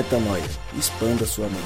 Metanoia. 0.00 0.42
Expanda 0.78 1.26
sua 1.26 1.46
mente. 1.46 1.60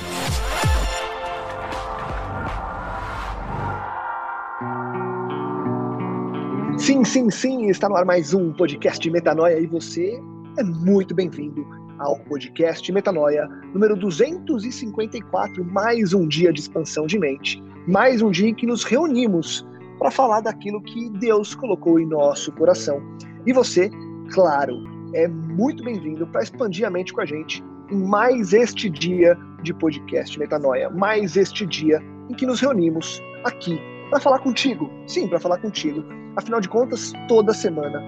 Sim, 6.77 7.05
sim, 7.05 7.31
sim, 7.31 7.71
está 7.71 7.89
no 7.89 7.95
ar 7.95 8.05
mais 8.05 8.35
um 8.35 8.53
podcast 8.53 9.09
Metanoia 9.09 9.61
e 9.61 9.69
você 9.69 10.21
é 10.59 10.65
muito 10.65 11.15
bem-vindo 11.15 11.65
ao 12.01 12.19
podcast 12.25 12.91
Metanoia 12.91 13.49
número 13.73 13.95
254, 13.95 15.65
mais 15.65 16.13
um 16.13 16.27
dia 16.27 16.53
de 16.53 16.59
expansão 16.59 17.07
de 17.07 17.17
mente, 17.21 17.63
mais 17.87 18.21
um 18.21 18.33
dia 18.33 18.49
em 18.49 18.55
que 18.55 18.67
nos 18.67 18.83
reunimos 18.83 19.65
para 19.97 20.11
falar 20.11 20.41
daquilo 20.41 20.83
que 20.83 21.09
Deus 21.21 21.55
colocou 21.55 22.01
em 22.01 22.07
nosso 22.07 22.51
coração. 22.51 23.01
E 23.47 23.53
você, 23.53 23.89
claro, 24.33 24.83
é 25.15 25.29
muito 25.29 25.85
bem-vindo 25.85 26.27
para 26.27 26.43
expandir 26.43 26.85
a 26.85 26.91
mente 26.91 27.13
com 27.13 27.21
a 27.21 27.25
gente 27.25 27.63
mais 27.91 28.53
este 28.53 28.89
dia 28.89 29.37
de 29.63 29.73
podcast 29.75 30.39
Metanoia, 30.39 30.91
mais 30.91 31.37
este 31.37 31.67
dia 31.67 32.03
em 32.29 32.35
que 32.35 32.47
nos 32.47 32.61
reunimos 32.61 33.21
aqui 33.45 33.81
para 34.11 34.21
falar 34.21 34.39
contigo. 34.41 34.91
Sim, 35.07 35.29
para 35.29 35.41
falar 35.41 35.59
contigo. 35.59 36.05
Afinal 36.37 36.61
de 36.61 36.69
contas, 36.69 37.13
toda 37.29 37.53
semana 37.53 38.03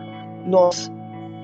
nós 0.46 0.90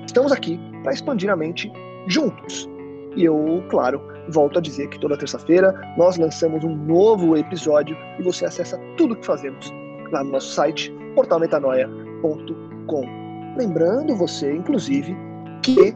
estamos 0.05 0.31
aqui 0.31 0.59
para 0.83 0.93
expandir 0.93 1.29
a 1.29 1.35
mente 1.35 1.71
juntos. 2.07 2.69
E 3.15 3.25
eu, 3.25 3.63
claro, 3.69 4.01
volto 4.29 4.57
a 4.57 4.61
dizer 4.61 4.89
que 4.89 4.99
toda 4.99 5.17
terça-feira 5.17 5.73
nós 5.97 6.17
lançamos 6.17 6.63
um 6.63 6.75
novo 6.75 7.37
episódio 7.37 7.95
e 8.19 8.23
você 8.23 8.45
acessa 8.45 8.79
tudo 8.97 9.15
que 9.15 9.25
fazemos 9.25 9.71
lá 10.11 10.23
no 10.23 10.31
nosso 10.31 10.53
site 10.53 10.91
portalmetanoia.com. 11.15 13.03
Lembrando 13.57 14.15
você, 14.15 14.51
inclusive, 14.51 15.15
que 15.61 15.95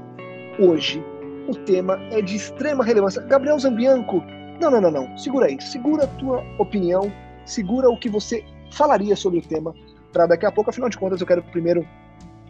hoje 0.60 1.04
o 1.48 1.56
tema 1.66 2.00
é 2.12 2.22
de 2.22 2.36
extrema 2.36 2.84
relevância. 2.84 3.22
Gabriel 3.22 3.60
Zambianco, 3.60 4.24
não, 4.60 4.72
não, 4.72 4.82
não, 4.82 4.92
não. 4.92 5.18
Segura 5.18 5.48
aí. 5.48 5.62
Segura 5.62 6.04
a 6.04 6.08
tua 6.08 6.44
opinião, 6.60 7.12
segura 7.46 7.90
o 7.90 8.00
que 8.00 8.10
você 8.10 8.44
falaria 8.72 9.16
sobre 9.16 9.40
o 9.40 9.42
tema, 9.42 9.74
para 10.12 10.28
daqui 10.28 10.46
a 10.46 10.52
pouco, 10.52 10.70
afinal 10.70 10.90
de 10.90 10.98
contas, 10.98 11.22
eu 11.22 11.28
quero 11.28 11.44
primeiro 11.44 11.88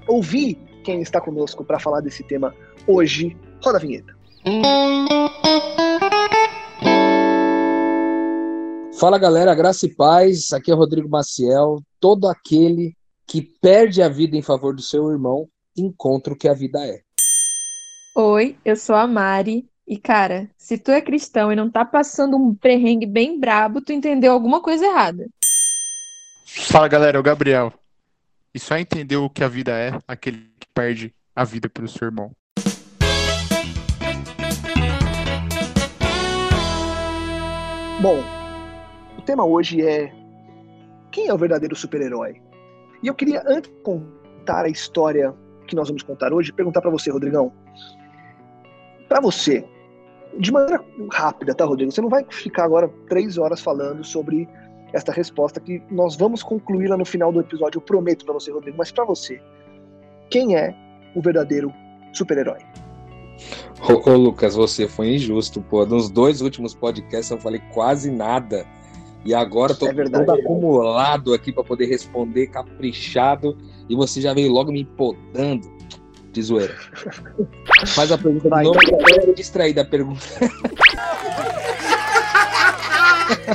ouvir 0.08 0.56
quem 0.84 1.02
está 1.02 1.20
conosco 1.20 1.64
para 1.64 1.80
falar 1.80 2.02
desse 2.02 2.24
tema 2.24 2.54
hoje. 2.88 3.36
Roda 3.64 3.78
a 3.78 3.82
vinheta. 3.82 4.16
Fala 9.00 9.18
galera, 9.18 9.54
graça 9.54 9.86
e 9.86 9.94
paz. 9.94 10.52
Aqui 10.54 10.72
é 10.72 10.74
Rodrigo 10.74 11.10
Maciel. 11.10 11.82
Todo 12.00 12.28
aquele 12.28 12.96
que 13.28 13.42
perde 13.62 14.02
a 14.02 14.10
vida 14.10 14.38
em 14.38 14.42
favor 14.42 14.74
do 14.74 14.82
seu 14.82 15.12
irmão 15.12 15.48
encontra 15.78 16.34
o 16.34 16.38
que 16.38 16.48
a 16.48 16.54
vida 16.54 16.80
é. 16.86 17.02
Oi, 18.20 18.58
eu 18.66 18.76
sou 18.76 18.96
a 18.96 19.06
Mari. 19.06 19.70
E 19.88 19.96
cara, 19.96 20.50
se 20.58 20.76
tu 20.76 20.90
é 20.90 21.00
cristão 21.00 21.52
e 21.52 21.56
não 21.56 21.70
tá 21.70 21.86
passando 21.86 22.36
um 22.36 22.56
perrengue 22.56 23.06
bem 23.06 23.40
brabo, 23.40 23.80
tu 23.80 23.94
entendeu 23.94 24.34
alguma 24.34 24.60
coisa 24.60 24.88
errada. 24.88 25.28
Fala 26.44 26.88
galera, 26.88 27.18
é 27.18 27.20
o 27.20 27.24
Gabriel. 27.24 27.72
E 28.56 28.60
só 28.60 28.76
entendeu 28.76 29.24
o 29.24 29.30
que 29.30 29.44
a 29.44 29.48
vida 29.48 29.72
é 29.78 30.00
aquele 30.08 30.50
que 30.60 30.68
perde 30.74 31.14
a 31.36 31.44
vida 31.44 31.70
pelo 31.70 31.88
seu 31.88 32.08
irmão. 32.08 32.32
Bom, 38.02 38.24
o 39.16 39.22
tema 39.22 39.46
hoje 39.46 39.84
é 39.84 40.12
quem 41.12 41.28
é 41.28 41.34
o 41.36 41.38
verdadeiro 41.38 41.76
super-herói? 41.76 42.42
E 43.04 43.06
eu 43.06 43.14
queria, 43.14 43.44
antes 43.46 43.70
de 43.70 43.78
contar 43.84 44.66
a 44.66 44.70
história 44.70 45.36
que 45.68 45.76
nós 45.76 45.88
vamos 45.88 46.02
contar 46.02 46.34
hoje, 46.34 46.52
perguntar 46.52 46.82
para 46.82 46.90
você, 46.90 47.12
Rodrigão. 47.12 47.54
Para 49.08 49.22
você, 49.22 49.66
de 50.38 50.52
maneira 50.52 50.84
rápida, 51.12 51.54
tá, 51.56 51.66
Rodrigo? 51.66 51.92
Você 51.92 52.02
não 52.02 52.10
vai 52.10 52.26
ficar 52.30 52.66
agora 52.66 52.90
três 53.08 53.38
horas 53.38 53.62
falando 53.62 54.04
sobre 54.04 54.48
esta 54.94 55.12
resposta 55.12 55.60
que 55.60 55.82
nós 55.90 56.16
vamos 56.16 56.44
concluir 56.44 56.88
lá 56.88 56.98
no 56.98 57.06
final 57.06 57.32
do 57.32 57.40
episódio. 57.40 57.78
Eu 57.78 57.82
prometo 57.82 58.26
para 58.26 58.34
você, 58.34 58.52
Rodrigo. 58.52 58.78
Mas 58.78 58.92
para 58.92 59.06
você, 59.06 59.42
quem 60.30 60.56
é 60.56 60.76
o 61.16 61.22
verdadeiro 61.22 61.74
super-herói? 62.14 62.60
Ô, 63.82 64.10
ô, 64.10 64.16
Lucas, 64.16 64.56
você 64.56 64.88
foi 64.88 65.16
injusto, 65.16 65.62
pô. 65.62 65.86
Nos 65.86 66.10
dois 66.10 66.42
últimos 66.42 66.74
podcasts 66.74 67.30
eu 67.30 67.38
falei 67.38 67.62
quase 67.74 68.10
nada. 68.10 68.66
E 69.26 69.34
agora 69.34 69.76
tô 69.76 69.88
É 69.88 69.94
verdade. 69.94 70.26
todo 70.26 70.40
acumulado 70.40 71.34
aqui 71.34 71.52
para 71.52 71.64
poder 71.64 71.86
responder, 71.88 72.48
caprichado. 72.48 73.58
E 73.90 73.96
você 73.96 74.22
já 74.22 74.34
veio 74.34 74.52
logo 74.52 74.72
me 74.72 74.86
podando. 74.86 75.77
De 76.38 76.44
zoeira. 76.44 76.76
Faz 77.96 78.12
a 78.12 78.18
pergunta 78.20 78.48
Vai, 78.48 78.64
de 78.64 78.68
novo. 78.68 78.80
Eu 79.10 79.26
tô 79.26 79.34
distraído 79.34 79.78
da 79.78 79.86
pergunta. 79.90 80.24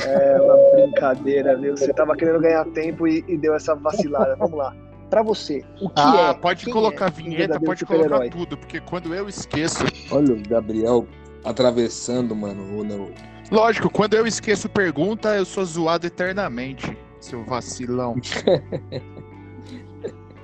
É 0.05 0.41
uma 0.41 0.71
brincadeira, 0.75 1.57
viu? 1.57 1.77
Você 1.77 1.93
tava 1.93 2.13
querendo 2.17 2.41
ganhar 2.41 2.65
tempo 2.73 3.07
e, 3.07 3.23
e 3.25 3.37
deu 3.37 3.55
essa 3.55 3.73
vacilada. 3.73 4.35
Vamos 4.35 4.57
lá. 4.57 4.75
Para 5.09 5.23
você, 5.23 5.63
o 5.79 5.87
que 5.87 5.93
Ah, 6.01 6.31
é? 6.31 6.41
pode 6.41 6.65
colocar 6.65 7.05
é 7.05 7.07
a 7.07 7.11
vinheta, 7.11 7.57
pode 7.57 7.85
colocar 7.85 8.29
tudo, 8.29 8.57
porque 8.57 8.81
quando 8.81 9.15
eu 9.15 9.29
esqueço. 9.29 9.85
Olha 10.11 10.33
o 10.33 10.43
Gabriel 10.45 11.07
atravessando, 11.45 12.35
mano. 12.35 12.63
o- 12.63 12.81
o- 13.05 13.13
Lógico, 13.49 13.89
quando 13.89 14.15
eu 14.15 14.27
esqueço 14.27 14.67
pergunta, 14.67 15.29
eu 15.37 15.45
sou 15.45 15.63
zoado 15.63 16.05
eternamente, 16.05 16.97
seu 17.21 17.45
vacilão. 17.45 18.15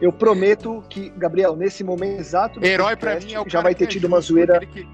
Eu 0.02 0.14
prometo 0.14 0.84
que, 0.90 1.10
Gabriel, 1.10 1.56
nesse 1.56 1.84
momento 1.84 2.20
exato 2.20 2.64
Herói 2.64 2.96
pra 2.96 3.12
podcast, 3.12 3.26
mim 3.26 3.34
é 3.34 3.40
o 3.42 3.44
já 3.46 3.50
cara 3.52 3.64
vai 3.64 3.76
ter 3.76 3.84
é 3.84 3.88
tido 3.88 4.06
uma 4.08 4.22
zoeira. 4.22 4.60
que- 4.66 4.88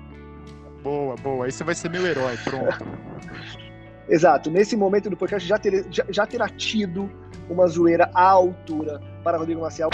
Boa, 0.83 1.15
boa. 1.15 1.45
Aí 1.45 1.51
você 1.51 1.63
vai 1.63 1.75
ser 1.75 1.89
meu 1.89 2.05
herói, 2.05 2.35
pronto. 2.43 2.85
Exato, 4.09 4.51
nesse 4.51 4.75
momento 4.77 5.09
do 5.09 5.17
podcast 5.17 5.47
já, 5.47 5.57
ter, 5.57 5.85
já, 5.89 6.05
já 6.09 6.27
terá 6.27 6.47
tido 6.47 7.09
uma 7.49 7.65
zoeira 7.67 8.09
à 8.13 8.29
altura 8.29 9.01
para 9.23 9.37
Rodrigo 9.37 9.61
Maciel. 9.61 9.89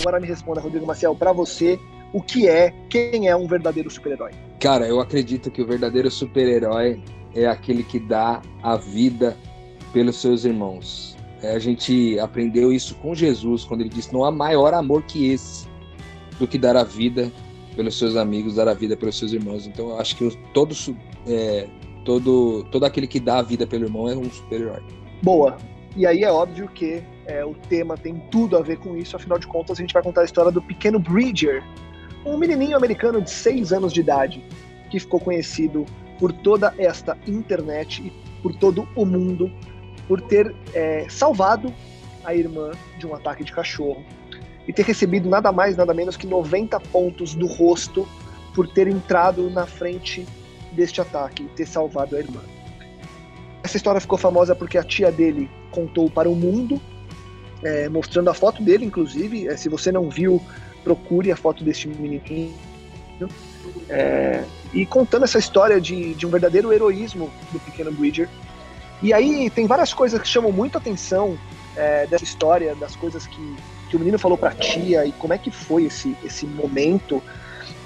Agora 0.00 0.20
me 0.20 0.26
responda, 0.26 0.60
Rodrigo 0.60 0.84
Maciel, 0.86 1.14
para 1.14 1.32
você, 1.32 1.78
o 2.12 2.20
que 2.22 2.46
é, 2.46 2.70
quem 2.90 3.28
é 3.28 3.34
um 3.34 3.46
verdadeiro 3.46 3.90
super-herói? 3.90 4.32
Cara, 4.60 4.86
eu 4.86 5.00
acredito 5.00 5.50
que 5.50 5.62
o 5.62 5.66
verdadeiro 5.66 6.10
super-herói 6.10 7.02
é 7.34 7.46
aquele 7.46 7.82
que 7.82 7.98
dá 7.98 8.42
a 8.62 8.76
vida 8.76 9.34
pelos 9.94 10.20
seus 10.20 10.44
irmãos. 10.44 11.15
É, 11.42 11.54
a 11.54 11.58
gente 11.58 12.18
aprendeu 12.18 12.72
isso 12.72 12.94
com 12.96 13.14
Jesus, 13.14 13.64
quando 13.64 13.82
ele 13.82 13.90
disse: 13.90 14.12
Não 14.12 14.24
há 14.24 14.30
maior 14.30 14.72
amor 14.74 15.02
que 15.02 15.30
esse 15.30 15.68
do 16.38 16.46
que 16.46 16.58
dar 16.58 16.76
a 16.76 16.84
vida 16.84 17.30
pelos 17.74 17.98
seus 17.98 18.16
amigos, 18.16 18.54
dar 18.54 18.68
a 18.68 18.74
vida 18.74 18.96
pelos 18.96 19.18
seus 19.18 19.32
irmãos. 19.32 19.66
Então, 19.66 19.90
eu 19.90 19.98
acho 19.98 20.16
que 20.16 20.36
todo, 20.52 20.74
é, 21.26 21.68
todo, 22.04 22.64
todo 22.70 22.84
aquele 22.84 23.06
que 23.06 23.20
dá 23.20 23.38
a 23.38 23.42
vida 23.42 23.66
pelo 23.66 23.84
irmão 23.84 24.08
é 24.08 24.16
um 24.16 24.30
super-herói. 24.30 24.82
Boa. 25.22 25.56
E 25.94 26.06
aí 26.06 26.24
é 26.24 26.30
óbvio 26.30 26.68
que 26.68 27.02
é, 27.26 27.44
o 27.44 27.54
tema 27.54 27.96
tem 27.96 28.22
tudo 28.30 28.56
a 28.56 28.60
ver 28.60 28.78
com 28.78 28.96
isso, 28.96 29.16
afinal 29.16 29.38
de 29.38 29.46
contas 29.46 29.78
a 29.78 29.80
gente 29.80 29.94
vai 29.94 30.02
contar 30.02 30.22
a 30.22 30.24
história 30.24 30.50
do 30.50 30.60
pequeno 30.60 30.98
Bridger, 30.98 31.62
um 32.24 32.36
menininho 32.36 32.76
americano 32.76 33.20
de 33.20 33.30
6 33.30 33.72
anos 33.72 33.92
de 33.92 34.00
idade, 34.00 34.44
que 34.90 35.00
ficou 35.00 35.18
conhecido 35.18 35.86
por 36.18 36.32
toda 36.32 36.74
esta 36.76 37.16
internet 37.26 38.02
e 38.02 38.12
por 38.42 38.54
todo 38.54 38.86
o 38.94 39.06
mundo 39.06 39.50
por 40.06 40.20
ter 40.20 40.54
é, 40.74 41.06
salvado 41.08 41.72
a 42.24 42.34
irmã 42.34 42.72
de 42.98 43.06
um 43.06 43.14
ataque 43.14 43.44
de 43.44 43.52
cachorro 43.52 44.04
e 44.66 44.72
ter 44.72 44.84
recebido 44.84 45.28
nada 45.28 45.52
mais, 45.52 45.76
nada 45.76 45.94
menos 45.94 46.16
que 46.16 46.26
90 46.26 46.78
pontos 46.80 47.34
do 47.34 47.46
rosto 47.46 48.06
por 48.54 48.68
ter 48.68 48.88
entrado 48.88 49.48
na 49.50 49.66
frente 49.66 50.26
deste 50.72 51.00
ataque 51.00 51.44
e 51.44 51.48
ter 51.48 51.66
salvado 51.66 52.16
a 52.16 52.18
irmã. 52.18 52.40
Essa 53.62 53.76
história 53.76 54.00
ficou 54.00 54.18
famosa 54.18 54.54
porque 54.54 54.78
a 54.78 54.82
tia 54.82 55.10
dele 55.10 55.50
contou 55.70 56.08
para 56.08 56.28
o 56.28 56.34
mundo, 56.34 56.80
é, 57.62 57.88
mostrando 57.88 58.30
a 58.30 58.34
foto 58.34 58.62
dele, 58.62 58.84
inclusive. 58.84 59.48
É, 59.48 59.56
se 59.56 59.68
você 59.68 59.90
não 59.90 60.08
viu, 60.08 60.40
procure 60.84 61.32
a 61.32 61.36
foto 61.36 61.64
deste 61.64 61.88
menininho. 61.88 62.54
É, 63.88 64.44
e 64.72 64.86
contando 64.86 65.24
essa 65.24 65.38
história 65.38 65.80
de, 65.80 66.14
de 66.14 66.26
um 66.26 66.30
verdadeiro 66.30 66.72
heroísmo 66.72 67.30
do 67.52 67.58
pequeno 67.60 67.90
Bridger. 67.90 68.28
E 69.02 69.12
aí 69.12 69.50
tem 69.50 69.66
várias 69.66 69.92
coisas 69.92 70.20
que 70.20 70.28
chamam 70.28 70.50
muito 70.50 70.76
a 70.76 70.78
atenção 70.78 71.38
é, 71.76 72.06
dessa 72.06 72.24
história, 72.24 72.74
das 72.74 72.96
coisas 72.96 73.26
que, 73.26 73.56
que 73.90 73.96
o 73.96 73.98
menino 73.98 74.18
falou 74.18 74.38
para 74.38 74.50
a 74.50 74.54
tia 74.54 75.04
e 75.04 75.12
como 75.12 75.32
é 75.32 75.38
que 75.38 75.50
foi 75.50 75.84
esse, 75.84 76.16
esse 76.24 76.46
momento. 76.46 77.22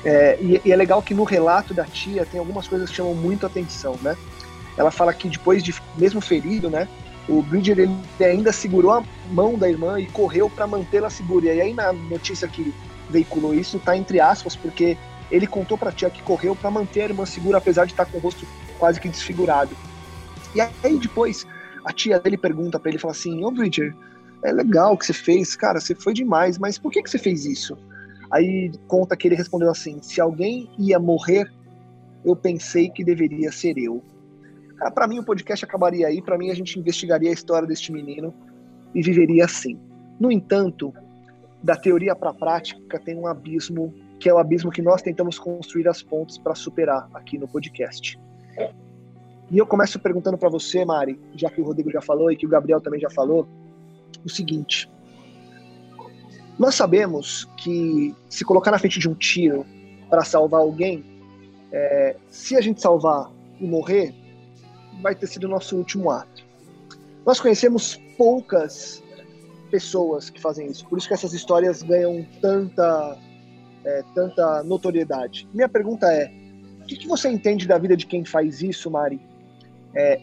É, 0.04 0.38
e, 0.40 0.60
e 0.64 0.72
é 0.72 0.76
legal 0.76 1.02
que 1.02 1.12
no 1.12 1.24
relato 1.24 1.74
da 1.74 1.84
tia 1.84 2.24
tem 2.24 2.38
algumas 2.38 2.66
coisas 2.68 2.88
que 2.88 2.96
chamam 2.96 3.14
muito 3.14 3.44
a 3.44 3.48
atenção, 3.48 3.98
né? 4.02 4.16
Ela 4.76 4.90
fala 4.90 5.12
que 5.12 5.28
depois 5.28 5.62
de 5.62 5.74
mesmo 5.98 6.20
ferido, 6.20 6.70
né, 6.70 6.88
o 7.28 7.42
Bridger 7.42 7.78
ele 7.78 7.96
ainda 8.20 8.52
segurou 8.52 8.92
a 8.92 9.04
mão 9.30 9.58
da 9.58 9.68
irmã 9.68 10.00
e 10.00 10.06
correu 10.06 10.48
para 10.48 10.66
mantê-la 10.66 11.10
segura. 11.10 11.52
E 11.52 11.60
aí 11.60 11.74
na 11.74 11.92
notícia 11.92 12.48
que 12.48 12.72
veiculou 13.08 13.52
isso 13.52 13.78
tá 13.78 13.96
entre 13.96 14.20
aspas 14.20 14.54
porque 14.54 14.96
ele 15.30 15.46
contou 15.46 15.76
para 15.76 15.90
a 15.90 15.92
tia 15.92 16.08
que 16.10 16.22
correu 16.22 16.54
para 16.56 16.70
manter 16.70 17.02
a 17.02 17.04
irmã 17.06 17.26
segura 17.26 17.58
apesar 17.58 17.84
de 17.84 17.92
estar 17.92 18.06
com 18.06 18.18
o 18.18 18.20
rosto 18.20 18.46
quase 18.78 19.00
que 19.00 19.08
desfigurado. 19.08 19.76
E 20.54 20.60
aí 20.60 20.98
depois 20.98 21.46
a 21.84 21.92
tia 21.92 22.18
dele 22.18 22.36
pergunta 22.36 22.78
para 22.78 22.90
ele, 22.90 22.98
fala 22.98 23.12
assim: 23.12 23.44
"Ô 23.44 23.50
Bridger, 23.50 23.94
é 24.44 24.52
legal 24.52 24.94
o 24.94 24.98
que 24.98 25.06
você 25.06 25.12
fez, 25.12 25.54
cara, 25.56 25.80
você 25.80 25.94
foi 25.94 26.12
demais, 26.12 26.58
mas 26.58 26.78
por 26.78 26.90
que 26.90 27.02
que 27.02 27.10
você 27.10 27.18
fez 27.18 27.44
isso?" 27.44 27.76
Aí 28.30 28.70
conta 28.86 29.16
que 29.16 29.28
ele 29.28 29.34
respondeu 29.34 29.70
assim: 29.70 30.00
"Se 30.02 30.20
alguém 30.20 30.70
ia 30.78 30.98
morrer 30.98 31.50
eu 32.24 32.36
pensei 32.36 32.90
que 32.90 33.04
deveria 33.04 33.50
ser 33.50 33.78
eu. 33.78 34.02
Ah, 34.80 34.90
para 34.90 35.06
mim 35.06 35.18
o 35.18 35.24
podcast 35.24 35.64
acabaria 35.64 36.06
aí, 36.06 36.22
para 36.22 36.38
mim 36.38 36.50
a 36.50 36.54
gente 36.54 36.78
investigaria 36.78 37.30
a 37.30 37.32
história 37.32 37.66
deste 37.66 37.92
menino 37.92 38.34
e 38.94 39.02
viveria 39.02 39.44
assim. 39.44 39.78
No 40.18 40.30
entanto, 40.30 40.92
da 41.62 41.76
teoria 41.76 42.14
para 42.14 42.30
a 42.30 42.34
prática 42.34 42.98
tem 42.98 43.16
um 43.16 43.26
abismo 43.26 43.94
que 44.18 44.28
é 44.28 44.34
o 44.34 44.38
abismo 44.38 44.70
que 44.70 44.82
nós 44.82 45.00
tentamos 45.00 45.38
construir 45.38 45.88
as 45.88 46.02
pontes 46.02 46.36
para 46.36 46.54
superar 46.54 47.08
aqui 47.14 47.38
no 47.38 47.48
podcast. 47.48 48.20
E 49.50 49.58
eu 49.58 49.66
começo 49.66 49.98
perguntando 49.98 50.38
para 50.38 50.48
você, 50.48 50.84
Mari, 50.84 51.18
já 51.34 51.50
que 51.50 51.60
o 51.60 51.64
Rodrigo 51.64 51.90
já 51.90 52.00
falou 52.00 52.30
e 52.30 52.36
que 52.36 52.46
o 52.46 52.48
Gabriel 52.48 52.80
também 52.80 53.00
já 53.00 53.10
falou, 53.10 53.48
o 54.24 54.28
seguinte: 54.28 54.88
nós 56.58 56.74
sabemos 56.74 57.46
que 57.56 58.14
se 58.28 58.44
colocar 58.44 58.70
na 58.70 58.78
frente 58.78 59.00
de 59.00 59.08
um 59.08 59.14
tiro 59.14 59.66
para 60.08 60.22
salvar 60.22 60.60
alguém, 60.60 61.04
é, 61.72 62.16
se 62.28 62.56
a 62.56 62.60
gente 62.60 62.80
salvar 62.80 63.32
e 63.58 63.66
morrer, 63.66 64.14
vai 65.02 65.14
ter 65.14 65.26
sido 65.26 65.44
o 65.44 65.48
nosso 65.48 65.76
último 65.76 66.10
ato. 66.10 66.44
Nós 67.24 67.40
conhecemos 67.40 68.00
poucas 68.16 69.02
pessoas 69.70 70.30
que 70.30 70.40
fazem 70.40 70.66
isso, 70.66 70.86
por 70.86 70.98
isso 70.98 71.08
que 71.08 71.14
essas 71.14 71.32
histórias 71.32 71.82
ganham 71.82 72.26
tanta, 72.40 73.18
é, 73.84 74.04
tanta 74.14 74.62
notoriedade. 74.62 75.48
Minha 75.54 75.68
pergunta 75.68 76.12
é: 76.12 76.30
o 76.82 76.86
que, 76.86 76.96
que, 76.96 77.08
você 77.08 77.28
entende 77.28 77.66
da 77.66 77.78
vida 77.78 77.96
de 77.96 78.06
quem 78.06 78.24
faz 78.24 78.62
isso, 78.62 78.90
Mari? 78.90 79.20
É, 79.94 80.20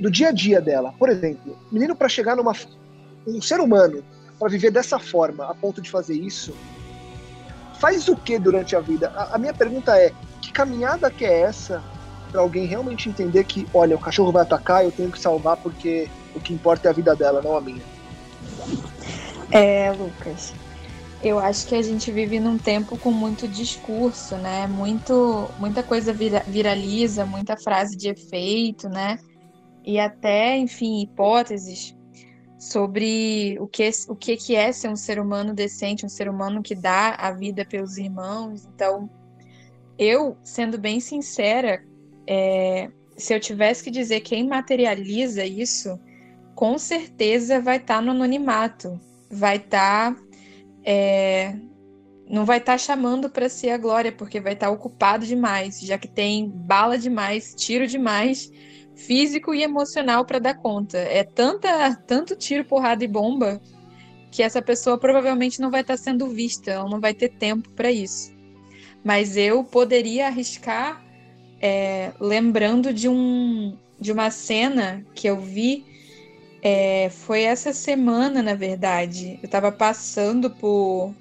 do 0.00 0.10
dia 0.10 0.28
a 0.28 0.32
dia 0.32 0.60
dela. 0.60 0.94
Por 0.98 1.08
exemplo, 1.08 1.56
menino 1.70 1.94
para 1.94 2.08
chegar 2.08 2.36
numa 2.36 2.52
um 3.26 3.40
ser 3.40 3.60
humano 3.60 4.02
para 4.38 4.48
viver 4.48 4.70
dessa 4.70 4.98
forma, 4.98 5.46
a 5.48 5.54
ponto 5.54 5.80
de 5.80 5.90
fazer 5.90 6.14
isso, 6.14 6.54
faz 7.78 8.08
o 8.08 8.16
que 8.16 8.38
durante 8.38 8.74
a 8.74 8.80
vida? 8.80 9.12
A, 9.14 9.36
a 9.36 9.38
minha 9.38 9.54
pergunta 9.54 9.96
é: 9.96 10.12
que 10.40 10.52
caminhada 10.52 11.10
que 11.10 11.24
é 11.24 11.40
essa 11.40 11.82
para 12.30 12.40
alguém 12.40 12.66
realmente 12.66 13.08
entender 13.08 13.44
que, 13.44 13.66
olha, 13.74 13.94
o 13.94 13.98
cachorro 13.98 14.32
vai 14.32 14.42
atacar, 14.42 14.84
eu 14.84 14.90
tenho 14.90 15.10
que 15.10 15.20
salvar 15.20 15.56
porque 15.58 16.08
o 16.34 16.40
que 16.40 16.54
importa 16.54 16.88
é 16.88 16.90
a 16.90 16.94
vida 16.94 17.14
dela, 17.14 17.42
não 17.42 17.56
a 17.56 17.60
minha? 17.60 17.82
É, 19.50 19.92
Lucas. 19.92 20.54
Eu 21.22 21.38
acho 21.38 21.68
que 21.68 21.76
a 21.76 21.82
gente 21.82 22.10
vive 22.10 22.40
num 22.40 22.58
tempo 22.58 22.98
com 22.98 23.12
muito 23.12 23.46
discurso, 23.46 24.36
né? 24.36 24.66
Muito, 24.66 25.48
muita 25.56 25.80
coisa 25.80 26.12
vira, 26.12 26.40
viraliza, 26.48 27.24
muita 27.24 27.56
frase 27.56 27.96
de 27.96 28.08
efeito, 28.08 28.88
né? 28.88 29.20
E 29.84 30.00
até, 30.00 30.56
enfim, 30.56 31.00
hipóteses 31.00 31.96
sobre 32.58 33.56
o 33.60 33.68
que, 33.68 33.88
o 34.08 34.16
que, 34.16 34.36
que 34.36 34.56
é 34.56 34.72
ser 34.72 34.88
um 34.88 34.96
ser 34.96 35.20
humano 35.20 35.54
decente, 35.54 36.04
um 36.04 36.08
ser 36.08 36.28
humano 36.28 36.60
que 36.60 36.74
dá 36.74 37.14
a 37.14 37.30
vida 37.30 37.64
pelos 37.64 37.98
irmãos. 37.98 38.66
Então, 38.74 39.08
eu, 39.96 40.36
sendo 40.42 40.76
bem 40.76 40.98
sincera, 40.98 41.84
é, 42.26 42.90
se 43.16 43.32
eu 43.32 43.38
tivesse 43.38 43.84
que 43.84 43.92
dizer 43.92 44.20
quem 44.20 44.48
materializa 44.48 45.44
isso, 45.44 46.00
com 46.54 46.76
certeza 46.78 47.60
vai 47.60 47.76
estar 47.76 47.96
tá 47.96 48.02
no 48.02 48.10
anonimato, 48.10 49.00
vai 49.30 49.58
estar. 49.58 50.14
Tá, 50.14 50.31
é, 50.84 51.54
não 52.28 52.44
vai 52.44 52.58
estar 52.58 52.72
tá 52.72 52.78
chamando 52.78 53.28
para 53.28 53.48
si 53.48 53.68
a 53.68 53.76
glória, 53.76 54.12
porque 54.12 54.40
vai 54.40 54.54
estar 54.54 54.66
tá 54.66 54.72
ocupado 54.72 55.26
demais, 55.26 55.80
já 55.80 55.98
que 55.98 56.08
tem 56.08 56.48
bala 56.48 56.98
demais, 56.98 57.54
tiro 57.54 57.86
demais 57.86 58.50
físico 58.94 59.54
e 59.54 59.62
emocional 59.62 60.24
para 60.24 60.38
dar 60.38 60.54
conta. 60.54 60.98
É 60.98 61.24
tanta, 61.24 61.94
tanto 62.06 62.36
tiro, 62.36 62.64
porrada 62.64 63.04
e 63.04 63.08
bomba 63.08 63.60
que 64.30 64.42
essa 64.42 64.62
pessoa 64.62 64.98
provavelmente 64.98 65.60
não 65.60 65.70
vai 65.70 65.82
estar 65.82 65.96
tá 65.96 66.02
sendo 66.02 66.28
vista, 66.28 66.70
ela 66.70 66.88
não 66.88 67.00
vai 67.00 67.12
ter 67.12 67.28
tempo 67.28 67.70
para 67.70 67.90
isso. 67.90 68.32
Mas 69.04 69.36
eu 69.36 69.64
poderia 69.64 70.28
arriscar 70.28 71.04
é, 71.60 72.12
lembrando 72.18 72.92
de 72.92 73.08
um 73.08 73.76
de 74.00 74.10
uma 74.10 74.30
cena 74.32 75.06
que 75.14 75.28
eu 75.28 75.38
vi 75.38 75.84
é, 76.62 77.10
foi 77.10 77.42
essa 77.42 77.72
semana, 77.72 78.40
na 78.42 78.54
verdade. 78.54 79.38
Eu 79.42 79.46
estava 79.46 79.72
passando 79.72 80.48
por 80.48 81.12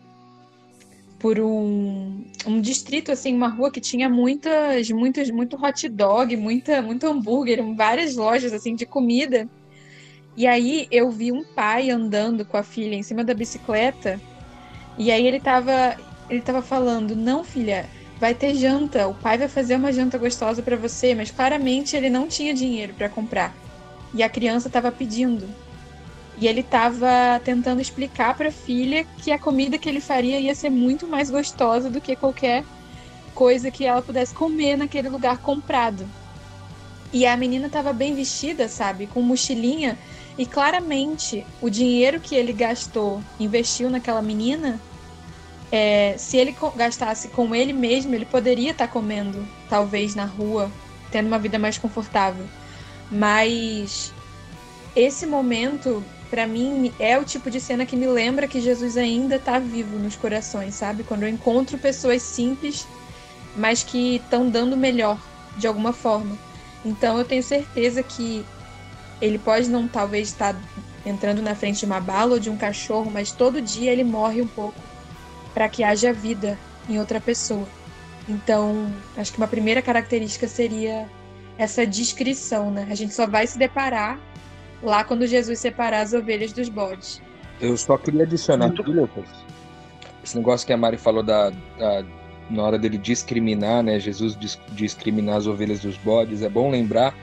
por 1.20 1.40
um, 1.40 2.26
um 2.48 2.60
distrito, 2.60 3.12
assim, 3.12 3.36
uma 3.36 3.48
rua 3.48 3.70
que 3.70 3.80
tinha 3.80 4.10
muitas, 4.10 4.90
muitas, 4.90 5.30
muito 5.30 5.56
hot 5.56 5.88
dog, 5.88 6.36
muita, 6.36 6.82
muito 6.82 7.06
hambúrguer, 7.06 7.64
várias 7.76 8.16
lojas, 8.16 8.52
assim, 8.52 8.74
de 8.74 8.88
comida. 8.88 9.48
E 10.36 10.48
aí 10.48 10.88
eu 10.90 11.12
vi 11.12 11.32
um 11.32 11.44
pai 11.44 11.92
andando 11.92 12.44
com 12.44 12.58
a 12.58 12.64
filha 12.64 12.96
em 12.96 13.04
cima 13.04 13.24
da 13.24 13.36
bicicleta, 13.36 14.20
e 14.98 15.12
aí 15.12 15.28
ele 15.28 15.40
tava, 15.40 15.96
ele 16.28 16.42
tava 16.42 16.62
falando, 16.64 17.16
não, 17.16 17.44
filha, 17.44 17.88
vai 18.20 18.34
ter 18.34 18.56
janta, 18.56 19.08
o 19.08 19.14
pai 19.14 19.38
vai 19.38 19.48
fazer 19.48 19.76
uma 19.76 19.94
janta 19.94 20.18
gostosa 20.18 20.64
para 20.64 20.76
você, 20.76 21.14
mas 21.14 21.30
claramente 21.30 21.96
ele 21.96 22.10
não 22.10 22.28
tinha 22.28 22.52
dinheiro 22.52 22.96
para 22.96 23.10
comprar. 23.10 23.56
E 24.14 24.24
a 24.24 24.30
criança 24.30 24.68
estava 24.68 24.92
pedindo. 24.92 25.48
E 26.38 26.48
ele 26.48 26.62
estava 26.62 27.40
tentando 27.44 27.82
explicar 27.82 28.36
para 28.36 28.50
a 28.50 28.52
filha 28.52 29.06
que 29.18 29.32
a 29.32 29.40
comida 29.40 29.78
que 29.78 29.88
ele 29.88 30.02
faria 30.02 30.40
ia 30.40 30.56
ser 30.56 30.70
muito 30.70 31.08
mais 31.08 31.30
gostosa 31.30 31.90
do 31.90 32.02
que 32.02 32.16
qualquer 32.16 32.64
coisa 33.34 33.72
que 33.72 33.86
ela 33.86 34.02
pudesse 34.02 34.34
comer 34.34 34.78
naquele 34.78 35.10
lugar 35.10 35.38
comprado. 35.38 36.08
E 37.14 37.26
a 37.26 37.36
menina 37.36 37.68
estava 37.68 37.92
bem 37.92 38.16
vestida, 38.16 38.68
sabe, 38.68 39.08
com 39.08 39.22
mochilinha, 39.22 39.98
e 40.38 40.46
claramente 40.46 41.46
o 41.62 41.70
dinheiro 41.70 42.20
que 42.20 42.36
ele 42.36 42.54
gastou, 42.54 43.22
investiu 43.40 43.90
naquela 43.90 44.22
menina, 44.22 44.80
é, 45.72 46.16
se 46.18 46.38
ele 46.38 46.56
gastasse 46.76 47.28
com 47.30 47.54
ele 47.54 47.74
mesmo, 47.74 48.16
ele 48.16 48.26
poderia 48.26 48.72
estar 48.72 48.88
tá 48.88 48.94
comendo, 48.94 49.48
talvez 49.70 50.16
na 50.16 50.26
rua, 50.26 50.72
tendo 51.12 51.28
uma 51.28 51.40
vida 51.40 51.60
mais 51.60 51.78
confortável. 51.78 52.46
Mas 53.12 54.14
esse 54.96 55.26
momento 55.26 56.04
para 56.30 56.48
mim 56.48 56.94
é 56.98 57.18
o 57.20 57.26
tipo 57.26 57.52
de 57.52 57.60
cena 57.60 57.86
que 57.86 57.98
me 57.98 58.08
lembra 58.08 58.48
que 58.48 58.62
Jesus 58.62 58.96
ainda 58.96 59.36
está 59.36 59.60
vivo 59.60 60.00
nos 60.00 60.16
corações, 60.16 60.76
sabe? 60.76 61.04
Quando 61.04 61.24
eu 61.24 61.30
encontro 61.30 61.78
pessoas 61.78 62.22
simples, 62.22 62.88
mas 63.56 63.84
que 63.84 64.16
estão 64.16 64.50
dando 64.50 64.78
melhor 64.78 65.20
de 65.58 65.68
alguma 65.68 65.92
forma. 65.92 66.38
Então 66.86 67.18
eu 67.18 67.26
tenho 67.26 67.44
certeza 67.44 68.02
que 68.02 68.46
ele 69.22 69.38
pode 69.38 69.70
não 69.70 69.90
talvez 69.90 70.30
estar 70.30 70.56
entrando 71.06 71.42
na 71.42 71.54
frente 71.54 71.80
de 71.80 71.86
uma 71.86 72.00
bala 72.00 72.34
ou 72.34 72.40
de 72.40 72.50
um 72.50 72.56
cachorro, 72.56 73.12
mas 73.12 73.32
todo 73.32 73.62
dia 73.62 73.92
ele 73.92 74.04
morre 74.04 74.42
um 74.42 74.48
pouco 74.48 74.80
para 75.54 75.68
que 75.68 75.84
haja 75.84 76.14
vida 76.14 76.58
em 76.90 76.98
outra 76.98 77.20
pessoa. 77.20 77.68
Então, 78.30 78.92
acho 79.18 79.32
que 79.32 79.38
uma 79.38 79.48
primeira 79.48 79.82
característica 79.82 80.48
seria 80.48 81.10
essa 81.58 81.86
descrição, 81.86 82.72
né? 82.72 82.88
A 82.90 82.96
gente 82.96 83.14
só 83.14 83.28
vai 83.28 83.46
se 83.48 83.58
deparar 83.58 84.20
lá 84.82 85.04
quando 85.04 85.28
Jesus 85.28 85.60
separar 85.60 86.02
as 86.02 86.14
ovelhas 86.14 86.54
dos 86.54 86.70
bodes. 86.70 87.22
Eu 87.60 87.78
só 87.78 87.98
queria 87.98 88.24
adicionar 88.24 88.68
aqui, 88.68 88.82
Lucas, 88.82 89.28
esse 90.24 90.36
negócio 90.38 90.66
que 90.66 90.74
a 90.74 90.78
Mari 90.78 90.98
falou 90.98 91.22
da, 91.22 91.52
da, 91.52 92.04
na 92.50 92.64
hora 92.64 92.80
dele 92.80 92.98
discriminar, 92.98 93.84
né? 93.84 94.00
Jesus 94.00 94.38
discriminar 94.72 95.38
as 95.38 95.48
ovelhas 95.48 95.80
dos 95.80 95.98
bodes. 95.98 96.42
É 96.42 96.50
bom 96.50 96.72
lembrar 96.72 97.16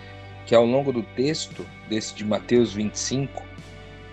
que 0.46 0.54
ao 0.54 0.64
longo 0.64 0.92
do 0.92 1.02
texto 1.02 1.66
desse 1.88 2.14
de 2.14 2.24
Mateus 2.24 2.72
25, 2.72 3.42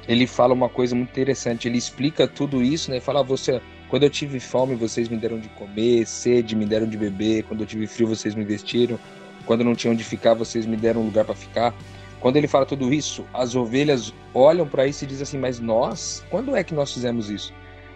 ele 0.08 0.28
fala 0.28 0.54
uma 0.54 0.70
coisa 0.70 0.96
muito 0.96 1.10
interessante. 1.10 1.68
Ele 1.68 1.78
explica 1.78 2.28
tudo 2.28 2.62
isso, 2.62 2.92
né? 2.92 3.00
Fala, 3.00 3.24
você, 3.24 3.62
quando 3.88 4.04
eu 4.04 4.10
tive 4.10 4.40
fome, 4.40 4.76
vocês 4.76 5.08
me 5.08 5.18
deram 5.18 5.40
de 5.40 5.50
comer, 5.50 6.06
sede, 6.06 6.56
me 6.56 6.66
deram 6.66 6.88
de 6.88 6.98
beber. 6.98 7.44
Quando 7.44 7.62
eu 7.62 7.68
tive 7.68 7.88
frio, 7.88 8.08
vocês 8.08 8.36
me 8.36 8.44
vestiram. 8.44 9.00
Quando 9.46 9.64
não 9.64 9.76
tinha 9.76 9.92
onde 9.92 10.04
ficar, 10.04 10.34
vocês 10.34 10.66
me 10.66 10.76
deram 10.76 11.02
um 11.02 11.06
lugar 11.06 11.26
para 11.26 11.36
ficar. 11.36 11.74
Quando 12.20 12.38
ele 12.38 12.48
fala 12.48 12.66
tudo 12.66 12.94
isso, 12.94 13.26
as 13.34 13.56
ovelhas 13.56 14.14
olham 14.34 14.68
para 14.68 14.88
isso 14.88 15.04
e 15.04 15.08
dizem 15.08 15.24
assim: 15.24 15.38
Mas 15.38 15.60
nós, 15.60 16.24
quando 16.30 16.56
é 16.56 16.64
que 16.64 16.74
nós 16.74 16.92
fizemos 16.92 17.30
isso? 17.30 17.54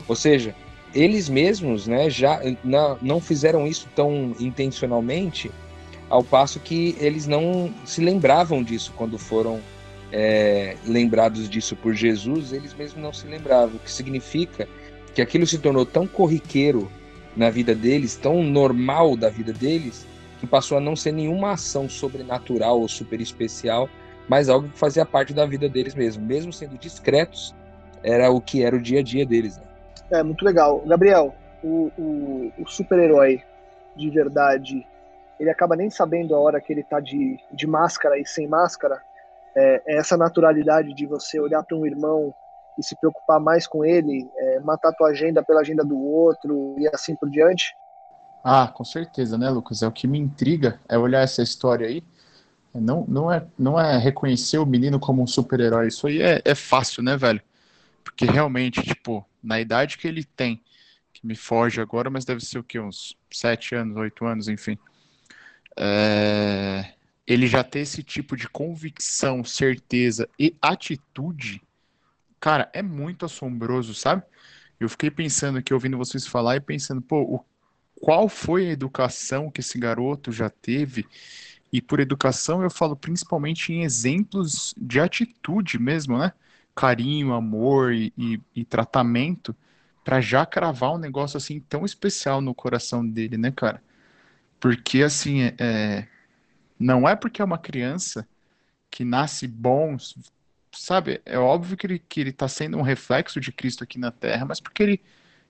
Ou 0.07 0.15
seja, 0.15 0.55
eles 0.93 1.29
mesmos 1.29 1.87
né, 1.87 2.09
já 2.09 2.39
não 3.01 3.19
fizeram 3.19 3.67
isso 3.67 3.87
tão 3.95 4.35
intencionalmente, 4.39 5.51
ao 6.09 6.23
passo 6.23 6.59
que 6.59 6.95
eles 6.99 7.27
não 7.27 7.71
se 7.85 8.01
lembravam 8.01 8.63
disso 8.63 8.91
quando 8.95 9.17
foram 9.17 9.59
é, 10.11 10.75
lembrados 10.85 11.47
disso 11.47 11.75
por 11.75 11.93
Jesus, 11.93 12.51
eles 12.51 12.73
mesmos 12.73 13.01
não 13.01 13.13
se 13.13 13.27
lembravam. 13.27 13.75
O 13.75 13.79
que 13.79 13.91
significa 13.91 14.67
que 15.13 15.21
aquilo 15.21 15.45
se 15.45 15.59
tornou 15.59 15.85
tão 15.85 16.07
corriqueiro 16.07 16.91
na 17.35 17.49
vida 17.49 17.75
deles, 17.75 18.15
tão 18.15 18.43
normal 18.43 19.15
da 19.15 19.29
vida 19.29 19.53
deles, 19.53 20.07
que 20.39 20.47
passou 20.47 20.77
a 20.77 20.81
não 20.81 20.95
ser 20.95 21.11
nenhuma 21.11 21.51
ação 21.51 21.89
sobrenatural 21.89 22.79
ou 22.79 22.87
super 22.87 23.19
especial, 23.19 23.89
mas 24.27 24.47
algo 24.47 24.69
que 24.69 24.77
fazia 24.77 25.05
parte 25.05 25.33
da 25.33 25.45
vida 25.45 25.67
deles 25.67 25.95
mesmo. 25.95 26.25
Mesmo 26.25 26.53
sendo 26.53 26.77
discretos, 26.77 27.53
era 28.03 28.29
o 28.31 28.39
que 28.39 28.63
era 28.63 28.75
o 28.75 28.81
dia 28.81 28.99
a 28.99 29.03
dia 29.03 29.25
deles. 29.25 29.57
Né? 29.57 29.63
É, 30.11 30.23
muito 30.23 30.43
legal. 30.45 30.81
Gabriel, 30.85 31.35
o, 31.63 31.91
o, 31.97 32.53
o 32.59 32.67
super-herói 32.67 33.43
de 33.95 34.09
verdade, 34.09 34.87
ele 35.39 35.49
acaba 35.49 35.75
nem 35.75 35.89
sabendo 35.89 36.33
a 36.33 36.39
hora 36.39 36.61
que 36.61 36.71
ele 36.71 36.83
tá 36.83 36.99
de, 36.99 37.37
de 37.51 37.67
máscara 37.67 38.17
e 38.17 38.25
sem 38.25 38.47
máscara. 38.47 39.01
É, 39.55 39.81
é 39.87 39.97
essa 39.97 40.15
naturalidade 40.15 40.93
de 40.93 41.05
você 41.05 41.39
olhar 41.39 41.63
para 41.63 41.75
um 41.75 41.85
irmão 41.85 42.33
e 42.77 42.83
se 42.83 42.95
preocupar 42.95 43.39
mais 43.39 43.67
com 43.67 43.83
ele, 43.83 44.29
é, 44.37 44.59
matar 44.61 44.93
tua 44.93 45.09
agenda 45.09 45.43
pela 45.43 45.59
agenda 45.59 45.83
do 45.83 45.99
outro 45.99 46.75
e 46.77 46.87
assim 46.87 47.15
por 47.15 47.29
diante. 47.29 47.75
Ah, 48.43 48.67
com 48.67 48.85
certeza, 48.85 49.37
né, 49.37 49.49
Lucas? 49.49 49.83
É 49.83 49.87
o 49.87 49.91
que 49.91 50.07
me 50.07 50.17
intriga 50.17 50.79
é 50.87 50.97
olhar 50.97 51.21
essa 51.21 51.41
história 51.41 51.87
aí. 51.87 52.03
Não, 52.73 53.05
não, 53.07 53.31
é, 53.31 53.45
não 53.57 53.79
é 53.79 53.97
reconhecer 53.97 54.57
o 54.59 54.65
menino 54.65 54.99
como 54.99 55.21
um 55.21 55.27
super-herói. 55.27 55.87
Isso 55.87 56.07
aí 56.07 56.21
é, 56.21 56.41
é 56.45 56.55
fácil, 56.55 57.03
né, 57.03 57.17
velho? 57.17 57.41
Porque 58.03 58.25
realmente, 58.25 58.81
tipo, 58.81 59.25
na 59.43 59.59
idade 59.59 59.97
que 59.97 60.07
ele 60.07 60.23
tem, 60.23 60.61
que 61.13 61.25
me 61.25 61.35
foge 61.35 61.81
agora, 61.81 62.09
mas 62.09 62.25
deve 62.25 62.43
ser 62.43 62.59
o 62.59 62.63
quê? 62.63 62.79
Uns 62.79 63.17
sete 63.31 63.75
anos, 63.75 63.97
oito 63.97 64.25
anos, 64.25 64.47
enfim. 64.47 64.77
É... 65.77 66.93
Ele 67.27 67.47
já 67.47 67.63
ter 67.63 67.79
esse 67.79 68.01
tipo 68.01 68.35
de 68.35 68.47
convicção, 68.49 69.43
certeza 69.43 70.27
e 70.39 70.55
atitude, 70.61 71.61
cara, 72.39 72.69
é 72.73 72.81
muito 72.81 73.25
assombroso, 73.25 73.93
sabe? 73.93 74.23
Eu 74.79 74.89
fiquei 74.89 75.11
pensando 75.11 75.59
aqui, 75.59 75.73
ouvindo 75.73 75.97
vocês 75.97 76.25
falar 76.25 76.55
e 76.55 76.59
pensando, 76.59 77.01
pô, 77.01 77.21
o, 77.21 77.45
qual 78.01 78.29
foi 78.29 78.67
a 78.67 78.71
educação 78.71 79.51
que 79.51 79.61
esse 79.61 79.77
garoto 79.77 80.31
já 80.31 80.49
teve? 80.49 81.05
E 81.71 81.81
por 81.81 81.99
educação 81.99 82.63
eu 82.63 82.69
falo 82.69 82.95
principalmente 82.95 83.73
em 83.73 83.83
exemplos 83.83 84.73
de 84.77 84.99
atitude 84.99 85.77
mesmo, 85.79 86.17
né? 86.17 86.33
Carinho, 86.75 87.33
amor 87.33 87.93
e, 87.93 88.13
e, 88.17 88.41
e 88.55 88.65
tratamento 88.65 89.55
para 90.03 90.21
já 90.21 90.45
cravar 90.45 90.93
um 90.93 90.97
negócio 90.97 91.37
assim 91.37 91.59
tão 91.59 91.85
especial 91.85 92.41
no 92.41 92.55
coração 92.55 93.07
dele, 93.07 93.37
né, 93.37 93.51
cara? 93.51 93.83
Porque 94.59 95.03
assim, 95.03 95.43
é, 95.43 95.55
é 95.59 96.07
não 96.79 97.07
é 97.07 97.15
porque 97.15 97.41
é 97.41 97.45
uma 97.45 97.57
criança 97.57 98.27
que 98.89 99.03
nasce 99.05 99.47
bom, 99.47 99.97
sabe? 100.71 101.21
É 101.25 101.37
óbvio 101.37 101.77
que 101.77 101.85
ele, 101.87 101.99
que 101.99 102.21
ele 102.21 102.31
tá 102.31 102.47
sendo 102.47 102.77
um 102.77 102.81
reflexo 102.81 103.39
de 103.39 103.51
Cristo 103.51 103.83
aqui 103.83 103.99
na 103.99 104.11
Terra, 104.11 104.45
mas 104.45 104.59
porque 104.59 104.83
ele, 104.83 105.01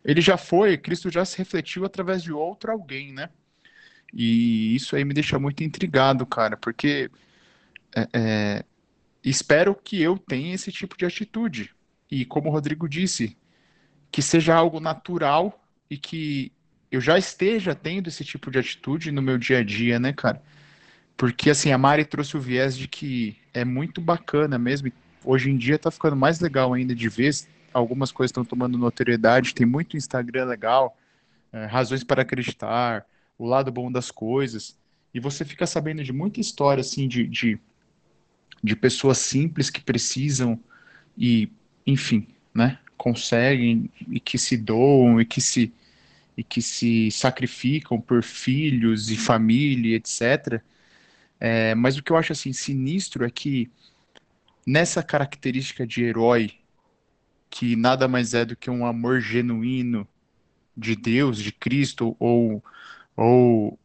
ele 0.03 0.21
já 0.21 0.37
foi, 0.37 0.77
Cristo 0.77 1.09
já 1.09 1.25
se 1.25 1.37
refletiu 1.37 1.85
através 1.85 2.23
de 2.23 2.31
outro 2.31 2.71
alguém, 2.71 3.13
né? 3.13 3.29
E 4.13 4.75
isso 4.75 4.95
aí 4.95 5.05
me 5.05 5.13
deixa 5.13 5.37
muito 5.37 5.63
intrigado, 5.63 6.25
cara, 6.25 6.57
porque 6.57 7.11
é, 7.95 8.07
é, 8.13 8.65
espero 9.23 9.75
que 9.75 10.01
eu 10.01 10.17
tenha 10.17 10.55
esse 10.55 10.71
tipo 10.71 10.97
de 10.97 11.05
atitude. 11.05 11.73
E 12.09 12.25
como 12.25 12.49
o 12.49 12.51
Rodrigo 12.51 12.89
disse, 12.89 13.37
que 14.11 14.21
seja 14.21 14.55
algo 14.55 14.79
natural 14.79 15.63
e 15.89 15.97
que 15.97 16.51
eu 16.91 16.99
já 16.99 17.17
esteja 17.17 17.75
tendo 17.75 18.07
esse 18.07 18.23
tipo 18.23 18.49
de 18.49 18.57
atitude 18.57 19.11
no 19.11 19.21
meu 19.21 19.37
dia 19.37 19.59
a 19.59 19.63
dia, 19.63 19.99
né, 19.99 20.11
cara? 20.11 20.41
Porque 21.15 21.49
assim, 21.49 21.71
a 21.71 21.77
Mari 21.77 22.05
trouxe 22.05 22.35
o 22.35 22.39
viés 22.39 22.77
de 22.77 22.87
que 22.87 23.37
é 23.53 23.63
muito 23.63 24.01
bacana 24.01 24.57
mesmo. 24.57 24.91
Hoje 25.23 25.51
em 25.51 25.57
dia 25.57 25.77
tá 25.77 25.91
ficando 25.91 26.15
mais 26.15 26.39
legal 26.39 26.73
ainda 26.73 26.95
de 26.95 27.09
ver. 27.09 27.35
Algumas 27.73 28.11
coisas 28.11 28.29
estão 28.29 28.45
tomando 28.45 28.77
notoriedade, 28.77 29.53
tem 29.53 29.65
muito 29.65 29.97
Instagram 29.97 30.45
legal, 30.45 30.97
é, 31.51 31.65
razões 31.65 32.03
para 32.03 32.21
acreditar, 32.21 33.05
o 33.37 33.45
lado 33.45 33.71
bom 33.71 33.91
das 33.91 34.11
coisas. 34.11 34.77
E 35.13 35.19
você 35.19 35.43
fica 35.43 35.65
sabendo 35.65 36.03
de 36.03 36.13
muita 36.13 36.39
história, 36.39 36.81
assim, 36.81 37.07
de, 37.07 37.25
de, 37.27 37.59
de 38.63 38.75
pessoas 38.75 39.17
simples 39.17 39.69
que 39.69 39.81
precisam 39.81 40.59
e, 41.17 41.51
enfim, 41.85 42.27
né, 42.53 42.77
conseguem 42.97 43.89
e 44.09 44.19
que 44.19 44.37
se 44.37 44.57
doam 44.57 45.19
e 45.19 45.25
que 45.25 45.41
se, 45.41 45.73
e 46.37 46.43
que 46.43 46.61
se 46.61 47.09
sacrificam 47.11 47.99
por 47.99 48.23
filhos 48.23 49.09
e 49.09 49.17
família, 49.17 49.95
etc. 49.95 50.61
É, 51.39 51.73
mas 51.75 51.97
o 51.97 52.03
que 52.03 52.11
eu 52.11 52.17
acho, 52.17 52.33
assim, 52.33 52.51
sinistro 52.51 53.25
é 53.25 53.29
que 53.29 53.71
nessa 54.67 55.01
característica 55.01 55.87
de 55.87 56.03
herói, 56.03 56.51
que 57.49 57.75
nada 57.75 58.07
mais 58.07 58.33
é 58.33 58.45
do 58.45 58.55
que 58.55 58.69
um 58.69 58.85
amor 58.85 59.21
genuíno 59.21 60.07
de 60.75 60.95
Deus, 60.95 61.39
de 61.39 61.51
Cristo, 61.51 62.15
ou 62.19 62.63
ou 63.15 63.77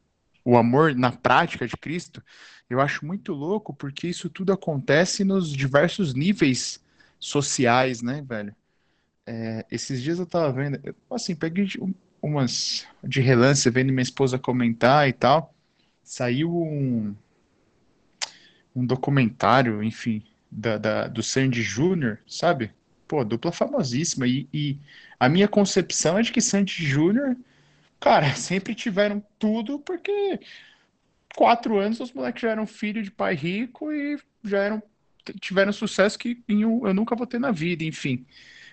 o 0.44 0.56
amor 0.56 0.94
na 0.94 1.10
prática 1.10 1.66
de 1.66 1.76
Cristo, 1.76 2.22
eu 2.68 2.80
acho 2.80 3.04
muito 3.04 3.32
louco 3.32 3.74
porque 3.74 4.06
isso 4.08 4.28
tudo 4.28 4.52
acontece 4.52 5.24
nos 5.24 5.50
diversos 5.50 6.14
níveis 6.14 6.80
sociais, 7.18 8.02
né, 8.02 8.22
velho? 8.26 8.54
É, 9.26 9.64
esses 9.70 10.02
dias 10.02 10.18
eu 10.18 10.26
tava 10.26 10.52
vendo, 10.52 10.94
assim, 11.10 11.34
peguei 11.34 11.66
umas 12.20 12.86
de 13.02 13.20
relance, 13.20 13.68
vendo 13.70 13.92
minha 13.92 14.02
esposa 14.02 14.38
comentar 14.38 15.08
e 15.08 15.12
tal, 15.12 15.54
saiu 16.02 16.54
um, 16.54 17.14
um 18.76 18.84
documentário, 18.84 19.82
enfim, 19.82 20.22
da, 20.50 20.76
da 20.78 21.08
do 21.08 21.22
Sandy 21.22 21.62
Júnior, 21.62 22.18
sabe? 22.26 22.70
Pô, 23.14 23.24
dupla 23.24 23.52
famosíssima, 23.52 24.26
e, 24.26 24.48
e 24.52 24.76
a 25.20 25.28
minha 25.28 25.46
concepção 25.46 26.18
é 26.18 26.22
de 26.22 26.32
que 26.32 26.40
Sandy 26.40 26.84
Júnior 26.84 27.36
Cara, 28.00 28.34
sempre 28.36 28.74
tiveram 28.74 29.24
tudo 29.38 29.78
porque 29.78 30.40
quatro 31.36 31.78
anos 31.78 32.00
os 32.00 32.12
moleques 32.12 32.42
já 32.42 32.50
eram 32.50 32.66
filho 32.66 33.04
de 33.04 33.12
pai 33.12 33.36
rico 33.36 33.92
e 33.92 34.18
já 34.42 34.58
eram 34.58 34.82
tiveram 35.40 35.72
sucesso 35.72 36.18
que 36.18 36.42
eu 36.48 36.92
nunca 36.92 37.14
vou 37.14 37.24
ter 37.26 37.38
na 37.38 37.52
vida, 37.52 37.84
enfim. 37.84 38.26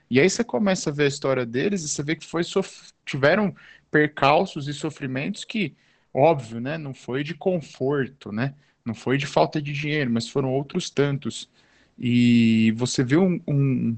E 0.10 0.19
aí 0.19 0.27
você 0.27 0.43
começa 0.43 0.89
a 0.89 0.93
ver 0.93 1.03
a 1.03 1.07
história 1.07 1.45
deles 1.45 1.83
e 1.83 1.89
você 1.89 2.01
vê 2.01 2.15
que 2.15 2.25
foi 2.25 2.43
sof... 2.43 2.91
tiveram 3.05 3.55
percalços 3.91 4.67
e 4.67 4.74
sofrimentos 4.74 5.45
que, 5.45 5.75
óbvio, 6.12 6.60
né, 6.60 6.79
não 6.79 6.95
foi 6.95 7.24
de 7.24 7.36
conforto, 7.36 8.31
né? 8.31 8.55
Não 8.83 8.95
foi 8.95 9.19
de 9.19 9.27
falta 9.27 9.62
de 9.62 9.71
dinheiro, 9.71 10.10
mas 10.10 10.27
foram 10.27 10.51
outros 10.51 10.89
tantos. 10.89 11.48
E 11.98 12.74
você 12.75 13.03
vê 13.03 13.17
um, 13.17 13.39
um, 13.48 13.95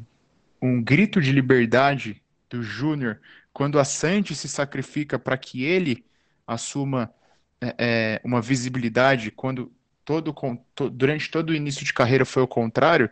um 0.63 0.81
grito 0.81 1.19
de 1.19 1.33
liberdade 1.33 2.23
do 2.49 2.63
Júnior 2.63 3.19
quando 3.51 3.77
a 3.77 3.83
Sandy 3.83 4.33
se 4.33 4.47
sacrifica 4.47 5.19
para 5.19 5.37
que 5.37 5.63
ele 5.65 6.05
assuma 6.47 7.13
é, 7.59 7.75
é, 7.77 8.21
uma 8.23 8.41
visibilidade, 8.41 9.29
quando 9.29 9.69
todo, 10.05 10.33
to, 10.73 10.89
durante 10.89 11.29
todo 11.29 11.49
o 11.49 11.55
início 11.55 11.83
de 11.83 11.93
carreira 11.93 12.23
foi 12.23 12.41
o 12.41 12.47
contrário, 12.47 13.09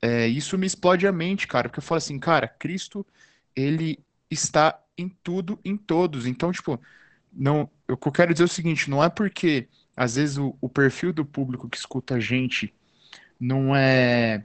é, 0.00 0.26
isso 0.28 0.56
me 0.56 0.66
explode 0.66 1.06
a 1.06 1.12
mente, 1.12 1.46
cara, 1.46 1.68
porque 1.68 1.78
eu 1.78 1.82
falo 1.82 1.98
assim, 1.98 2.18
cara, 2.18 2.48
Cristo, 2.48 3.06
ele 3.54 3.98
está 4.30 4.80
em 4.96 5.10
tudo, 5.22 5.60
em 5.62 5.76
todos. 5.76 6.26
Então, 6.26 6.50
tipo, 6.50 6.80
não, 7.30 7.70
eu 7.86 7.98
quero 7.98 8.32
dizer 8.32 8.44
é 8.44 8.46
o 8.46 8.48
seguinte, 8.48 8.88
não 8.88 9.04
é 9.04 9.10
porque 9.10 9.68
às 9.94 10.16
vezes 10.16 10.38
o, 10.38 10.56
o 10.58 10.70
perfil 10.70 11.12
do 11.12 11.24
público 11.24 11.68
que 11.68 11.76
escuta 11.76 12.14
a 12.14 12.20
gente 12.20 12.72
não 13.38 13.76
é 13.76 14.44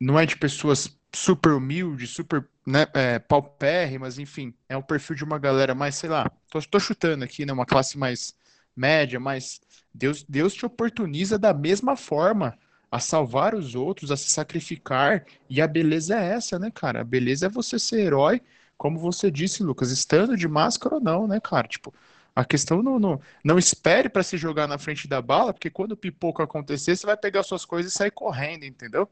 não 0.00 0.18
é 0.18 0.24
de 0.24 0.36
pessoas 0.36 0.97
super 1.18 1.52
humildes, 1.52 2.10
super 2.10 2.46
né, 2.66 2.86
é, 2.94 3.18
paupérrimas, 3.18 4.18
enfim, 4.18 4.54
é 4.68 4.76
um 4.76 4.82
perfil 4.82 5.16
de 5.16 5.24
uma 5.24 5.38
galera 5.38 5.74
mais, 5.74 5.96
sei 5.96 6.08
lá, 6.08 6.30
tô, 6.48 6.60
tô 6.62 6.78
chutando 6.78 7.24
aqui, 7.24 7.44
né, 7.44 7.52
uma 7.52 7.66
classe 7.66 7.98
mais 7.98 8.34
média, 8.76 9.18
mas 9.18 9.60
Deus, 9.92 10.24
Deus 10.28 10.54
te 10.54 10.64
oportuniza 10.64 11.38
da 11.38 11.52
mesma 11.52 11.96
forma 11.96 12.56
a 12.90 13.00
salvar 13.00 13.54
os 13.54 13.74
outros, 13.74 14.10
a 14.10 14.16
se 14.16 14.30
sacrificar, 14.30 15.24
e 15.50 15.60
a 15.60 15.66
beleza 15.66 16.14
é 16.18 16.34
essa, 16.34 16.58
né, 16.58 16.70
cara? 16.70 17.00
A 17.02 17.04
beleza 17.04 17.46
é 17.46 17.48
você 17.48 17.78
ser 17.78 18.00
herói, 18.00 18.40
como 18.78 18.98
você 18.98 19.30
disse, 19.30 19.62
Lucas, 19.62 19.90
estando 19.90 20.36
de 20.36 20.48
máscara 20.48 20.94
ou 20.94 21.00
não, 21.00 21.26
né, 21.26 21.40
cara? 21.40 21.68
Tipo, 21.68 21.92
a 22.34 22.44
questão 22.44 22.82
não, 22.82 22.98
não, 22.98 23.20
não 23.44 23.58
espere 23.58 24.08
para 24.08 24.22
se 24.22 24.38
jogar 24.38 24.66
na 24.68 24.78
frente 24.78 25.08
da 25.08 25.20
bala, 25.20 25.52
porque 25.52 25.68
quando 25.68 25.92
o 25.92 25.96
pipoco 25.96 26.42
acontecer, 26.42 26.96
você 26.96 27.04
vai 27.04 27.16
pegar 27.16 27.42
suas 27.42 27.64
coisas 27.64 27.92
e 27.92 27.94
sair 27.96 28.12
correndo, 28.12 28.64
entendeu? 28.64 29.10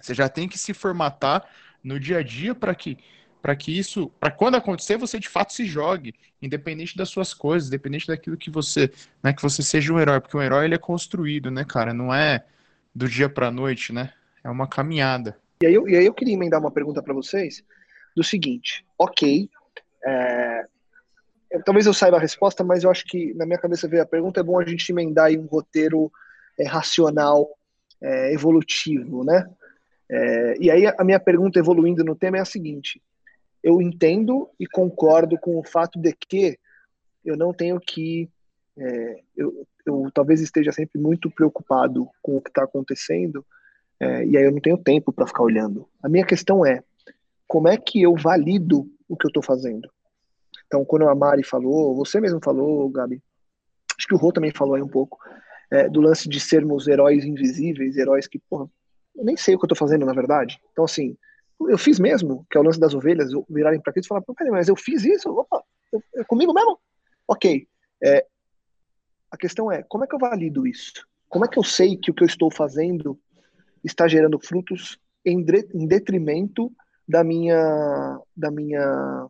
Você 0.00 0.14
já 0.14 0.28
tem 0.28 0.48
que 0.48 0.58
se 0.58 0.72
formatar 0.72 1.44
no 1.82 1.98
dia 1.98 2.18
a 2.18 2.22
dia 2.22 2.54
para 2.54 2.74
que 2.74 2.98
para 3.40 3.54
que 3.54 3.76
isso, 3.76 4.10
para 4.18 4.32
quando 4.32 4.56
acontecer, 4.56 4.96
você 4.96 5.18
de 5.18 5.28
fato 5.28 5.52
se 5.52 5.64
jogue, 5.64 6.12
independente 6.42 6.96
das 6.96 7.08
suas 7.08 7.32
coisas, 7.32 7.68
independente 7.68 8.08
daquilo 8.08 8.36
que 8.36 8.50
você, 8.50 8.90
né, 9.22 9.32
que 9.32 9.40
você 9.40 9.62
seja 9.62 9.92
um 9.92 10.00
herói, 10.00 10.20
porque 10.20 10.36
um 10.36 10.42
herói 10.42 10.64
ele 10.64 10.74
é 10.74 10.78
construído, 10.78 11.48
né, 11.48 11.64
cara, 11.64 11.94
não 11.94 12.12
é 12.12 12.44
do 12.94 13.08
dia 13.08 13.28
para 13.28 13.50
noite, 13.50 13.92
né? 13.92 14.12
É 14.42 14.50
uma 14.50 14.66
caminhada. 14.66 15.38
E 15.62 15.66
aí 15.66 15.74
eu, 15.74 15.88
e 15.88 15.96
aí 15.96 16.04
eu 16.04 16.14
queria 16.14 16.34
emendar 16.34 16.60
uma 16.60 16.70
pergunta 16.70 17.00
para 17.00 17.14
vocês 17.14 17.64
do 18.14 18.24
seguinte, 18.24 18.84
ok, 18.98 19.48
é, 20.04 20.66
talvez 21.64 21.86
eu 21.86 21.94
saiba 21.94 22.16
a 22.16 22.20
resposta, 22.20 22.64
mas 22.64 22.82
eu 22.82 22.90
acho 22.90 23.04
que 23.04 23.32
na 23.34 23.46
minha 23.46 23.58
cabeça 23.58 23.88
veio 23.88 24.02
a 24.02 24.06
pergunta, 24.06 24.40
é 24.40 24.42
bom 24.42 24.58
a 24.58 24.64
gente 24.64 24.90
emendar 24.90 25.26
aí 25.26 25.38
um 25.38 25.46
roteiro 25.46 26.10
é, 26.58 26.66
racional, 26.66 27.48
é, 28.00 28.32
evolutivo, 28.32 29.24
né? 29.24 29.48
É, 30.10 30.56
e 30.58 30.70
aí 30.70 30.86
a 30.86 31.04
minha 31.04 31.20
pergunta 31.20 31.58
evoluindo 31.58 32.04
no 32.04 32.16
tema 32.16 32.38
é 32.38 32.40
a 32.40 32.46
seguinte: 32.46 33.02
eu 33.62 33.82
entendo 33.82 34.48
e 34.58 34.66
concordo 34.66 35.38
com 35.38 35.58
o 35.58 35.64
fato 35.64 35.98
de 35.98 36.12
que 36.14 36.58
eu 37.24 37.36
não 37.36 37.52
tenho 37.52 37.78
que 37.78 38.28
é, 38.76 39.20
eu, 39.36 39.66
eu, 39.84 40.10
talvez 40.14 40.40
esteja 40.40 40.72
sempre 40.72 41.00
muito 41.00 41.30
preocupado 41.30 42.08
com 42.22 42.36
o 42.36 42.40
que 42.40 42.48
está 42.48 42.62
acontecendo 42.62 43.44
é, 44.00 44.24
e 44.24 44.36
aí 44.36 44.44
eu 44.44 44.52
não 44.52 44.60
tenho 44.60 44.78
tempo 44.78 45.12
para 45.12 45.26
ficar 45.26 45.42
olhando. 45.42 45.88
A 46.02 46.08
minha 46.08 46.24
questão 46.24 46.64
é 46.64 46.82
como 47.46 47.68
é 47.68 47.76
que 47.76 48.02
eu 48.02 48.14
valido 48.14 48.88
o 49.08 49.16
que 49.16 49.26
eu 49.26 49.28
estou 49.28 49.42
fazendo. 49.42 49.90
Então, 50.66 50.84
quando 50.84 51.08
a 51.08 51.14
Mari 51.14 51.42
falou, 51.42 51.96
você 51.96 52.20
mesmo 52.20 52.40
falou, 52.42 52.88
Gabi, 52.90 53.22
acho 53.98 54.06
que 54.06 54.14
o 54.14 54.18
Rô 54.18 54.30
também 54.30 54.52
falou 54.52 54.74
aí 54.74 54.82
um 54.82 54.88
pouco 54.88 55.18
é, 55.70 55.88
do 55.88 56.00
lance 56.00 56.28
de 56.28 56.38
sermos 56.38 56.86
heróis 56.86 57.24
invisíveis, 57.24 57.96
heróis 57.96 58.26
que 58.26 58.38
porra, 58.38 58.68
eu 59.18 59.24
nem 59.24 59.36
sei 59.36 59.54
o 59.54 59.58
que 59.58 59.64
eu 59.64 59.68
tô 59.68 59.74
fazendo, 59.74 60.06
na 60.06 60.12
verdade. 60.12 60.60
Então, 60.72 60.84
assim, 60.84 61.16
eu 61.60 61.76
fiz 61.76 61.98
mesmo, 61.98 62.46
que 62.48 62.56
é 62.56 62.60
o 62.60 62.64
lance 62.64 62.78
das 62.78 62.94
ovelhas 62.94 63.30
virarem 63.50 63.80
para 63.80 63.92
Cristo 63.92 64.06
e 64.06 64.08
falar, 64.08 64.22
peraí, 64.22 64.50
mas 64.50 64.68
eu 64.68 64.76
fiz 64.76 65.04
isso? 65.04 65.28
Opa, 65.30 65.62
eu, 65.92 66.02
é 66.14 66.24
comigo 66.24 66.54
mesmo? 66.54 66.78
Ok, 67.26 67.66
é, 68.02 68.24
a 69.30 69.36
questão 69.36 69.70
é, 69.70 69.82
como 69.82 70.04
é 70.04 70.06
que 70.06 70.14
eu 70.14 70.18
valido 70.18 70.66
isso? 70.66 71.06
Como 71.28 71.44
é 71.44 71.48
que 71.48 71.58
eu 71.58 71.64
sei 71.64 71.96
que 71.96 72.10
o 72.10 72.14
que 72.14 72.22
eu 72.22 72.26
estou 72.26 72.50
fazendo 72.50 73.18
está 73.84 74.06
gerando 74.06 74.38
frutos 74.38 74.98
em, 75.24 75.44
em 75.74 75.86
detrimento 75.86 76.72
da 77.06 77.24
minha, 77.24 78.20
da 78.36 78.50
minha 78.50 79.26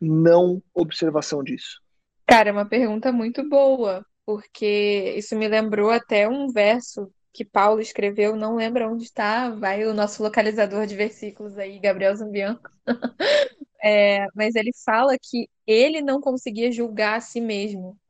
não 0.00 0.62
observação 0.74 1.42
disso? 1.42 1.80
Cara, 2.26 2.50
é 2.50 2.52
uma 2.52 2.66
pergunta 2.66 3.10
muito 3.10 3.48
boa, 3.48 4.04
porque 4.26 5.14
isso 5.16 5.34
me 5.36 5.48
lembrou 5.48 5.90
até 5.90 6.28
um 6.28 6.48
verso 6.48 7.10
que 7.34 7.44
Paulo 7.44 7.80
escreveu, 7.80 8.36
não 8.36 8.54
lembro 8.54 8.88
onde 8.92 9.02
está, 9.02 9.50
vai 9.50 9.84
o 9.84 9.92
nosso 9.92 10.22
localizador 10.22 10.86
de 10.86 10.94
versículos 10.94 11.58
aí, 11.58 11.80
Gabriel 11.80 12.14
Zambianco. 12.16 12.70
É, 13.86 14.26
mas 14.34 14.54
ele 14.54 14.70
fala 14.82 15.14
que 15.20 15.46
ele 15.66 16.00
não 16.00 16.18
conseguia 16.18 16.72
julgar 16.72 17.18
a 17.18 17.20
si 17.20 17.38
mesmo. 17.38 18.00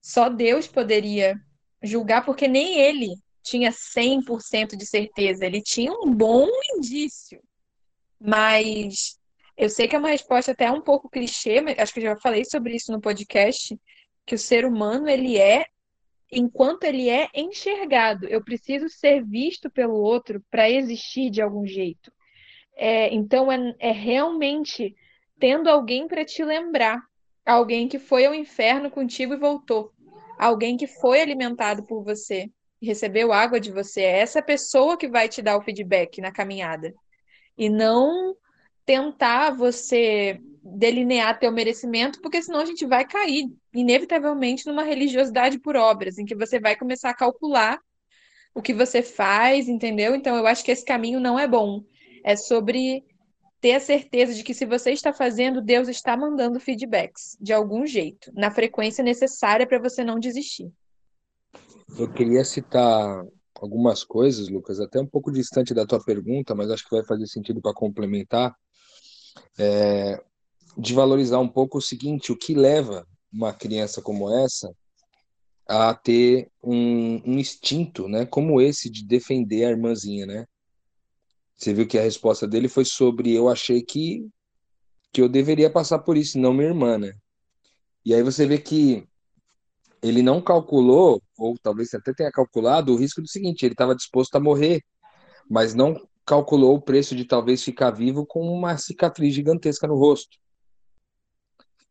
Só 0.00 0.28
Deus 0.28 0.68
poderia 0.68 1.34
julgar, 1.82 2.24
porque 2.24 2.46
nem 2.46 2.78
ele 2.78 3.16
tinha 3.42 3.72
100% 3.72 4.76
de 4.76 4.86
certeza, 4.86 5.44
ele 5.44 5.60
tinha 5.60 5.90
um 5.92 6.14
bom 6.14 6.46
indício. 6.72 7.42
Mas 8.20 9.18
eu 9.56 9.68
sei 9.68 9.88
que 9.88 9.96
é 9.96 9.98
uma 9.98 10.10
resposta 10.10 10.52
até 10.52 10.70
um 10.70 10.80
pouco 10.80 11.10
clichê, 11.10 11.60
mas 11.60 11.76
acho 11.80 11.92
que 11.92 12.00
já 12.00 12.16
falei 12.20 12.44
sobre 12.44 12.76
isso 12.76 12.92
no 12.92 13.00
podcast, 13.00 13.76
que 14.24 14.36
o 14.36 14.38
ser 14.38 14.64
humano 14.64 15.08
ele 15.08 15.36
é 15.36 15.66
enquanto 16.30 16.84
ele 16.84 17.08
é 17.08 17.28
enxergado. 17.34 18.26
Eu 18.26 18.42
preciso 18.42 18.88
ser 18.88 19.24
visto 19.24 19.70
pelo 19.70 19.94
outro 19.94 20.42
para 20.50 20.70
existir 20.70 21.30
de 21.30 21.40
algum 21.40 21.66
jeito. 21.66 22.12
É, 22.76 23.12
então 23.12 23.50
é, 23.50 23.74
é 23.78 23.90
realmente 23.90 24.94
tendo 25.38 25.68
alguém 25.68 26.06
para 26.06 26.24
te 26.24 26.44
lembrar, 26.44 27.00
alguém 27.44 27.88
que 27.88 27.98
foi 27.98 28.26
ao 28.26 28.34
inferno 28.34 28.90
contigo 28.90 29.34
e 29.34 29.38
voltou, 29.38 29.92
alguém 30.38 30.76
que 30.76 30.86
foi 30.86 31.20
alimentado 31.20 31.84
por 31.84 32.04
você 32.04 32.50
recebeu 32.80 33.32
água 33.32 33.60
de 33.60 33.72
você. 33.72 34.02
É 34.02 34.18
essa 34.20 34.42
pessoa 34.42 34.96
que 34.96 35.08
vai 35.08 35.28
te 35.28 35.42
dar 35.42 35.56
o 35.56 35.62
feedback 35.62 36.20
na 36.20 36.32
caminhada. 36.32 36.94
E 37.56 37.68
não 37.68 38.36
tentar 38.86 39.50
você 39.50 40.40
delinear 40.76 41.38
teu 41.38 41.50
merecimento, 41.50 42.20
porque 42.20 42.42
senão 42.42 42.60
a 42.60 42.64
gente 42.64 42.86
vai 42.86 43.06
cair, 43.06 43.46
inevitavelmente, 43.74 44.66
numa 44.66 44.82
religiosidade 44.82 45.58
por 45.58 45.76
obras, 45.76 46.18
em 46.18 46.24
que 46.24 46.34
você 46.34 46.60
vai 46.60 46.76
começar 46.76 47.10
a 47.10 47.14
calcular 47.14 47.78
o 48.54 48.62
que 48.62 48.74
você 48.74 49.02
faz, 49.02 49.68
entendeu? 49.68 50.14
Então, 50.14 50.36
eu 50.36 50.46
acho 50.46 50.64
que 50.64 50.70
esse 50.70 50.84
caminho 50.84 51.20
não 51.20 51.38
é 51.38 51.46
bom. 51.46 51.84
É 52.24 52.36
sobre 52.36 53.04
ter 53.60 53.74
a 53.74 53.80
certeza 53.80 54.34
de 54.34 54.42
que 54.42 54.54
se 54.54 54.66
você 54.66 54.92
está 54.92 55.12
fazendo, 55.12 55.62
Deus 55.62 55.88
está 55.88 56.16
mandando 56.16 56.60
feedbacks, 56.60 57.36
de 57.40 57.52
algum 57.52 57.86
jeito, 57.86 58.30
na 58.34 58.50
frequência 58.50 59.02
necessária 59.02 59.66
para 59.66 59.78
você 59.78 60.04
não 60.04 60.18
desistir. 60.18 60.70
Eu 61.98 62.12
queria 62.12 62.44
citar 62.44 63.24
algumas 63.60 64.04
coisas, 64.04 64.48
Lucas, 64.48 64.78
até 64.80 65.00
um 65.00 65.06
pouco 65.06 65.32
distante 65.32 65.74
da 65.74 65.86
tua 65.86 66.02
pergunta, 66.02 66.54
mas 66.54 66.70
acho 66.70 66.84
que 66.84 66.94
vai 66.94 67.04
fazer 67.04 67.26
sentido 67.26 67.60
para 67.60 67.74
complementar 67.74 68.54
é, 69.58 70.22
de 70.76 70.94
valorizar 70.94 71.38
um 71.38 71.48
pouco 71.48 71.78
o 71.78 71.82
seguinte: 71.82 72.32
o 72.32 72.36
que 72.36 72.54
leva 72.54 73.06
uma 73.32 73.52
criança 73.52 74.02
como 74.02 74.32
essa 74.32 74.70
a 75.66 75.94
ter 75.94 76.50
um, 76.62 77.20
um 77.26 77.38
instinto, 77.38 78.08
né, 78.08 78.24
como 78.24 78.58
esse 78.58 78.88
de 78.88 79.04
defender 79.04 79.66
a 79.66 79.70
irmãzinha, 79.70 80.24
né? 80.24 80.46
Você 81.54 81.74
viu 81.74 81.86
que 81.86 81.98
a 81.98 82.02
resposta 82.02 82.46
dele 82.46 82.68
foi 82.68 82.84
sobre 82.84 83.34
eu 83.34 83.48
achei 83.48 83.82
que 83.82 84.26
que 85.12 85.22
eu 85.22 85.28
deveria 85.28 85.70
passar 85.70 85.98
por 86.00 86.16
isso, 86.16 86.38
não 86.38 86.52
minha 86.52 86.68
irmã, 86.68 86.98
né? 86.98 87.12
E 88.04 88.14
aí 88.14 88.22
você 88.22 88.46
vê 88.46 88.58
que 88.58 89.06
ele 90.02 90.22
não 90.22 90.40
calculou, 90.40 91.22
ou 91.36 91.56
talvez 91.58 91.92
até 91.94 92.12
tenha 92.12 92.30
calculado, 92.30 92.92
o 92.92 92.96
risco 92.96 93.20
do 93.20 93.28
seguinte: 93.28 93.64
ele 93.64 93.74
estava 93.74 93.94
disposto 93.94 94.34
a 94.36 94.40
morrer, 94.40 94.82
mas 95.48 95.74
não 95.74 95.94
calculou 96.24 96.76
o 96.76 96.80
preço 96.80 97.16
de 97.16 97.24
talvez 97.24 97.62
ficar 97.62 97.90
vivo 97.90 98.24
com 98.26 98.40
uma 98.40 98.76
cicatriz 98.76 99.34
gigantesca 99.34 99.86
no 99.86 99.96
rosto. 99.96 100.38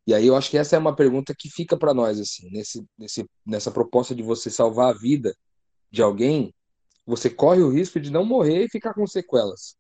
E 0.08 0.14
aí 0.14 0.26
eu 0.26 0.38
acho 0.38 0.50
que 0.50 0.58
essa 0.58 0.78
é 0.78 0.80
uma 0.80 0.96
pergunta 0.96 1.36
que 1.38 1.50
fica 1.50 1.76
para 1.76 1.94
nós 1.94 2.18
assim, 2.18 2.50
nesse, 2.50 2.82
nesse, 2.98 3.30
nessa 3.46 3.70
proposta 3.70 4.16
de 4.16 4.24
você 4.24 4.50
salvar 4.50 4.96
a 4.96 4.98
vida 4.98 5.36
de 5.92 6.02
alguém, 6.02 6.54
você 7.06 7.30
corre 7.30 7.62
o 7.62 7.70
risco 7.70 8.00
de 8.00 8.10
não 8.10 8.26
morrer 8.26 8.64
e 8.64 8.70
ficar 8.70 8.94
com 8.94 9.06
sequelas. 9.06 9.76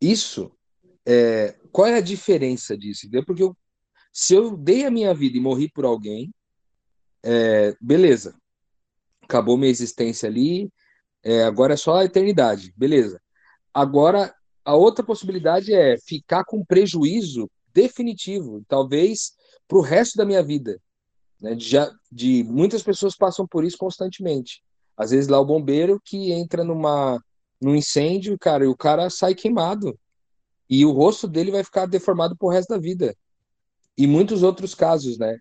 Isso, 0.00 0.52
é, 1.04 1.58
qual 1.72 1.88
é 1.88 1.96
a 1.96 2.00
diferença 2.00 2.78
disso? 2.78 3.08
Porque 3.26 3.42
eu, 3.42 3.56
se 4.12 4.34
eu 4.34 4.56
dei 4.56 4.86
a 4.86 4.90
minha 4.90 5.12
vida 5.12 5.36
e 5.36 5.40
morri 5.40 5.68
por 5.68 5.84
alguém, 5.84 6.32
é, 7.24 7.76
beleza, 7.80 8.36
acabou 9.20 9.58
minha 9.58 9.70
existência 9.70 10.28
ali, 10.28 10.70
é, 11.24 11.42
agora 11.42 11.74
é 11.74 11.76
só 11.76 11.96
a 11.96 12.04
eternidade, 12.04 12.72
beleza. 12.76 13.20
Agora, 13.74 14.32
a 14.64 14.76
outra 14.76 15.04
possibilidade 15.04 15.74
é 15.74 15.98
ficar 15.98 16.44
com 16.44 16.64
prejuízo 16.64 17.50
definitivo, 17.76 18.64
talvez 18.66 19.34
para 19.68 19.76
o 19.76 19.82
resto 19.82 20.16
da 20.16 20.24
minha 20.24 20.42
vida. 20.42 20.80
Né? 21.38 21.54
De, 21.54 21.68
já, 21.68 21.92
de 22.10 22.42
muitas 22.44 22.82
pessoas 22.82 23.14
passam 23.14 23.46
por 23.46 23.64
isso 23.64 23.76
constantemente. 23.76 24.62
Às 24.96 25.10
vezes 25.10 25.28
lá 25.28 25.38
o 25.38 25.44
bombeiro 25.44 26.00
que 26.02 26.32
entra 26.32 26.64
numa 26.64 27.22
num 27.60 27.74
incêndio, 27.74 28.38
cara, 28.38 28.64
e 28.64 28.68
o 28.68 28.76
cara 28.76 29.08
sai 29.08 29.34
queimado 29.34 29.98
e 30.68 30.84
o 30.84 30.92
rosto 30.92 31.26
dele 31.26 31.50
vai 31.50 31.64
ficar 31.64 31.86
deformado 31.86 32.36
pro 32.36 32.48
resto 32.48 32.70
da 32.70 32.78
vida. 32.78 33.16
E 33.96 34.06
muitos 34.06 34.42
outros 34.42 34.74
casos, 34.74 35.16
né? 35.16 35.38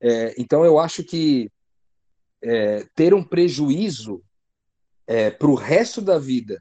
É, 0.00 0.34
então 0.40 0.64
eu 0.64 0.78
acho 0.78 1.04
que 1.04 1.50
é, 2.42 2.84
ter 2.96 3.14
um 3.14 3.22
prejuízo 3.22 4.22
é, 5.06 5.30
para 5.30 5.48
o 5.48 5.54
resto 5.54 6.00
da 6.00 6.18
vida 6.18 6.60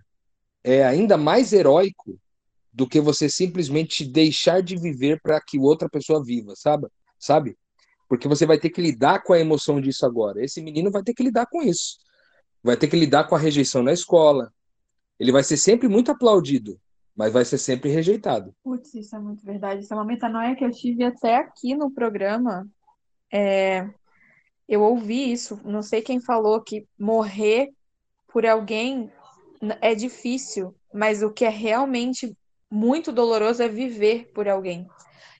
é 0.63 0.83
ainda 0.83 1.17
mais 1.17 1.51
heróico 1.51 2.19
do 2.73 2.87
que 2.87 3.01
você 3.01 3.29
simplesmente 3.29 4.05
deixar 4.05 4.61
de 4.61 4.77
viver 4.77 5.19
para 5.21 5.39
que 5.41 5.59
outra 5.59 5.89
pessoa 5.89 6.23
viva, 6.23 6.53
sabe? 6.55 6.87
Sabe? 7.19 7.57
Porque 8.07 8.27
você 8.27 8.45
vai 8.45 8.57
ter 8.57 8.69
que 8.69 8.81
lidar 8.81 9.23
com 9.23 9.33
a 9.33 9.39
emoção 9.39 9.79
disso 9.79 10.05
agora. 10.05 10.43
Esse 10.43 10.61
menino 10.61 10.91
vai 10.91 11.03
ter 11.03 11.13
que 11.13 11.23
lidar 11.23 11.45
com 11.47 11.61
isso. 11.61 11.97
Vai 12.63 12.77
ter 12.77 12.87
que 12.87 12.95
lidar 12.95 13.25
com 13.25 13.35
a 13.35 13.39
rejeição 13.39 13.83
na 13.83 13.93
escola. 13.93 14.51
Ele 15.19 15.31
vai 15.31 15.43
ser 15.43 15.57
sempre 15.57 15.87
muito 15.87 16.11
aplaudido, 16.11 16.79
mas 17.15 17.31
vai 17.31 17.45
ser 17.45 17.57
sempre 17.57 17.89
rejeitado. 17.89 18.53
Putz, 18.63 18.93
isso 18.93 19.15
é 19.15 19.19
muito 19.19 19.45
verdade. 19.45 19.83
Isso 19.83 19.93
é 19.93 19.95
uma 19.97 20.05
metanoia 20.05 20.55
que 20.55 20.63
eu 20.63 20.71
tive 20.71 21.03
até 21.03 21.37
aqui 21.37 21.75
no 21.75 21.91
programa. 21.91 22.67
É... 23.31 23.89
Eu 24.67 24.81
ouvi 24.81 25.31
isso, 25.31 25.59
não 25.65 25.81
sei 25.81 26.01
quem 26.01 26.21
falou 26.21 26.61
que 26.61 26.87
morrer 26.97 27.69
por 28.31 28.45
alguém 28.45 29.11
é 29.81 29.93
difícil, 29.93 30.73
mas 30.93 31.21
o 31.21 31.29
que 31.29 31.45
é 31.45 31.49
realmente 31.49 32.35
muito 32.71 33.11
doloroso 33.11 33.61
é 33.61 33.67
viver 33.67 34.31
por 34.33 34.47
alguém. 34.47 34.87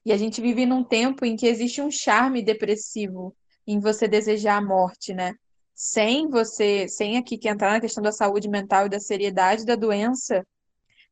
E 0.04 0.12
a 0.12 0.16
gente 0.18 0.40
vive 0.40 0.66
num 0.66 0.84
tempo 0.84 1.24
em 1.24 1.34
que 1.34 1.46
existe 1.46 1.80
um 1.80 1.90
charme 1.90 2.42
depressivo 2.42 3.34
em 3.66 3.80
você 3.80 4.06
desejar 4.06 4.56
a 4.56 4.64
morte, 4.64 5.14
né? 5.14 5.34
Sem 5.74 6.28
você, 6.28 6.86
sem 6.88 7.16
aqui 7.16 7.38
que 7.38 7.48
entrar 7.48 7.72
na 7.72 7.80
questão 7.80 8.02
da 8.02 8.12
saúde 8.12 8.48
mental 8.48 8.86
e 8.86 8.90
da 8.90 9.00
seriedade 9.00 9.64
da 9.64 9.74
doença, 9.74 10.46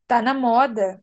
tá 0.06 0.20
na 0.20 0.34
moda, 0.34 1.02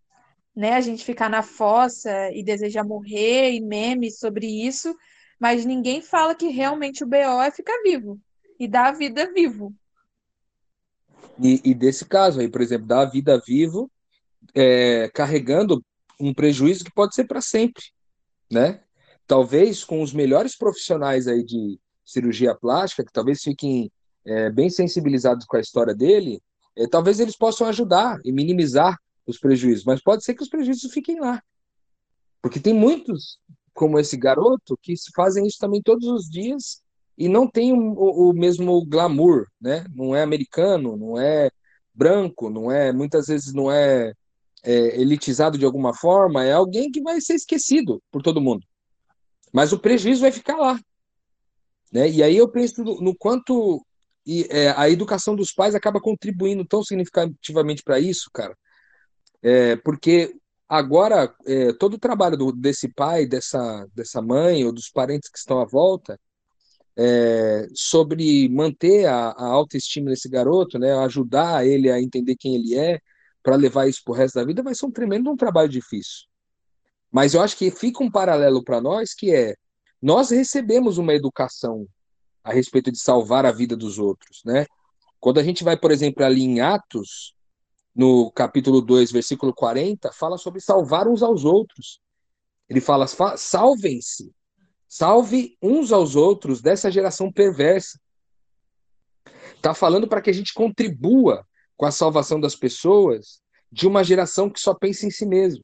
né? 0.56 0.73
A 0.73 0.82
gente 0.82 1.03
ficar 1.03 1.30
na 1.30 1.41
fossa 1.41 2.30
e 2.32 2.43
desejar 2.43 2.84
morrer 2.84 3.53
e 3.53 3.62
memes 3.62 4.19
sobre 4.19 4.45
isso, 4.45 4.95
mas 5.39 5.65
ninguém 5.65 6.01
fala 6.01 6.36
que 6.36 6.49
realmente 6.49 7.03
o 7.03 7.08
BO 7.08 7.41
é 7.41 7.49
ficar 7.49 7.82
vivo 7.84 8.19
e 8.60 8.67
dar 8.67 8.88
a 8.88 8.91
vida 8.91 9.32
vivo. 9.34 9.73
E, 11.41 11.62
e 11.63 11.73
desse 11.73 12.06
caso 12.06 12.39
aí, 12.39 12.49
por 12.49 12.62
exemplo, 12.62 12.88
dar 12.88 13.01
a 13.01 13.10
vida 13.10 13.41
vivo, 13.45 13.89
é, 14.55 15.10
carregando 15.10 15.83
um 16.19 16.33
prejuízo 16.33 16.83
que 16.83 16.93
pode 16.93 17.15
ser 17.15 17.25
para 17.25 17.41
sempre, 17.41 17.83
né? 18.51 18.81
Talvez 19.25 19.83
com 19.83 20.01
os 20.01 20.13
melhores 20.13 20.57
profissionais 20.57 21.27
aí 21.27 21.43
de 21.43 21.79
cirurgia 22.05 22.55
plástica, 22.55 23.03
que 23.03 23.12
talvez 23.12 23.41
fiquem 23.41 23.91
é, 24.25 24.49
bem 24.49 24.69
sensibilizados 24.69 25.45
com 25.45 25.57
a 25.57 25.62
história 25.62 25.93
dele, 25.93 26.41
é, 26.75 26.88
talvez 26.88 27.19
eles 27.19 27.36
possam 27.36 27.67
ajudar 27.67 28.19
e 28.23 28.31
minimizar 28.31 28.97
os 29.25 29.38
prejuízos, 29.38 29.83
mas 29.83 30.01
pode 30.01 30.23
ser 30.23 30.33
que 30.33 30.43
os 30.43 30.49
prejuízos 30.49 30.91
fiquem 30.91 31.19
lá. 31.19 31.41
Porque 32.41 32.60
tem 32.60 32.73
muitos, 32.73 33.39
como 33.73 33.99
esse 33.99 34.15
garoto, 34.15 34.77
que 34.81 34.93
fazem 35.15 35.45
isso 35.45 35.57
também 35.60 35.81
todos 35.81 36.07
os 36.07 36.29
dias 36.29 36.81
e 37.17 37.27
não 37.27 37.47
tem 37.47 37.73
o, 37.73 38.29
o, 38.29 38.33
mesmo 38.33 38.86
glamour, 38.86 39.47
né? 39.60 39.86
Não 39.93 40.15
é 40.15 40.21
americano, 40.21 40.95
não 40.95 41.19
é 41.19 41.49
branco, 41.93 42.49
não 42.49 42.71
é 42.71 42.93
muitas 42.93 43.27
vezes 43.27 43.53
não 43.53 43.71
é, 43.71 44.13
é, 44.63 45.00
elitizado 45.00 45.58
de 45.58 45.65
alguma 45.65 45.93
forma, 45.93 46.43
é 46.43 46.54
alguém 46.54 46.91
que 46.91 47.02
vai 47.02 47.22
ser 47.22 47.36
esquecido 47.36 48.02
por 48.12 48.22
todo 48.22 48.41
mundo. 48.41 48.65
Mas 49.54 49.72
o 49.74 49.80
prejuízo 49.80 50.22
vai 50.22 50.32
ficar 50.32 50.58
lá, 50.58 50.80
né? 51.91 52.10
E 52.10 52.22
aí 52.22 52.36
eu 52.38 52.50
penso 52.50 52.84
no, 52.84 53.02
no 53.02 53.15
quanto 53.15 53.86
e, 54.26 54.46
é, 54.50 54.72
a 54.78 54.89
educação 54.89 55.36
dos 55.36 55.54
pais 55.54 55.74
acaba 55.74 56.02
contribuindo 56.02 56.65
tão 56.65 56.84
significativamente 56.84 57.82
para 57.84 58.00
isso, 58.00 58.30
cara, 58.34 58.58
é, 59.41 59.76
porque 59.78 60.36
Agora, 60.70 61.34
é, 61.46 61.72
todo 61.74 61.93
o 61.93 62.00
trabalho 62.00 62.36
do, 62.38 62.52
desse 62.52 62.89
pai, 62.89 63.26
dessa, 63.26 63.88
dessa 63.96 64.22
mãe 64.22 64.65
ou 64.65 64.74
dos 64.74 64.89
parentes 64.89 65.30
que 65.30 65.38
estão 65.38 65.62
à 65.62 65.65
volta 65.65 66.20
é, 66.98 67.67
sobre 67.74 68.50
manter 68.50 69.06
a, 69.06 69.30
a, 69.30 69.46
autoestima 69.48 70.10
desse 70.10 70.30
garoto, 70.30 70.78
né, 70.80 70.93
ajudar 71.00 71.65
ele 71.65 71.89
a 71.91 72.02
entender 72.02 72.36
quem 72.36 72.56
ele 72.56 72.76
é, 72.76 73.00
para 73.47 73.55
levar 73.55 73.88
isso 73.88 74.01
para 74.03 74.12
o 74.12 74.15
resto 74.15 74.36
da 74.36 74.43
vida, 74.43 74.62
vai 74.62 74.75
ser 74.75 74.86
um 74.86 74.91
tremendo 74.91 75.31
um 75.31 75.38
trabalho 75.38 75.69
difícil. 75.69 76.25
Mas 77.10 77.33
eu 77.33 77.39
acho 77.39 77.55
que 77.55 77.71
fica 77.71 78.03
um 78.03 78.12
paralelo 78.12 78.62
para 78.62 78.81
nós 78.81 79.13
que 79.13 79.33
é 79.33 79.55
nós 80.01 80.31
recebemos 80.31 80.97
uma 80.97 81.13
educação 81.13 81.88
a 82.43 82.51
respeito 82.51 82.91
de 82.91 82.99
salvar 82.99 83.45
a 83.45 83.51
vida 83.53 83.73
dos 83.73 83.99
outros, 83.99 84.41
né? 84.43 84.65
Quando 85.17 85.39
a 85.39 85.43
gente 85.43 85.63
vai, 85.63 85.77
por 85.77 85.91
exemplo, 85.91 86.25
ali 86.25 86.41
em 86.41 86.60
Atos, 86.60 87.33
no 87.95 88.29
capítulo 88.31 88.81
2, 88.81 89.13
versículo 89.13 89.53
40, 89.53 90.12
fala 90.12 90.38
sobre 90.38 90.60
salvar 90.60 91.07
uns 91.07 91.23
aos 91.23 91.45
outros. 91.45 92.01
Ele 92.67 92.81
fala: 92.81 93.07
salvem-se, 93.07 94.29
salve 94.89 95.57
uns 95.62 95.93
aos 95.93 96.17
outros 96.17 96.62
dessa 96.62 96.91
geração 96.91 97.31
perversa. 97.31 97.97
Está 99.55 99.73
falando 99.73 100.05
para 100.05 100.21
que 100.21 100.29
a 100.29 100.33
gente 100.33 100.53
contribua 100.53 101.47
com 101.78 101.86
a 101.86 101.92
salvação 101.92 102.40
das 102.40 102.56
pessoas 102.56 103.40
de 103.72 103.88
uma 103.88 104.04
geração 104.04 104.50
que 104.50 104.60
só 104.60 104.74
pensa 104.74 105.06
em 105.06 105.12
si 105.12 105.26
mesmo, 105.26 105.63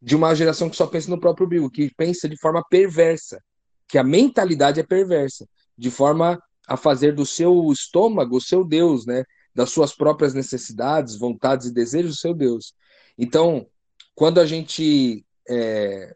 de 0.00 0.16
uma 0.16 0.34
geração 0.34 0.70
que 0.70 0.76
só 0.76 0.86
pensa 0.86 1.10
no 1.10 1.20
próprio 1.20 1.46
umbigo, 1.46 1.70
que 1.70 1.92
pensa 1.94 2.28
de 2.28 2.38
forma 2.38 2.64
perversa, 2.70 3.42
que 3.88 3.98
a 3.98 4.04
mentalidade 4.04 4.80
é 4.80 4.82
perversa, 4.84 5.46
de 5.76 5.90
forma 5.90 6.40
a 6.66 6.76
fazer 6.76 7.14
do 7.14 7.26
seu 7.26 7.70
estômago 7.72 8.36
o 8.36 8.40
seu 8.40 8.64
Deus, 8.64 9.04
né? 9.04 9.24
das 9.54 9.70
suas 9.70 9.94
próprias 9.94 10.32
necessidades, 10.32 11.16
vontades 11.16 11.66
e 11.66 11.74
desejos 11.74 12.12
do 12.12 12.20
seu 12.20 12.32
Deus. 12.32 12.72
Então, 13.18 13.66
quando 14.14 14.38
a 14.38 14.46
gente 14.46 15.24
é, 15.48 16.14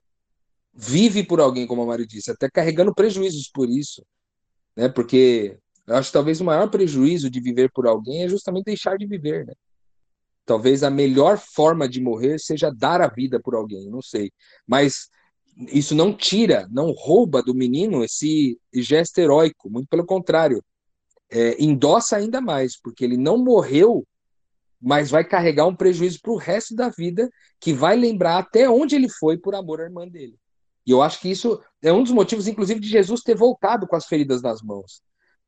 vive 0.73 1.25
por 1.25 1.41
alguém, 1.41 1.67
como 1.67 1.83
a 1.83 1.87
Mari 1.87 2.07
disse, 2.07 2.31
até 2.31 2.49
carregando 2.49 2.95
prejuízos 2.95 3.49
por 3.53 3.69
isso, 3.69 4.05
né? 4.77 4.89
Porque 4.89 5.59
eu 5.87 5.97
acho 5.97 6.09
que 6.09 6.15
talvez 6.15 6.41
o 6.41 6.45
maior 6.45 6.69
prejuízo 6.71 7.29
de 7.31 7.41
viver 7.41 7.71
por 7.73 7.87
alguém 7.87 8.23
é 8.25 8.29
justamente 8.29 8.67
deixar 8.67 8.97
de 8.97 9.07
viver, 9.07 9.47
né? 9.47 9.55
Talvez 10.47 10.83
a 10.83 10.91
melhor 10.91 11.39
forma 11.39 11.89
de 11.89 12.01
morrer 12.01 12.39
seja 12.39 12.71
dar 12.71 13.01
a 13.01 13.09
vida 13.09 13.41
por 13.41 13.55
alguém, 13.55 13.89
não 13.91 14.03
sei. 14.03 14.31
Mas 14.67 15.09
isso 15.69 15.95
não 15.95 16.13
tira, 16.13 16.69
não 16.71 16.93
rouba 16.93 17.43
do 17.43 17.55
menino 17.55 18.05
esse 18.05 18.59
gesto 18.75 19.19
heróico, 19.19 19.71
muito 19.71 19.89
pelo 19.89 20.05
contrário 20.05 20.63
é, 21.31 21.63
endossa 21.63 22.17
ainda 22.17 22.41
mais, 22.41 22.79
porque 22.81 23.05
ele 23.05 23.17
não 23.17 23.39
morreu, 23.39 24.07
mas 24.81 25.11
vai 25.11 25.25
carregar 25.25 25.67
um 25.67 25.75
prejuízo 25.75 26.21
para 26.21 26.33
o 26.33 26.37
resto 26.37 26.75
da 26.75 26.89
vida, 26.89 27.31
que 27.59 27.73
vai 27.73 27.97
lembrar 27.97 28.39
até 28.39 28.69
onde 28.69 28.95
ele 28.95 29.09
foi 29.09 29.39
por 29.39 29.55
amor 29.55 29.81
à 29.81 29.85
irmã 29.85 30.07
dele. 30.07 30.39
E 30.87 30.91
eu 30.91 31.01
acho 31.01 31.21
que 31.21 31.31
isso 31.31 31.61
é 31.83 31.93
um 31.93 32.03
dos 32.03 32.13
motivos, 32.13 32.47
inclusive, 32.47 32.79
de 32.79 32.89
Jesus 32.89 33.23
ter 33.23 33.35
voltado 33.35 33.87
com 33.87 33.97
as 33.97 34.07
feridas 34.07 34.43
nas 34.43 34.61
mãos. 34.61 35.03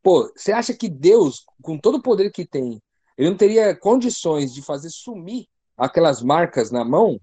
Pô, 0.06 0.32
você 0.36 0.52
acha 0.52 0.72
que 0.72 0.88
Deus, 0.88 1.44
com 1.60 1.76
todo 1.76 1.96
o 1.96 2.00
poder 2.00 2.30
que 2.30 2.46
tem, 2.46 2.80
ele 3.18 3.28
não 3.28 3.36
teria 3.36 3.74
condições 3.74 4.54
de 4.54 4.62
fazer 4.62 4.88
sumir 4.88 5.48
aquelas 5.76 6.22
marcas 6.22 6.70
na 6.70 6.84
mão? 6.84 7.20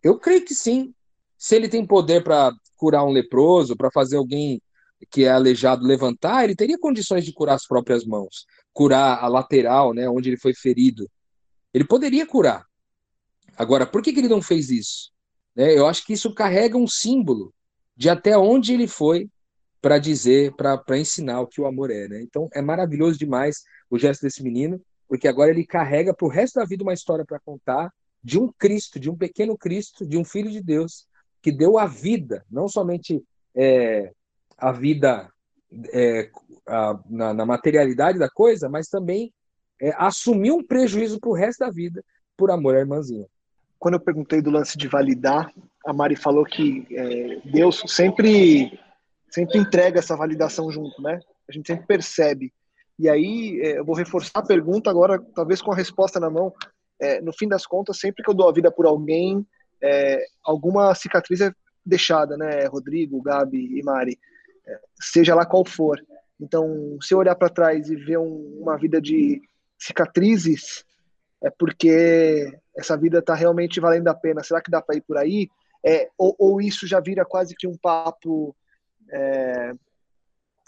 Eu 0.00 0.16
creio 0.16 0.44
que 0.44 0.54
sim. 0.54 0.94
Se 1.36 1.56
ele 1.56 1.68
tem 1.68 1.84
poder 1.84 2.22
para 2.22 2.52
curar 2.76 3.04
um 3.04 3.10
leproso, 3.10 3.76
para 3.76 3.90
fazer 3.90 4.16
alguém 4.16 4.62
que 5.10 5.24
é 5.24 5.32
aleijado 5.32 5.84
levantar, 5.84 6.44
ele 6.44 6.54
teria 6.54 6.78
condições 6.78 7.24
de 7.24 7.32
curar 7.32 7.56
as 7.56 7.66
próprias 7.66 8.04
mãos, 8.04 8.46
curar 8.72 9.18
a 9.18 9.26
lateral, 9.26 9.92
né, 9.92 10.08
onde 10.08 10.28
ele 10.28 10.38
foi 10.38 10.54
ferido. 10.54 11.10
Ele 11.74 11.84
poderia 11.84 12.24
curar. 12.24 12.64
Agora, 13.56 13.88
por 13.88 14.02
que, 14.04 14.12
que 14.12 14.20
ele 14.20 14.28
não 14.28 14.40
fez 14.40 14.70
isso? 14.70 15.10
Né, 15.52 15.76
eu 15.76 15.88
acho 15.88 16.06
que 16.06 16.12
isso 16.12 16.32
carrega 16.32 16.78
um 16.78 16.86
símbolo 16.86 17.52
de 17.96 18.08
até 18.08 18.38
onde 18.38 18.72
ele 18.72 18.86
foi 18.86 19.28
para 19.82 19.98
dizer, 19.98 20.54
para 20.54 20.96
ensinar 20.96 21.40
o 21.40 21.46
que 21.46 21.60
o 21.60 21.66
amor 21.66 21.90
é. 21.90 22.06
Né? 22.06 22.22
Então, 22.22 22.48
é 22.54 22.62
maravilhoso 22.62 23.18
demais 23.18 23.64
o 23.90 23.98
gesto 23.98 24.22
desse 24.22 24.42
menino, 24.42 24.80
porque 25.08 25.26
agora 25.26 25.50
ele 25.50 25.66
carrega 25.66 26.14
para 26.14 26.24
o 26.24 26.30
resto 26.30 26.60
da 26.60 26.64
vida 26.64 26.84
uma 26.84 26.94
história 26.94 27.24
para 27.24 27.40
contar 27.40 27.92
de 28.22 28.38
um 28.38 28.50
Cristo, 28.56 29.00
de 29.00 29.10
um 29.10 29.16
pequeno 29.16 29.58
Cristo, 29.58 30.06
de 30.06 30.16
um 30.16 30.24
Filho 30.24 30.50
de 30.50 30.62
Deus, 30.62 31.06
que 31.42 31.50
deu 31.50 31.76
a 31.76 31.86
vida, 31.86 32.44
não 32.48 32.68
somente 32.68 33.20
é, 33.54 34.12
a 34.56 34.70
vida 34.70 35.28
é, 35.92 36.30
a, 36.66 37.00
na, 37.10 37.34
na, 37.34 37.44
materialidade 37.44 38.20
da 38.20 38.30
coisa, 38.30 38.68
mas 38.68 38.86
também 38.86 39.32
é, 39.80 39.92
assumir 39.96 40.52
um 40.52 40.64
prejuízo 40.64 41.18
para 41.18 41.30
o 41.30 41.34
resto 41.34 41.58
da 41.58 41.70
vida 41.70 42.04
por 42.36 42.52
amor 42.52 42.76
à 42.76 42.78
irmãzinha. 42.78 43.26
Quando 43.80 43.94
eu 43.94 44.00
perguntei 44.00 44.40
do 44.40 44.50
lance 44.50 44.78
de 44.78 44.86
validar, 44.86 45.52
a 45.84 45.92
Mari 45.92 46.14
falou 46.14 46.44
que 46.44 46.86
é, 46.92 47.40
Deus 47.50 47.82
sempre 47.88 48.78
sempre 49.32 49.58
entrega 49.58 49.98
essa 49.98 50.16
validação 50.16 50.70
junto, 50.70 51.00
né? 51.02 51.20
A 51.48 51.52
gente 51.52 51.66
sempre 51.66 51.86
percebe. 51.86 52.52
E 52.98 53.08
aí 53.08 53.60
é, 53.62 53.78
eu 53.78 53.84
vou 53.84 53.94
reforçar 53.94 54.40
a 54.40 54.46
pergunta 54.46 54.90
agora, 54.90 55.20
talvez 55.34 55.60
com 55.60 55.72
a 55.72 55.76
resposta 55.76 56.20
na 56.20 56.30
mão. 56.30 56.52
É, 57.00 57.20
no 57.20 57.32
fim 57.32 57.48
das 57.48 57.66
contas, 57.66 57.98
sempre 57.98 58.22
que 58.22 58.30
eu 58.30 58.34
dou 58.34 58.48
a 58.48 58.52
vida 58.52 58.70
por 58.70 58.86
alguém, 58.86 59.44
é, 59.82 60.24
alguma 60.44 60.94
cicatriz 60.94 61.40
é 61.40 61.52
deixada, 61.84 62.36
né? 62.36 62.66
Rodrigo, 62.66 63.22
Gabi 63.22 63.78
e 63.78 63.82
Mari 63.82 64.18
seja 65.00 65.34
lá 65.34 65.44
qual 65.44 65.64
for. 65.64 65.98
Então, 66.40 66.98
se 67.00 67.14
eu 67.14 67.18
olhar 67.18 67.34
para 67.34 67.48
trás 67.48 67.88
e 67.88 67.96
ver 67.96 68.18
um, 68.18 68.58
uma 68.60 68.76
vida 68.76 69.00
de 69.00 69.40
cicatrizes, 69.78 70.84
é 71.42 71.50
porque 71.50 72.52
essa 72.76 72.96
vida 72.96 73.18
está 73.18 73.34
realmente 73.34 73.80
valendo 73.80 74.08
a 74.08 74.14
pena. 74.14 74.42
Será 74.42 74.60
que 74.60 74.70
dá 74.70 74.80
para 74.80 74.96
ir 74.96 75.02
por 75.02 75.18
aí? 75.18 75.48
É, 75.84 76.08
ou, 76.16 76.34
ou, 76.38 76.60
isso 76.60 76.86
já 76.86 77.00
vira 77.00 77.24
quase 77.24 77.54
que 77.56 77.66
um 77.66 77.76
papo 77.76 78.54
é, 79.12 79.72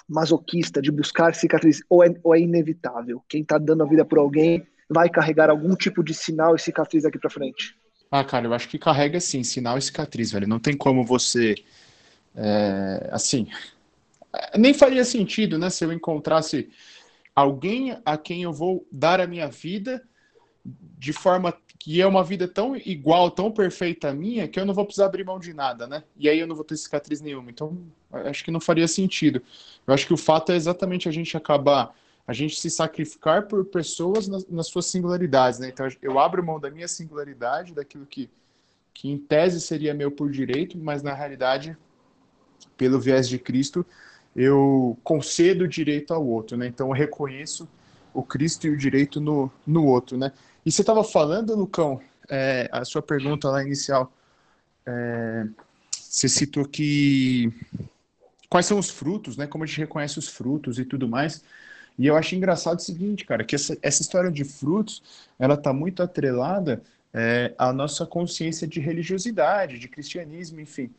masoquista 0.09 0.80
de 0.80 0.90
buscar 0.90 1.35
cicatrizes? 1.35 1.83
Ou 1.88 2.04
é, 2.04 2.14
ou 2.22 2.35
é 2.35 2.40
inevitável? 2.40 3.22
Quem 3.28 3.42
está 3.42 3.59
dando 3.59 3.83
a 3.83 3.87
vida 3.87 4.04
por 4.04 4.18
alguém 4.18 4.66
vai 4.88 5.09
carregar 5.09 5.50
algum 5.50 5.74
tipo 5.74 6.02
de 6.02 6.14
sinal 6.14 6.54
e 6.54 6.59
cicatriz 6.59 7.04
aqui 7.04 7.18
para 7.18 7.30
frente? 7.30 7.76
Ah, 8.11 8.22
cara, 8.22 8.46
eu 8.46 8.54
acho 8.54 8.68
que 8.68 8.78
carrega 8.78 9.18
sim, 9.18 9.42
sinal 9.42 9.78
e 9.78 9.83
cicatriz, 9.83 10.30
velho. 10.30 10.46
Não 10.46 10.61
tem 10.61 10.76
como 10.76 11.04
você. 11.04 11.54
É, 12.37 13.09
assim, 13.11 13.48
nem 14.57 14.74
faria 14.74 15.04
sentido, 15.04 15.59
né, 15.59 15.70
se 15.70 15.85
eu 15.85 15.92
encontrasse 15.92 16.68
alguém 17.35 17.96
a 18.04 18.16
quem 18.16 18.42
eu 18.42 18.52
vou 18.52 18.87
dar 18.90 19.20
a 19.20 19.26
minha 19.26 19.48
vida 19.48 20.02
de 20.64 21.12
forma 21.12 21.55
que 21.79 22.00
é 22.00 22.07
uma 22.07 22.24
vida 22.24 22.48
tão 22.48 22.74
igual, 22.77 23.31
tão 23.31 23.50
perfeita 23.50 24.09
a 24.09 24.14
minha, 24.14 24.48
que 24.48 24.59
eu 24.59 24.64
não 24.64 24.72
vou 24.72 24.87
precisar 24.87 25.05
abrir 25.05 25.22
mão 25.22 25.38
de 25.38 25.53
nada, 25.53 25.87
né? 25.87 26.03
E 26.16 26.31
aí 26.31 26.38
eu 26.38 26.46
não 26.46 26.57
vou 26.57 26.64
ter 26.64 26.79
cicatriz 26.79 27.20
nenhuma. 27.20 27.50
Então, 27.50 27.77
acho 28.11 28.42
que 28.42 28.50
não 28.50 28.59
faria 28.59 28.88
sentido. 28.88 29.42
Eu 29.87 29.92
acho 29.92 30.07
que 30.07 30.14
o 30.14 30.16
fato 30.16 30.50
é 30.50 30.57
exatamente 30.57 31.11
a 31.11 31.12
gente 31.12 31.37
acabar, 31.37 31.94
a 32.27 32.33
gente 32.33 32.59
se 32.59 32.70
sacrificar 32.70 33.48
por 33.48 33.66
pessoas 33.66 34.27
nas, 34.27 34.48
nas 34.48 34.66
suas 34.68 34.87
singularidades, 34.87 35.59
né? 35.59 35.68
Então, 35.68 35.87
eu 36.00 36.18
abro 36.18 36.42
mão 36.42 36.59
da 36.59 36.70
minha 36.70 36.88
singularidade, 36.88 37.74
daquilo 37.74 38.07
que, 38.07 38.31
que 38.94 39.11
em 39.11 39.18
tese 39.18 39.61
seria 39.61 39.92
meu 39.92 40.11
por 40.11 40.31
direito, 40.31 40.79
mas 40.79 41.03
na 41.03 41.12
realidade, 41.12 41.77
pelo 42.79 42.98
viés 42.98 43.29
de 43.29 43.38
Cristo, 43.38 43.85
eu 44.35 44.96
concedo 45.05 45.64
o 45.64 45.68
direito 45.68 46.14
ao 46.14 46.27
outro, 46.27 46.57
né? 46.57 46.66
Então 46.66 46.88
eu 46.88 46.94
reconheço 46.94 47.68
o 48.14 48.22
Cristo 48.22 48.66
e 48.66 48.70
o 48.70 48.77
direito 48.77 49.20
no, 49.20 49.50
no 49.66 49.85
outro, 49.85 50.16
né? 50.16 50.33
E 50.64 50.72
você 50.72 50.83
estava 50.83 51.05
falando, 51.05 51.55
Lucão, 51.55 52.00
é, 52.29 52.68
a 52.72 52.85
sua 52.85 53.03
pergunta 53.03 53.48
lá 53.50 53.62
inicial, 53.62 54.12
é, 54.87 55.46
você 55.92 56.29
citou 56.29 56.64
que 56.64 57.53
quais 58.48 58.66
são 58.66 58.79
os 58.79 58.88
frutos, 58.88 59.37
né? 59.37 59.46
Como 59.46 59.64
a 59.64 59.66
gente 59.66 59.81
reconhece 59.81 60.18
os 60.18 60.29
frutos 60.29 60.79
e 60.79 60.85
tudo 60.85 61.09
mais. 61.09 61.42
E 61.98 62.07
eu 62.07 62.16
acho 62.16 62.35
engraçado 62.35 62.79
o 62.79 62.83
seguinte, 62.83 63.24
cara, 63.24 63.44
que 63.44 63.55
essa, 63.55 63.77
essa 63.83 64.03
história 64.03 64.31
de 64.31 64.44
frutos, 64.44 65.03
ela 65.38 65.55
está 65.55 65.72
muito 65.72 66.03
atrelada 66.03 66.83
é, 67.12 67.53
à 67.59 67.72
nossa 67.72 68.07
consciência 68.07 68.66
de 68.66 68.81
religiosidade, 68.81 69.79
de 69.79 69.88
cristianismo, 69.88 70.61
enfim. 70.61 70.90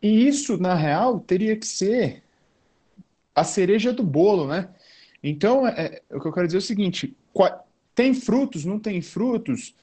E 0.00 0.26
isso, 0.26 0.56
na 0.56 0.74
real, 0.74 1.20
teria 1.20 1.56
que 1.56 1.66
ser 1.66 2.22
a 3.34 3.44
cereja 3.44 3.92
do 3.92 4.02
bolo, 4.02 4.46
né? 4.46 4.68
Então, 5.22 5.66
é, 5.66 6.00
é 6.10 6.16
o 6.16 6.20
que 6.20 6.28
eu 6.28 6.32
quero 6.32 6.46
dizer 6.46 6.58
é 6.58 6.60
o 6.60 6.62
seguinte: 6.62 7.16
tem 7.94 8.14
frutos, 8.14 8.64
não 8.64 8.78
tem 8.78 9.00
frutos? 9.02 9.74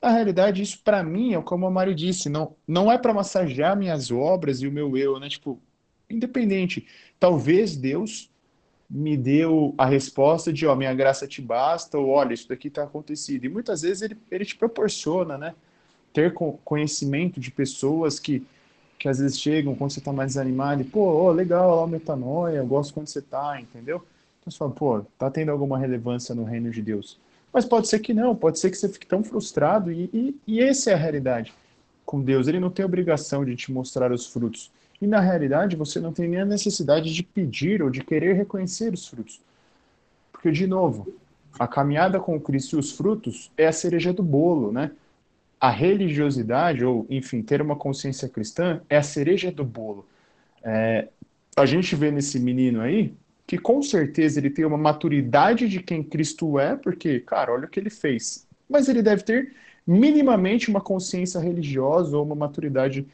Na 0.00 0.10
realidade, 0.10 0.62
isso 0.62 0.80
para 0.82 1.02
mim 1.02 1.34
é 1.34 1.42
como 1.42 1.66
a 1.66 1.70
Mari 1.70 1.94
disse, 1.94 2.28
não, 2.28 2.56
não 2.66 2.90
é 2.90 2.98
para 2.98 3.14
massagear 3.14 3.76
minhas 3.76 4.10
obras 4.10 4.60
e 4.60 4.66
o 4.66 4.72
meu 4.72 4.96
eu, 4.96 5.18
né? 5.20 5.28
Tipo, 5.28 5.60
independente. 6.10 6.86
Talvez 7.20 7.76
Deus 7.76 8.30
me 8.90 9.16
deu 9.16 9.74
a 9.78 9.86
resposta 9.86 10.52
de, 10.52 10.66
ó, 10.66 10.74
minha 10.74 10.92
graça 10.92 11.26
te 11.26 11.40
basta, 11.40 11.96
ou 11.96 12.08
olha, 12.08 12.34
isso 12.34 12.48
daqui 12.48 12.68
está 12.68 12.82
acontecido. 12.82 13.44
E 13.44 13.48
muitas 13.48 13.82
vezes 13.82 14.02
ele, 14.02 14.18
ele 14.30 14.44
te 14.44 14.56
proporciona, 14.56 15.38
né? 15.38 15.54
Ter 16.12 16.34
conhecimento 16.34 17.40
de 17.40 17.50
pessoas 17.50 18.18
que 18.18 18.44
que 19.02 19.08
às 19.08 19.18
vezes 19.18 19.40
chegam 19.40 19.74
quando 19.74 19.90
você 19.90 19.98
está 19.98 20.12
mais 20.12 20.28
desanimado 20.28 20.80
e, 20.80 20.84
pô, 20.84 21.00
oh, 21.00 21.32
legal 21.32 21.74
lá 21.74 21.82
o 21.82 21.88
metanoia, 21.88 22.58
eu 22.58 22.66
gosto 22.66 22.94
quando 22.94 23.08
você 23.08 23.20
tá, 23.20 23.60
entendeu? 23.60 23.96
Então 24.38 24.48
você 24.52 24.56
fala, 24.56 24.70
pô, 24.70 25.04
tá 25.18 25.28
tendo 25.28 25.50
alguma 25.50 25.76
relevância 25.76 26.36
no 26.36 26.44
reino 26.44 26.70
de 26.70 26.80
Deus. 26.80 27.18
Mas 27.52 27.64
pode 27.64 27.88
ser 27.88 27.98
que 27.98 28.14
não, 28.14 28.34
pode 28.34 28.58
ser 28.58 28.70
que 28.70 28.76
você 28.76 28.88
fique 28.88 29.06
tão 29.06 29.22
frustrado, 29.22 29.92
e, 29.92 30.08
e, 30.12 30.36
e 30.46 30.60
essa 30.60 30.90
é 30.90 30.94
a 30.94 30.96
realidade 30.96 31.52
com 32.04 32.20
Deus. 32.20 32.48
Ele 32.48 32.60
não 32.60 32.70
tem 32.70 32.84
obrigação 32.84 33.44
de 33.44 33.54
te 33.54 33.70
mostrar 33.70 34.10
os 34.10 34.26
frutos. 34.26 34.70
E 35.00 35.06
na 35.06 35.20
realidade, 35.20 35.76
você 35.76 36.00
não 36.00 36.12
tem 36.12 36.28
nem 36.28 36.40
a 36.40 36.44
necessidade 36.44 37.12
de 37.12 37.22
pedir 37.22 37.82
ou 37.82 37.90
de 37.90 38.02
querer 38.02 38.34
reconhecer 38.34 38.94
os 38.94 39.06
frutos. 39.06 39.40
Porque, 40.30 40.50
de 40.50 40.66
novo, 40.66 41.12
a 41.58 41.66
caminhada 41.66 42.18
com 42.20 42.40
Cristo 42.40 42.76
e 42.76 42.78
os 42.78 42.92
frutos 42.92 43.50
é 43.56 43.66
a 43.66 43.72
cereja 43.72 44.12
do 44.12 44.22
bolo, 44.22 44.72
né? 44.72 44.92
A 45.60 45.70
religiosidade, 45.70 46.84
ou 46.84 47.06
enfim, 47.10 47.42
ter 47.42 47.60
uma 47.60 47.76
consciência 47.76 48.28
cristã, 48.28 48.80
é 48.88 48.96
a 48.96 49.02
cereja 49.02 49.52
do 49.52 49.64
bolo. 49.64 50.06
É, 50.62 51.08
a 51.56 51.66
gente 51.66 51.94
vê 51.94 52.10
nesse 52.10 52.38
menino 52.38 52.80
aí 52.80 53.14
que 53.46 53.58
com 53.58 53.82
certeza 53.82 54.38
ele 54.38 54.50
tem 54.50 54.64
uma 54.64 54.78
maturidade 54.78 55.68
de 55.68 55.82
quem 55.82 56.02
Cristo 56.02 56.58
é, 56.58 56.76
porque, 56.76 57.20
cara, 57.20 57.52
olha 57.52 57.66
o 57.66 57.68
que 57.68 57.78
ele 57.78 57.90
fez. 57.90 58.46
Mas 58.68 58.88
ele 58.88 59.02
deve 59.02 59.22
ter 59.22 59.54
minimamente 59.86 60.70
uma 60.70 60.80
consciência 60.80 61.40
religiosa 61.40 62.16
ou 62.16 62.24
uma 62.24 62.34
maturidade 62.34 63.06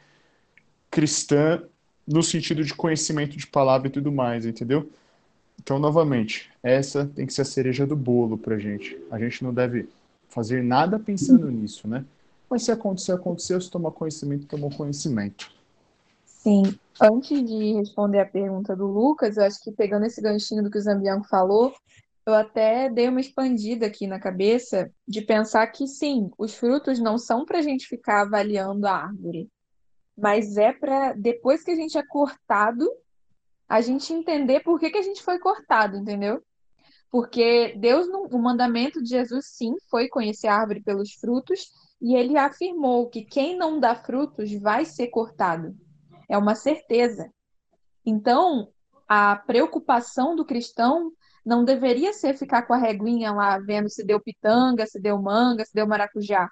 cristã 0.90 1.62
no 2.06 2.22
sentido 2.22 2.64
de 2.64 2.74
conhecimento 2.74 3.36
de 3.36 3.46
palavra 3.46 3.88
e 3.88 3.90
tudo 3.90 4.12
mais, 4.12 4.46
entendeu? 4.46 4.88
Então, 5.60 5.78
novamente, 5.78 6.50
essa 6.62 7.04
tem 7.04 7.26
que 7.26 7.32
ser 7.32 7.42
a 7.42 7.44
cereja 7.44 7.86
do 7.86 7.96
bolo 7.96 8.38
pra 8.38 8.58
gente. 8.58 8.96
A 9.10 9.18
gente 9.18 9.42
não 9.42 9.52
deve 9.52 9.88
fazer 10.28 10.62
nada 10.62 10.98
pensando 10.98 11.50
nisso, 11.50 11.88
né? 11.88 12.04
Mas 12.48 12.62
se 12.62 12.70
acontecer, 12.70 13.12
aconteceu. 13.12 13.60
Se 13.60 13.70
tomar 13.70 13.90
conhecimento, 13.90 14.46
tomou 14.46 14.70
conhecimento. 14.70 15.50
Sim. 16.38 16.62
Antes 17.01 17.44
de 17.44 17.74
responder 17.74 18.20
a 18.20 18.27
pergunta 18.27 18.74
do 18.74 18.87
Lucas, 18.87 19.37
eu 19.37 19.44
acho 19.44 19.61
que 19.62 19.72
pegando 19.72 20.07
esse 20.07 20.20
ganchinho 20.20 20.62
do 20.62 20.70
que 20.70 20.79
o 20.79 20.81
Zambianco 20.81 21.29
falou, 21.29 21.72
eu 22.27 22.35
até 22.35 22.88
dei 22.88 23.09
uma 23.09 23.20
expandida 23.20 23.87
aqui 23.87 24.07
na 24.07 24.20
cabeça 24.20 24.90
de 25.07 25.20
pensar 25.20 25.66
que 25.68 25.87
sim, 25.87 26.31
os 26.38 26.55
frutos 26.55 26.98
não 26.98 27.18
são 27.18 27.44
para 27.44 27.59
a 27.59 27.62
gente 27.62 27.87
ficar 27.87 28.22
avaliando 28.22 28.87
a 28.87 28.92
árvore, 28.92 29.48
mas 30.16 30.57
é 30.57 30.72
para 30.72 31.12
depois 31.12 31.62
que 31.62 31.70
a 31.70 31.77
gente 31.77 31.96
é 31.96 32.03
cortado, 32.07 32.88
a 33.68 33.81
gente 33.81 34.12
entender 34.12 34.61
por 34.61 34.79
que 34.79 34.90
que 34.90 34.98
a 34.98 35.03
gente 35.03 35.22
foi 35.22 35.38
cortado, 35.38 35.96
entendeu? 35.96 36.42
Porque 37.11 37.74
Deus, 37.79 38.07
o 38.31 38.38
mandamento 38.38 39.03
de 39.03 39.09
Jesus, 39.09 39.46
sim, 39.46 39.74
foi 39.90 40.09
conhecer 40.09 40.46
a 40.48 40.57
árvore 40.57 40.83
pelos 40.83 41.12
frutos, 41.14 41.70
e 42.01 42.14
ele 42.14 42.37
afirmou 42.37 43.09
que 43.09 43.24
quem 43.24 43.57
não 43.57 43.81
dá 43.81 43.94
frutos 43.94 44.53
vai 44.61 44.85
ser 44.85 45.09
cortado. 45.09 45.74
É 46.28 46.36
uma 46.36 46.54
certeza. 46.54 47.32
Então, 48.04 48.68
a 49.08 49.36
preocupação 49.36 50.36
do 50.36 50.44
cristão 50.44 51.12
não 51.44 51.64
deveria 51.64 52.12
ser 52.12 52.36
ficar 52.36 52.62
com 52.62 52.74
a 52.74 52.78
reguinha 52.78 53.32
lá 53.32 53.58
vendo 53.58 53.88
se 53.88 54.04
deu 54.04 54.20
pitanga, 54.20 54.86
se 54.86 55.00
deu 55.00 55.20
manga, 55.20 55.64
se 55.64 55.72
deu 55.72 55.86
maracujá. 55.86 56.50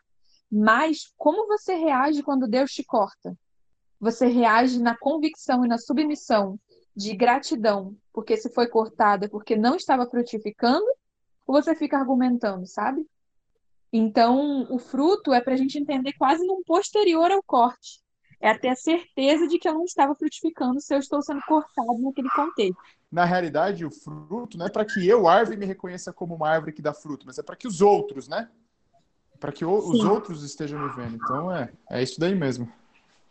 Mas 0.51 1.13
como 1.19 1.47
você 1.47 1.75
reage 1.75 2.23
quando 2.23 2.49
Deus 2.49 2.71
te 2.71 2.83
corta? 2.85 3.37
Você 4.01 4.27
reage 4.27 4.81
na 4.81 4.97
convicção 4.97 5.65
e 5.65 5.69
na 5.69 5.79
submissão 5.79 6.59
de 6.95 7.15
gratidão, 7.15 7.95
porque 8.13 8.37
se 8.37 8.49
foi 8.55 8.69
cortada 8.69 9.29
porque 9.29 9.55
não 9.55 9.77
estava 9.77 10.09
frutificando, 10.09 10.87
ou 11.47 11.55
você 11.55 11.75
fica 11.75 11.99
argumentando, 11.99 12.67
sabe? 12.67 13.07
Então, 13.93 14.67
o 14.71 14.79
fruto 14.79 15.33
é 15.33 15.41
para 15.41 15.55
a 15.55 15.57
gente 15.57 15.79
entender 15.79 16.15
quase 16.15 16.45
num 16.47 16.63
posterior 16.65 17.31
ao 17.31 17.43
corte. 17.43 18.01
É 18.41 18.53
ter 18.57 18.69
a 18.69 18.77
certeza 18.77 19.47
de 19.49 19.59
que 19.59 19.69
eu 19.69 19.75
não 19.75 19.85
estava 19.85 20.15
frutificando 20.15 20.81
se 20.81 20.95
eu 20.95 20.99
estou 20.99 21.23
sendo 21.23 21.41
cortado 21.43 21.99
naquele 22.01 22.29
contexto. 22.31 22.77
Na 23.11 23.25
realidade, 23.25 23.85
o 23.85 23.91
fruto 23.91 24.59
não 24.59 24.67
é 24.67 24.71
para 24.71 24.85
que 24.85 25.07
eu, 25.07 25.27
árvore, 25.27 25.57
me 25.57 25.65
reconheça 25.65 26.13
como 26.13 26.35
uma 26.35 26.49
árvore 26.49 26.73
que 26.73 26.83
dá 26.83 26.93
fruto, 26.93 27.25
mas 27.25 27.39
é 27.39 27.43
para 27.43 27.57
que 27.57 27.67
os 27.67 27.81
outros, 27.81 28.29
né? 28.29 28.49
Para 29.41 29.53
que 29.53 29.65
o, 29.65 29.75
os 29.75 30.05
outros 30.05 30.43
estejam 30.43 30.81
me 30.81 30.95
vendo. 30.95 31.17
Então, 31.17 31.51
é, 31.51 31.73
é 31.91 32.03
isso 32.03 32.21
daí 32.21 32.35
mesmo. 32.35 32.71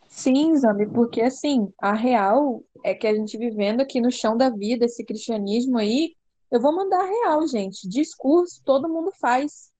Sim, 0.08 0.56
Zambi, 0.56 0.86
porque 0.86 1.20
assim, 1.20 1.72
a 1.78 1.92
real 1.92 2.62
é 2.84 2.94
que 2.94 3.06
a 3.06 3.14
gente 3.14 3.36
vivendo 3.36 3.80
aqui 3.80 4.00
no 4.00 4.10
chão 4.10 4.36
da 4.36 4.48
vida, 4.48 4.84
esse 4.84 5.04
cristianismo 5.04 5.78
aí, 5.78 6.14
eu 6.50 6.60
vou 6.60 6.74
mandar 6.74 7.00
a 7.00 7.06
real, 7.06 7.46
gente. 7.46 7.88
Discurso 7.88 8.62
todo 8.64 8.88
mundo 8.88 9.10
faz. 9.20 9.70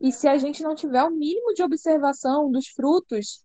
E 0.00 0.12
se 0.12 0.26
a 0.26 0.36
gente 0.38 0.62
não 0.62 0.74
tiver 0.74 1.02
o 1.04 1.10
mínimo 1.10 1.54
de 1.54 1.62
observação 1.62 2.50
dos 2.50 2.68
frutos, 2.68 3.44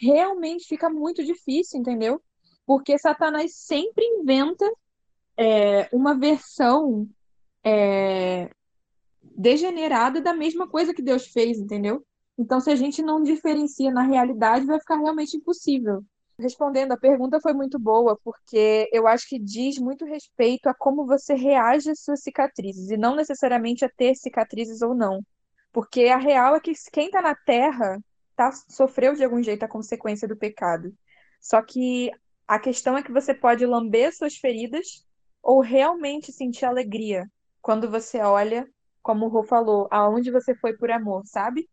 realmente 0.00 0.66
fica 0.66 0.88
muito 0.88 1.24
difícil, 1.24 1.80
entendeu? 1.80 2.20
Porque 2.66 2.98
Satanás 2.98 3.54
sempre 3.54 4.04
inventa 4.04 4.70
é, 5.36 5.88
uma 5.92 6.14
versão 6.14 7.08
é, 7.64 8.50
degenerada 9.22 10.20
da 10.20 10.32
mesma 10.32 10.68
coisa 10.68 10.94
que 10.94 11.02
Deus 11.02 11.26
fez, 11.28 11.58
entendeu? 11.58 12.04
Então, 12.38 12.60
se 12.60 12.70
a 12.70 12.76
gente 12.76 13.02
não 13.02 13.22
diferencia 13.22 13.90
na 13.90 14.02
realidade, 14.02 14.66
vai 14.66 14.78
ficar 14.78 14.96
realmente 14.96 15.36
impossível. 15.36 16.04
Respondendo, 16.38 16.92
a 16.92 16.98
pergunta 16.98 17.40
foi 17.40 17.54
muito 17.54 17.78
boa, 17.78 18.18
porque 18.22 18.90
eu 18.92 19.06
acho 19.06 19.26
que 19.26 19.38
diz 19.38 19.78
muito 19.78 20.04
respeito 20.04 20.68
a 20.68 20.74
como 20.74 21.06
você 21.06 21.34
reage 21.34 21.90
às 21.90 22.00
suas 22.00 22.22
cicatrizes, 22.22 22.90
e 22.90 22.96
não 22.96 23.14
necessariamente 23.14 23.84
a 23.84 23.88
ter 23.88 24.14
cicatrizes 24.14 24.82
ou 24.82 24.94
não. 24.94 25.24
Porque 25.72 26.04
a 26.06 26.18
real 26.18 26.54
é 26.54 26.60
que 26.60 26.72
quem 26.92 27.06
está 27.06 27.22
na 27.22 27.34
Terra 27.34 27.98
tá, 28.36 28.52
sofreu 28.68 29.14
de 29.14 29.24
algum 29.24 29.42
jeito 29.42 29.64
a 29.64 29.68
consequência 29.68 30.28
do 30.28 30.36
pecado. 30.36 30.94
Só 31.40 31.62
que 31.62 32.10
a 32.46 32.58
questão 32.58 32.96
é 32.96 33.02
que 33.02 33.12
você 33.12 33.34
pode 33.34 33.66
lamber 33.66 34.14
suas 34.14 34.36
feridas 34.36 35.04
ou 35.42 35.60
realmente 35.60 36.32
sentir 36.32 36.64
alegria 36.64 37.28
quando 37.62 37.90
você 37.90 38.20
olha, 38.20 38.68
como 39.02 39.26
o 39.26 39.28
Rô 39.28 39.42
falou, 39.42 39.88
aonde 39.90 40.30
você 40.30 40.54
foi 40.54 40.76
por 40.76 40.90
amor, 40.90 41.22
sabe? 41.26 41.68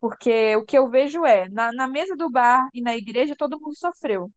Porque 0.00 0.56
o 0.56 0.64
que 0.64 0.78
eu 0.78 0.88
vejo 0.88 1.24
é, 1.24 1.48
na, 1.48 1.72
na 1.72 1.86
mesa 1.86 2.16
do 2.16 2.30
bar 2.30 2.68
e 2.72 2.80
na 2.80 2.96
igreja, 2.96 3.36
todo 3.36 3.60
mundo 3.60 3.76
sofreu. 3.76 4.30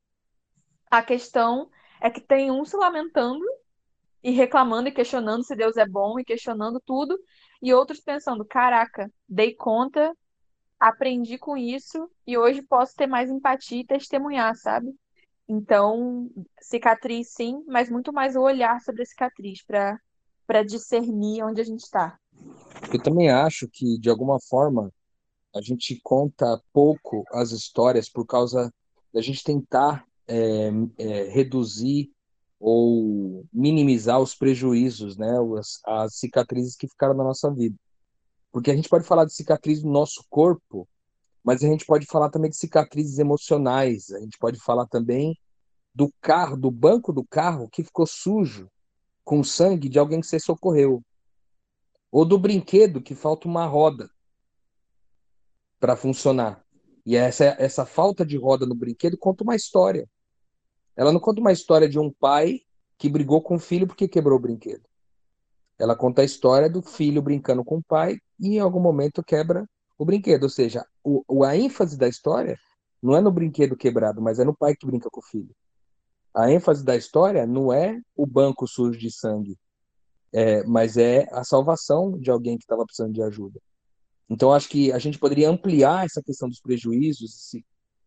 A 0.90 1.02
questão 1.02 1.70
é 2.00 2.10
que 2.10 2.20
tem 2.20 2.52
um 2.52 2.66
se 2.66 2.76
lamentando 2.76 3.46
e 4.24 4.32
reclamando 4.32 4.90
e 4.90 4.92
questionando 4.92 5.44
se 5.44 5.56
Deus 5.56 5.78
é 5.78 5.88
bom 5.88 6.20
e 6.20 6.26
questionando 6.26 6.80
tudo, 6.80 7.18
e 7.62 7.74
outros 7.74 8.00
pensando: 8.00 8.46
caraca, 8.46 9.12
dei 9.28 9.54
conta, 9.56 10.16
aprendi 10.82 11.38
com 11.38 11.56
isso 11.56 12.10
e 12.26 12.36
hoje 12.36 12.64
posso 12.64 12.96
ter 12.96 13.06
mais 13.06 13.30
empatia 13.30 13.82
e 13.82 13.86
testemunhar, 13.86 14.56
sabe? 14.56 14.92
Então, 15.48 16.28
cicatriz 16.60 17.34
sim, 17.34 17.64
mas 17.68 17.88
muito 17.88 18.12
mais 18.12 18.36
o 18.36 18.42
olhar 18.42 18.82
sobre 18.82 19.04
a 19.04 19.06
cicatriz 19.06 19.64
para 19.64 20.64
discernir 20.64 21.44
onde 21.44 21.62
a 21.62 21.64
gente 21.64 21.82
está. 21.82 22.18
Eu 22.92 23.02
também 23.04 23.30
acho 23.30 23.68
que, 23.72 24.00
de 24.00 24.10
alguma 24.10 24.40
forma, 24.50 24.92
a 25.56 25.62
gente 25.62 26.00
conta 26.04 26.60
pouco 26.74 27.24
as 27.32 27.52
histórias 27.52 28.10
por 28.10 28.26
causa 28.26 28.74
da 29.14 29.22
gente 29.22 29.44
tentar 29.44 30.04
é, 30.28 30.72
é, 30.98 31.24
reduzir 31.30 32.12
ou 32.60 33.46
minimizar 33.54 34.20
os 34.20 34.34
prejuízos, 34.34 35.16
né, 35.18 35.32
as, 35.60 35.80
as 35.86 36.16
cicatrizes 36.16 36.76
que 36.76 36.88
ficaram 36.88 37.14
na 37.14 37.24
nossa 37.24 37.54
vida. 37.54 37.76
Porque 38.52 38.72
a 38.72 38.76
gente 38.76 38.90
pode 38.90 39.06
falar 39.06 39.26
de 39.26 39.34
cicatriz 39.34 39.82
no 39.82 39.92
nosso 39.92 40.26
corpo, 40.30 40.88
mas 41.44 41.64
a 41.64 41.68
gente 41.68 41.86
pode 41.86 42.06
falar 42.06 42.30
também 42.30 42.50
de 42.50 42.58
cicatrizes 42.58 43.18
emocionais, 43.18 44.12
a 44.12 44.20
gente 44.20 44.38
pode 44.38 44.60
falar 44.60 44.86
também 44.88 45.38
do 45.94 46.12
carro, 46.22 46.58
do 46.58 46.70
banco 46.70 47.12
do 47.12 47.26
carro 47.26 47.70
que 47.70 47.84
ficou 47.84 48.06
sujo 48.06 48.70
com 49.24 49.44
sangue 49.44 49.90
de 49.90 50.00
alguém 50.00 50.20
que 50.20 50.28
você 50.28 50.40
socorreu. 50.40 51.02
Ou 52.12 52.26
do 52.26 52.38
brinquedo 52.38 53.02
que 53.02 53.16
falta 53.16 53.48
uma 53.48 53.66
roda 53.66 54.10
para 55.80 55.96
funcionar. 55.96 56.64
E 57.06 57.16
essa, 57.16 57.46
essa 57.58 57.86
falta 57.86 58.26
de 58.26 58.38
roda 58.38 58.66
no 58.66 58.76
brinquedo 58.76 59.18
conta 59.18 59.44
uma 59.44 59.56
história. 59.56 60.08
Ela 60.96 61.12
não 61.12 61.20
conta 61.20 61.40
uma 61.40 61.52
história 61.52 61.90
de 61.90 61.98
um 61.98 62.12
pai 62.12 62.60
que 62.98 63.10
brigou 63.10 63.42
com 63.42 63.56
o 63.56 63.60
filho 63.60 63.88
porque 63.88 64.08
quebrou 64.08 64.38
o 64.38 64.42
brinquedo. 64.42 64.84
Ela 65.82 65.96
conta 65.96 66.22
a 66.22 66.26
história 66.26 66.70
do 66.70 66.80
filho 66.80 67.24
brincando 67.24 67.64
com 67.64 67.78
o 67.78 67.84
pai 67.84 68.20
e 68.40 68.56
em 68.56 68.60
algum 68.60 68.80
momento 68.80 69.24
quebra 69.24 69.68
o 69.98 70.06
brinquedo. 70.06 70.44
Ou 70.44 70.50
seja, 70.50 70.86
o, 71.04 71.44
a 71.44 71.58
ênfase 71.58 71.98
da 71.98 72.08
história 72.08 72.56
não 73.02 73.16
é 73.16 73.22
no 73.22 73.32
brinquedo 73.32 73.76
quebrado, 73.76 74.22
mas 74.22 74.38
é 74.38 74.46
no 74.46 74.56
pai 74.56 74.76
que 74.76 74.86
brinca 74.86 75.10
com 75.10 75.20
o 75.20 75.24
filho. 75.24 75.50
A 76.36 76.52
ênfase 76.52 76.86
da 76.86 76.96
história 76.96 77.48
não 77.48 77.74
é 77.74 78.00
o 78.16 78.28
banco 78.28 78.68
sujo 78.68 78.98
de 79.00 79.12
sangue, 79.12 79.58
é, 80.32 80.64
mas 80.66 80.98
é 80.98 81.28
a 81.32 81.44
salvação 81.44 82.16
de 82.20 82.30
alguém 82.30 82.60
que 82.60 82.64
estava 82.64 82.86
precisando 82.86 83.14
de 83.14 83.24
ajuda. 83.24 83.60
Então, 84.30 84.54
acho 84.54 84.70
que 84.70 84.92
a 84.92 85.00
gente 85.00 85.18
poderia 85.18 85.50
ampliar 85.50 86.06
essa 86.06 86.22
questão 86.22 86.48
dos 86.48 86.62
prejuízos 86.62 87.50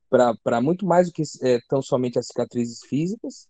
para 0.08 0.60
muito 0.60 0.86
mais 0.86 1.08
do 1.08 1.12
que 1.12 1.24
é, 1.42 1.58
tão 1.68 1.82
somente 1.82 2.20
as 2.20 2.28
cicatrizes 2.28 2.84
físicas, 2.84 3.48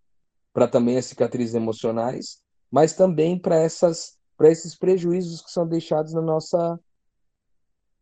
para 0.50 0.66
também 0.66 0.96
as 0.96 1.04
cicatrizes 1.04 1.54
emocionais, 1.54 2.42
mas 2.74 2.92
também 2.92 3.38
para 3.38 3.54
essas 3.54 4.18
para 4.36 4.50
esses 4.50 4.76
prejuízos 4.76 5.40
que 5.40 5.52
são 5.52 5.64
deixados 5.64 6.12
na 6.12 6.20
nossa 6.20 6.76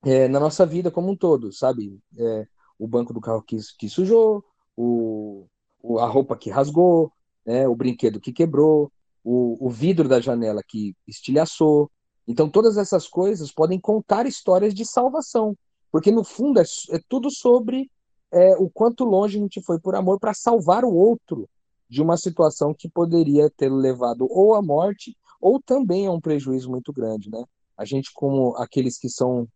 é, 0.03 0.27
na 0.29 0.41
nossa 0.41 0.65
vida 0.65 0.91
como 0.91 1.11
um 1.11 1.17
todo, 1.17 1.53
sabe? 1.53 2.01
É, 2.19 2.47
o 2.79 2.89
banco 2.89 3.13
do 3.13 3.21
carro 3.21 3.43
que, 3.43 3.59
que 3.79 3.87
sujou, 3.87 4.43
o, 4.75 5.47
o, 5.83 5.99
a 5.99 6.07
roupa 6.07 6.39
que 6.39 6.49
rasgou, 6.49 7.13
né? 7.45 7.69
o 7.69 7.77
brinquedo 7.77 8.19
que 8.19 8.33
quebrou, 8.33 8.91
o, 9.23 9.67
o 9.67 9.69
vidro 9.69 10.09
da 10.09 10.23
janela 10.23 10.63
que 10.67 10.97
estilhaçou, 11.07 11.91
Então, 12.27 12.49
todas 12.49 12.79
essas 12.79 13.07
coisas 13.07 13.53
podem 13.53 13.79
contar 13.79 14.27
histórias 14.27 14.73
de 14.73 14.87
salvação, 14.87 15.55
porque 15.91 16.11
no 16.11 16.25
fundo 16.25 16.59
é, 16.59 16.65
é 16.93 17.01
tudo 17.11 17.31
sobre 17.31 17.91
é, 18.33 18.57
o 18.57 18.71
quanto 18.71 19.05
longe 19.05 19.37
a 19.37 19.43
gente 19.43 19.61
foi 19.61 19.79
por 19.79 19.95
amor 19.95 20.19
para 20.19 20.33
salvar 20.33 20.83
o 20.83 20.95
outro 20.95 21.47
de 21.93 22.01
uma 22.01 22.17
situação 22.17 22.73
que 22.73 22.89
poderia 22.89 23.51
ter 23.51 23.71
levado 23.71 24.27
ou 24.31 24.55
à 24.55 24.63
morte 24.63 25.15
ou 25.39 25.61
também 25.61 26.07
a 26.07 26.11
um 26.11 26.23
prejuízo 26.23 26.71
muito 26.71 26.91
grande, 26.91 27.29
né? 27.31 27.45
A 27.77 27.85
gente, 27.85 28.11
como 28.15 28.57
aqueles 28.57 28.99
que 28.99 29.11
são 29.11 29.47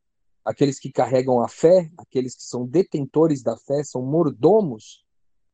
aqueles 0.44 0.79
que 0.79 0.92
carregam 0.92 1.42
a 1.42 1.49
fé, 1.49 1.90
aqueles 1.96 2.37
que 2.37 2.42
são 2.42 2.66
detentores 2.66 3.42
da 3.42 3.57
fé, 3.57 3.83
são 3.83 4.03
mordomos 4.03 5.03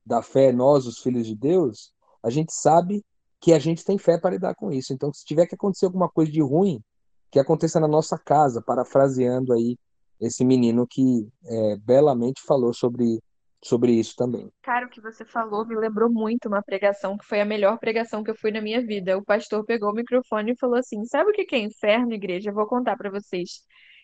da 0.05 0.23
fé, 0.23 0.51
nós, 0.51 0.85
os 0.85 0.99
filhos 0.99 1.25
de 1.25 1.37
Deus, 1.37 1.93
a 2.21 2.29
gente 2.31 2.53
sabe 2.53 3.05
que 3.41 3.53
a 3.53 3.61
gente 3.61 3.85
tem 3.85 3.97
fé 3.97 4.19
para 4.19 4.33
lidar 4.33 4.57
com 4.57 4.73
isso. 4.73 4.93
Então, 4.93 5.13
se 5.13 5.25
tiver 5.25 5.47
que 5.47 5.55
acontecer 5.55 5.87
alguma 5.87 6.09
coisa 6.09 6.33
de 6.33 6.43
ruim, 6.43 6.83
que 7.31 7.39
aconteça 7.39 7.79
na 7.79 7.87
nossa 7.87 8.19
casa, 8.19 8.61
parafraseando 8.61 9.53
aí 9.53 9.79
esse 10.21 10.45
menino 10.45 10.85
que 10.85 11.29
é, 11.47 11.77
belamente 11.77 12.43
falou 12.43 12.75
sobre, 12.75 13.23
sobre 13.63 13.93
isso 13.93 14.17
também. 14.17 14.51
Cara, 14.61 14.87
o 14.87 14.89
que 14.89 15.01
você 15.01 15.25
falou 15.25 15.65
me 15.65 15.77
lembrou 15.77 16.11
muito 16.11 16.49
uma 16.49 16.63
pregação 16.63 17.17
que 17.17 17.25
foi 17.25 17.41
a 17.41 17.45
melhor 17.45 17.79
pregação 17.79 18.23
que 18.25 18.31
eu 18.31 18.35
fui 18.35 18.51
na 18.51 18.61
minha 18.61 18.85
vida. 18.85 19.17
O 19.17 19.25
pastor 19.25 19.65
pegou 19.65 19.91
o 19.91 19.95
microfone 19.95 20.53
e 20.53 20.59
falou 20.59 20.77
assim: 20.77 21.05
Sabe 21.05 21.31
o 21.31 21.33
que 21.33 21.55
é 21.55 21.59
inferno, 21.59 22.13
igreja? 22.13 22.51
Eu 22.51 22.55
vou 22.55 22.67
contar 22.67 22.97
para 22.97 23.11
vocês. 23.11 23.63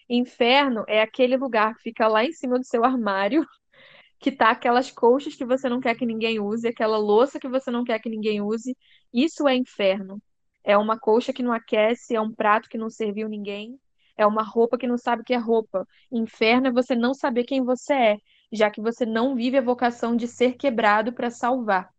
Inferno 0.09 0.85
é 0.88 1.03
aquele 1.03 1.37
lugar 1.37 1.75
que 1.75 1.83
fica 1.83 2.09
lá 2.09 2.25
em 2.25 2.33
cima 2.33 2.59
do 2.59 2.64
seu 2.64 2.85
armário, 2.85 3.44
que 4.21 4.33
tá 4.33 4.51
aquelas 4.51 4.90
colchas 4.90 5.35
que 5.35 5.44
você 5.44 5.68
não 5.68 5.81
quer 5.81 5.97
que 5.97 6.07
ninguém 6.07 6.40
use, 6.40 6.66
aquela 6.66 6.97
louça 6.97 7.40
que 7.40 7.49
você 7.49 7.71
não 7.71 7.85
quer 7.85 7.99
que 8.01 8.09
ninguém 8.09 8.40
use. 8.40 8.77
Isso 9.12 9.47
é 9.49 9.57
inferno. 9.57 10.23
É 10.64 10.77
uma 10.77 10.99
colcha 10.99 11.33
que 11.33 11.42
não 11.42 11.53
aquece, 11.53 12.14
é 12.14 12.21
um 12.21 12.33
prato 12.33 12.68
que 12.68 12.79
não 12.79 12.90
serviu 12.90 13.29
ninguém, 13.29 13.79
é 14.16 14.27
uma 14.27 14.42
roupa 14.42 14.77
que 14.77 14.87
não 14.87 14.99
sabe 14.99 15.25
que 15.25 15.33
é 15.35 15.37
roupa. 15.37 15.87
Inferno 16.12 16.68
é 16.68 16.73
você 16.73 16.94
não 16.94 17.14
saber 17.14 17.44
quem 17.44 17.64
você 17.64 17.94
é, 17.94 18.16
já 18.52 18.70
que 18.70 18.80
você 18.80 19.04
não 19.04 19.34
vive 19.34 19.58
a 19.58 19.62
vocação 19.62 20.16
de 20.16 20.26
ser 20.26 20.54
quebrado 20.54 21.12
para 21.12 21.30
salvar. 21.30 21.92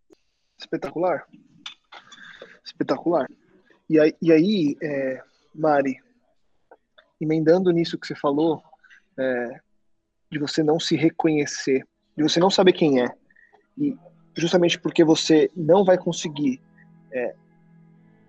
Espetacular. 0.57 1.25
Espetacular. 2.63 3.29
E 3.89 3.99
aí, 3.99 4.15
e 4.21 4.31
aí 4.31 4.77
é, 4.81 5.23
Mari, 5.53 5.97
emendando 7.19 7.71
nisso 7.71 7.97
que 7.97 8.07
você 8.07 8.15
falou, 8.15 8.63
é, 9.17 9.59
de 10.31 10.39
você 10.39 10.63
não 10.63 10.79
se 10.79 10.95
reconhecer, 10.95 11.85
de 12.15 12.23
você 12.23 12.39
não 12.39 12.49
saber 12.49 12.73
quem 12.73 13.01
é, 13.01 13.07
e 13.77 13.97
justamente 14.35 14.79
porque 14.79 15.03
você 15.03 15.49
não 15.55 15.83
vai 15.83 15.97
conseguir 15.97 16.62
é, 17.12 17.35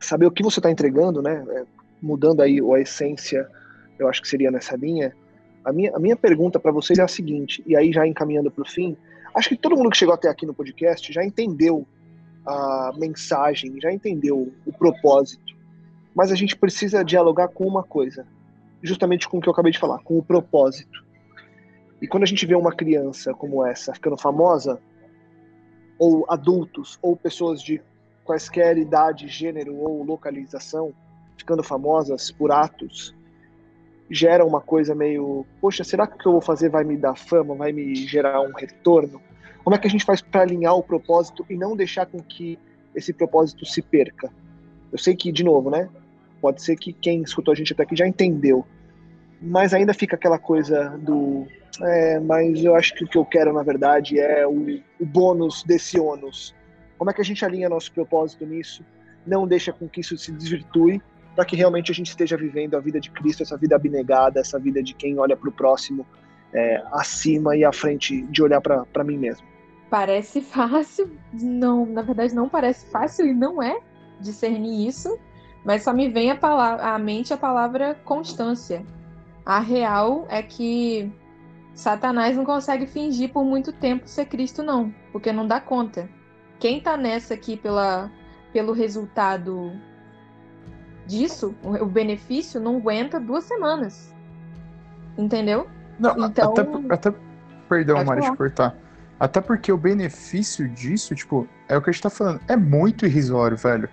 saber 0.00 0.26
o 0.26 0.30
que 0.30 0.42
você 0.42 0.58
está 0.58 0.70
entregando, 0.70 1.20
né? 1.22 1.44
É, 1.48 1.64
mudando 2.00 2.40
aí 2.40 2.58
a 2.60 2.80
essência, 2.80 3.48
eu 3.98 4.08
acho 4.08 4.22
que 4.22 4.28
seria 4.28 4.50
nessa 4.50 4.76
linha. 4.76 5.14
A 5.64 5.72
minha, 5.72 5.94
a 5.94 5.98
minha 5.98 6.16
pergunta 6.16 6.58
para 6.58 6.72
vocês 6.72 6.98
é 6.98 7.02
a 7.02 7.08
seguinte, 7.08 7.62
e 7.66 7.76
aí 7.76 7.92
já 7.92 8.06
encaminhando 8.06 8.50
para 8.50 8.62
o 8.62 8.68
fim, 8.68 8.96
acho 9.34 9.48
que 9.48 9.56
todo 9.56 9.76
mundo 9.76 9.90
que 9.90 9.96
chegou 9.96 10.14
até 10.14 10.28
aqui 10.28 10.46
no 10.46 10.54
podcast 10.54 11.12
já 11.12 11.24
entendeu 11.24 11.86
a 12.46 12.92
mensagem, 12.96 13.80
já 13.80 13.92
entendeu 13.92 14.52
o 14.64 14.72
propósito, 14.72 15.54
mas 16.14 16.32
a 16.32 16.34
gente 16.34 16.56
precisa 16.56 17.04
dialogar 17.04 17.48
com 17.48 17.66
uma 17.66 17.82
coisa 17.82 18.26
justamente 18.82 19.28
com 19.28 19.38
o 19.38 19.40
que 19.40 19.48
eu 19.48 19.52
acabei 19.52 19.72
de 19.72 19.78
falar, 19.78 19.98
com 19.98 20.18
o 20.18 20.22
propósito. 20.22 21.04
E 22.00 22.08
quando 22.08 22.22
a 22.22 22.26
gente 22.26 22.46
vê 22.46 22.54
uma 22.54 22.72
criança 22.72 23.34
como 23.34 23.64
essa 23.64 23.92
ficando 23.92 24.16
famosa, 24.16 24.80
ou 25.98 26.24
adultos, 26.28 26.98
ou 27.02 27.14
pessoas 27.14 27.62
de 27.62 27.80
quaisquer 28.24 28.78
idade, 28.78 29.28
gênero 29.28 29.76
ou 29.76 30.02
localização 30.02 30.94
ficando 31.36 31.62
famosas 31.62 32.30
por 32.30 32.50
atos, 32.50 33.14
gera 34.10 34.44
uma 34.44 34.60
coisa 34.60 34.94
meio, 34.94 35.46
poxa, 35.60 35.84
será 35.84 36.06
que 36.06 36.16
o 36.16 36.18
que 36.18 36.26
eu 36.26 36.32
vou 36.32 36.40
fazer 36.40 36.68
vai 36.68 36.82
me 36.82 36.96
dar 36.96 37.14
fama, 37.14 37.54
vai 37.54 37.72
me 37.72 37.94
gerar 37.94 38.40
um 38.40 38.52
retorno? 38.52 39.22
Como 39.62 39.76
é 39.76 39.78
que 39.78 39.86
a 39.86 39.90
gente 39.90 40.04
faz 40.04 40.20
para 40.20 40.42
alinhar 40.42 40.74
o 40.74 40.82
propósito 40.82 41.46
e 41.48 41.56
não 41.56 41.76
deixar 41.76 42.06
com 42.06 42.18
que 42.18 42.58
esse 42.94 43.12
propósito 43.12 43.64
se 43.64 43.80
perca? 43.80 44.30
Eu 44.90 44.98
sei 44.98 45.14
que, 45.14 45.30
de 45.30 45.44
novo, 45.44 45.70
né? 45.70 45.88
Pode 46.40 46.62
ser 46.62 46.76
que 46.76 46.92
quem 46.92 47.22
escutou 47.22 47.52
a 47.52 47.54
gente 47.54 47.72
até 47.72 47.84
aqui 47.84 47.94
já 47.94 48.06
entendeu, 48.06 48.66
mas 49.40 49.72
ainda 49.72 49.94
fica 49.94 50.16
aquela 50.16 50.38
coisa 50.38 50.98
do. 50.98 51.46
É, 51.82 52.18
mas 52.18 52.64
eu 52.64 52.74
acho 52.74 52.94
que 52.94 53.04
o 53.04 53.08
que 53.08 53.16
eu 53.16 53.24
quero, 53.24 53.52
na 53.52 53.62
verdade, 53.62 54.18
é 54.18 54.46
o, 54.46 54.80
o 54.98 55.06
bônus 55.06 55.62
desse 55.62 56.00
ônus. 56.00 56.54
Como 56.98 57.10
é 57.10 57.14
que 57.14 57.20
a 57.20 57.24
gente 57.24 57.44
alinha 57.44 57.68
nosso 57.68 57.92
propósito 57.92 58.44
nisso? 58.44 58.84
Não 59.26 59.46
deixa 59.46 59.72
com 59.72 59.88
que 59.88 60.00
isso 60.00 60.18
se 60.18 60.32
desvirtue, 60.32 61.00
para 61.34 61.44
que 61.44 61.56
realmente 61.56 61.90
a 61.90 61.94
gente 61.94 62.08
esteja 62.08 62.36
vivendo 62.36 62.76
a 62.76 62.80
vida 62.80 63.00
de 63.00 63.10
Cristo, 63.10 63.42
essa 63.42 63.56
vida 63.56 63.76
abnegada, 63.76 64.40
essa 64.40 64.58
vida 64.58 64.82
de 64.82 64.94
quem 64.94 65.18
olha 65.18 65.36
para 65.36 65.48
o 65.48 65.52
próximo 65.52 66.06
é, 66.52 66.82
acima 66.92 67.56
e 67.56 67.64
à 67.64 67.72
frente 67.72 68.22
de 68.22 68.42
olhar 68.42 68.60
para 68.60 69.04
mim 69.04 69.16
mesmo. 69.16 69.46
Parece 69.88 70.40
fácil, 70.40 71.10
não, 71.32 71.86
na 71.86 72.02
verdade 72.02 72.34
não 72.34 72.48
parece 72.48 72.90
fácil 72.90 73.26
e 73.26 73.34
não 73.34 73.62
é 73.62 73.80
discernir 74.20 74.86
isso, 74.86 75.18
mas 75.64 75.82
só 75.82 75.92
me 75.92 76.08
vem 76.08 76.30
a 76.30 76.36
palavra, 76.36 76.94
à 76.94 76.98
mente 76.98 77.32
a 77.32 77.36
palavra 77.36 77.94
constância. 78.04 78.84
A 79.44 79.58
real 79.58 80.26
é 80.28 80.42
que 80.42 81.10
Satanás 81.74 82.36
não 82.36 82.44
consegue 82.44 82.86
fingir 82.86 83.32
por 83.32 83.44
muito 83.44 83.72
tempo 83.72 84.06
ser 84.06 84.26
Cristo, 84.26 84.62
não, 84.62 84.94
porque 85.12 85.32
não 85.32 85.46
dá 85.46 85.60
conta. 85.60 86.08
Quem 86.58 86.80
tá 86.80 86.96
nessa 86.96 87.34
aqui 87.34 87.56
pela, 87.56 88.10
pelo 88.52 88.72
resultado 88.72 89.72
disso, 91.10 91.54
o, 91.62 91.86
benefício, 91.86 92.60
não 92.60 92.76
aguenta 92.76 93.18
duas 93.18 93.44
semanas. 93.44 94.14
Entendeu? 95.18 95.66
Não, 95.98 96.12
então, 96.26 96.52
até, 96.52 97.08
até 97.08 97.18
perdão, 97.68 98.04
Mari, 98.04 98.22
de 98.22 98.36
cortar. 98.36 98.76
Até 99.18 99.40
porque 99.40 99.72
o 99.72 99.76
benefício 99.76 100.68
disso, 100.68 101.14
tipo, 101.14 101.46
é 101.68 101.76
o 101.76 101.82
que 101.82 101.90
a 101.90 101.92
gente 101.92 102.02
tá 102.02 102.10
falando, 102.10 102.40
é 102.48 102.56
muito 102.56 103.04
irrisório, 103.04 103.56
velho. 103.56 103.88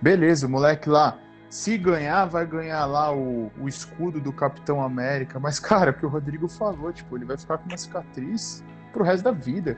Beleza, 0.00 0.46
o 0.46 0.50
moleque 0.50 0.88
lá, 0.88 1.18
se 1.50 1.76
ganhar, 1.76 2.24
vai 2.26 2.46
ganhar 2.46 2.86
lá 2.86 3.14
o, 3.14 3.50
o 3.60 3.68
escudo 3.68 4.20
do 4.20 4.32
Capitão 4.32 4.82
América. 4.82 5.38
Mas, 5.38 5.58
cara, 5.58 5.90
o 5.90 5.94
que 5.94 6.06
o 6.06 6.08
Rodrigo 6.08 6.48
falou, 6.48 6.92
tipo, 6.92 7.16
ele 7.16 7.24
vai 7.24 7.36
ficar 7.36 7.58
com 7.58 7.68
uma 7.68 7.76
cicatriz 7.76 8.64
pro 8.92 9.04
resto 9.04 9.24
da 9.24 9.32
vida. 9.32 9.76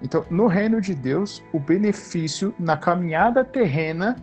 Então, 0.00 0.24
no 0.30 0.46
reino 0.46 0.80
de 0.80 0.94
Deus, 0.94 1.42
o 1.52 1.60
benefício 1.60 2.54
na 2.58 2.76
caminhada 2.76 3.44
terrena 3.44 4.16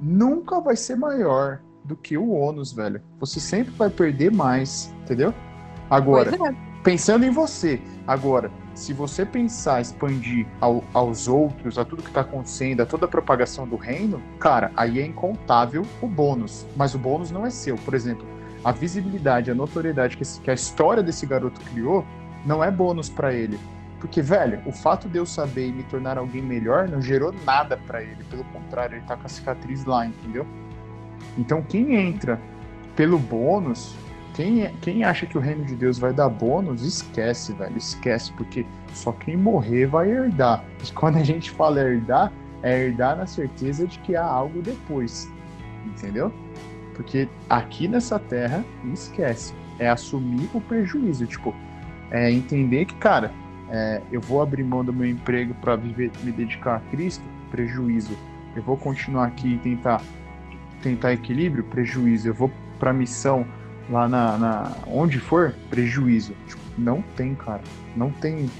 nunca 0.00 0.60
vai 0.60 0.76
ser 0.76 0.96
maior 0.96 1.60
do 1.84 1.96
que 1.96 2.16
o 2.16 2.30
ônus, 2.30 2.72
velho. 2.72 3.00
Você 3.20 3.38
sempre 3.40 3.72
vai 3.74 3.90
perder 3.90 4.32
mais, 4.32 4.92
entendeu? 5.02 5.34
Agora, 5.90 6.34
é. 6.34 6.54
pensando 6.82 7.24
em 7.24 7.30
você, 7.30 7.80
agora, 8.06 8.50
se 8.74 8.92
você 8.92 9.24
pensar 9.24 9.80
expandir 9.80 10.46
ao, 10.60 10.82
aos 10.92 11.28
outros, 11.28 11.78
a 11.78 11.84
tudo 11.84 12.02
que 12.02 12.08
está 12.08 12.22
acontecendo, 12.22 12.80
a 12.80 12.86
toda 12.86 13.04
a 13.04 13.08
propagação 13.08 13.68
do 13.68 13.76
reino, 13.76 14.20
cara, 14.40 14.72
aí 14.76 14.98
é 14.98 15.06
incontável 15.06 15.82
o 16.00 16.08
bônus. 16.08 16.66
Mas 16.74 16.94
o 16.94 16.98
bônus 16.98 17.30
não 17.30 17.46
é 17.46 17.50
seu. 17.50 17.76
Por 17.76 17.94
exemplo, 17.94 18.26
a 18.64 18.72
visibilidade, 18.72 19.50
a 19.50 19.54
notoriedade 19.54 20.16
que, 20.16 20.24
que 20.40 20.50
a 20.50 20.54
história 20.54 21.02
desse 21.02 21.26
garoto 21.26 21.60
criou 21.60 22.04
não 22.44 22.64
é 22.64 22.70
bônus 22.70 23.08
para 23.08 23.32
ele. 23.32 23.58
Porque, 24.04 24.20
velho, 24.20 24.60
o 24.66 24.70
fato 24.70 25.08
de 25.08 25.16
eu 25.16 25.24
saber 25.24 25.68
e 25.68 25.72
me 25.72 25.82
tornar 25.84 26.18
alguém 26.18 26.42
melhor 26.42 26.86
não 26.86 27.00
gerou 27.00 27.34
nada 27.46 27.74
para 27.86 28.02
ele. 28.02 28.22
Pelo 28.24 28.44
contrário, 28.44 28.98
ele 28.98 29.06
tá 29.06 29.16
com 29.16 29.24
a 29.24 29.28
cicatriz 29.30 29.86
lá, 29.86 30.04
entendeu? 30.04 30.46
Então, 31.38 31.62
quem 31.62 31.96
entra 31.96 32.38
pelo 32.94 33.18
bônus, 33.18 33.94
quem, 34.34 34.70
quem 34.82 35.04
acha 35.04 35.24
que 35.24 35.38
o 35.38 35.40
reino 35.40 35.64
de 35.64 35.74
Deus 35.74 35.98
vai 35.98 36.12
dar 36.12 36.28
bônus, 36.28 36.82
esquece, 36.82 37.54
velho. 37.54 37.78
Esquece, 37.78 38.30
porque 38.32 38.66
só 38.92 39.10
quem 39.10 39.38
morrer 39.38 39.86
vai 39.86 40.10
herdar. 40.10 40.62
E 40.86 40.92
quando 40.92 41.16
a 41.16 41.24
gente 41.24 41.50
fala 41.50 41.80
herdar, 41.80 42.30
é 42.62 42.84
herdar 42.84 43.16
na 43.16 43.26
certeza 43.26 43.86
de 43.86 43.98
que 44.00 44.14
há 44.14 44.22
algo 44.26 44.60
depois. 44.60 45.32
Entendeu? 45.86 46.30
Porque 46.94 47.26
aqui 47.48 47.88
nessa 47.88 48.18
terra, 48.18 48.62
esquece. 48.92 49.54
É 49.78 49.88
assumir 49.88 50.46
o 50.52 50.60
prejuízo. 50.60 51.26
Tipo, 51.26 51.54
é 52.10 52.30
entender 52.30 52.84
que, 52.84 52.94
cara, 52.96 53.32
é, 53.70 54.02
eu 54.12 54.20
vou 54.20 54.42
abrir 54.42 54.62
mão 54.62 54.84
do 54.84 54.92
meu 54.92 55.08
emprego 55.08 55.54
para 55.54 55.76
viver, 55.76 56.10
me 56.22 56.32
dedicar 56.32 56.76
a 56.76 56.80
Cristo, 56.90 57.24
prejuízo. 57.50 58.16
Eu 58.54 58.62
vou 58.62 58.76
continuar 58.76 59.26
aqui 59.26 59.54
e 59.54 59.58
tentar 59.58 60.02
tentar 60.82 61.14
equilíbrio, 61.14 61.64
prejuízo. 61.64 62.28
Eu 62.28 62.34
vou 62.34 62.50
para 62.78 62.92
missão 62.92 63.46
lá 63.88 64.06
na, 64.06 64.36
na, 64.36 64.72
onde 64.86 65.18
for, 65.18 65.54
prejuízo. 65.70 66.34
Tipo, 66.46 66.62
não 66.76 67.02
tem, 67.16 67.34
cara. 67.34 67.62
Não 67.96 68.10
tem 68.10 68.50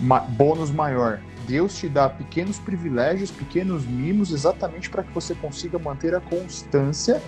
ma 0.00 0.20
bônus 0.20 0.70
maior. 0.70 1.20
Deus 1.46 1.76
te 1.76 1.88
dá 1.88 2.08
pequenos 2.08 2.60
privilégios, 2.60 3.30
pequenos 3.32 3.84
mimos, 3.84 4.30
exatamente 4.30 4.88
para 4.88 5.02
que 5.02 5.12
você 5.12 5.34
consiga 5.34 5.78
manter 5.78 6.14
a 6.14 6.20
constância 6.20 7.20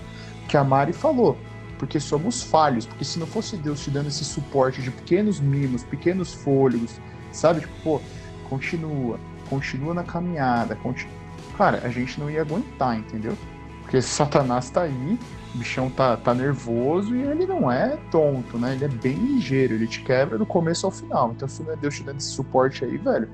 que 0.48 0.56
a 0.56 0.62
Mari 0.62 0.92
falou. 0.92 1.36
Porque 1.78 1.98
somos 1.98 2.42
falhos. 2.42 2.86
Porque 2.86 3.04
se 3.04 3.18
não 3.18 3.26
fosse 3.26 3.56
Deus 3.56 3.82
te 3.82 3.90
dando 3.90 4.06
esse 4.06 4.24
suporte 4.24 4.80
de 4.80 4.90
pequenos 4.90 5.40
mimos, 5.40 5.82
pequenos 5.82 6.32
fôlegos, 6.32 7.00
sabe? 7.34 7.60
Tipo, 7.60 7.74
pô, 7.82 8.00
continua, 8.48 9.18
continua 9.48 9.94
na 9.94 10.04
caminhada. 10.04 10.74
Continua... 10.76 11.12
Cara, 11.56 11.80
a 11.84 11.88
gente 11.88 12.18
não 12.18 12.30
ia 12.30 12.42
aguentar, 12.42 12.98
entendeu? 12.98 13.36
Porque 13.82 14.00
Satanás 14.00 14.70
tá 14.70 14.82
aí, 14.82 15.18
o 15.54 15.58
bichão 15.58 15.90
tá, 15.90 16.16
tá 16.16 16.34
nervoso 16.34 17.14
e 17.14 17.22
ele 17.22 17.46
não 17.46 17.70
é 17.70 17.96
tonto, 18.10 18.58
né? 18.58 18.72
Ele 18.72 18.86
é 18.86 18.88
bem 18.88 19.14
ligeiro, 19.14 19.74
ele 19.74 19.86
te 19.86 20.02
quebra 20.02 20.38
do 20.38 20.46
começo 20.46 20.86
ao 20.86 20.92
final. 20.92 21.32
Então, 21.36 21.46
se 21.46 21.62
não 21.62 21.72
é 21.72 21.76
Deus 21.76 21.94
te 21.94 22.02
dando 22.02 22.16
esse 22.16 22.30
suporte 22.30 22.84
aí, 22.84 22.96
velho, 22.96 23.28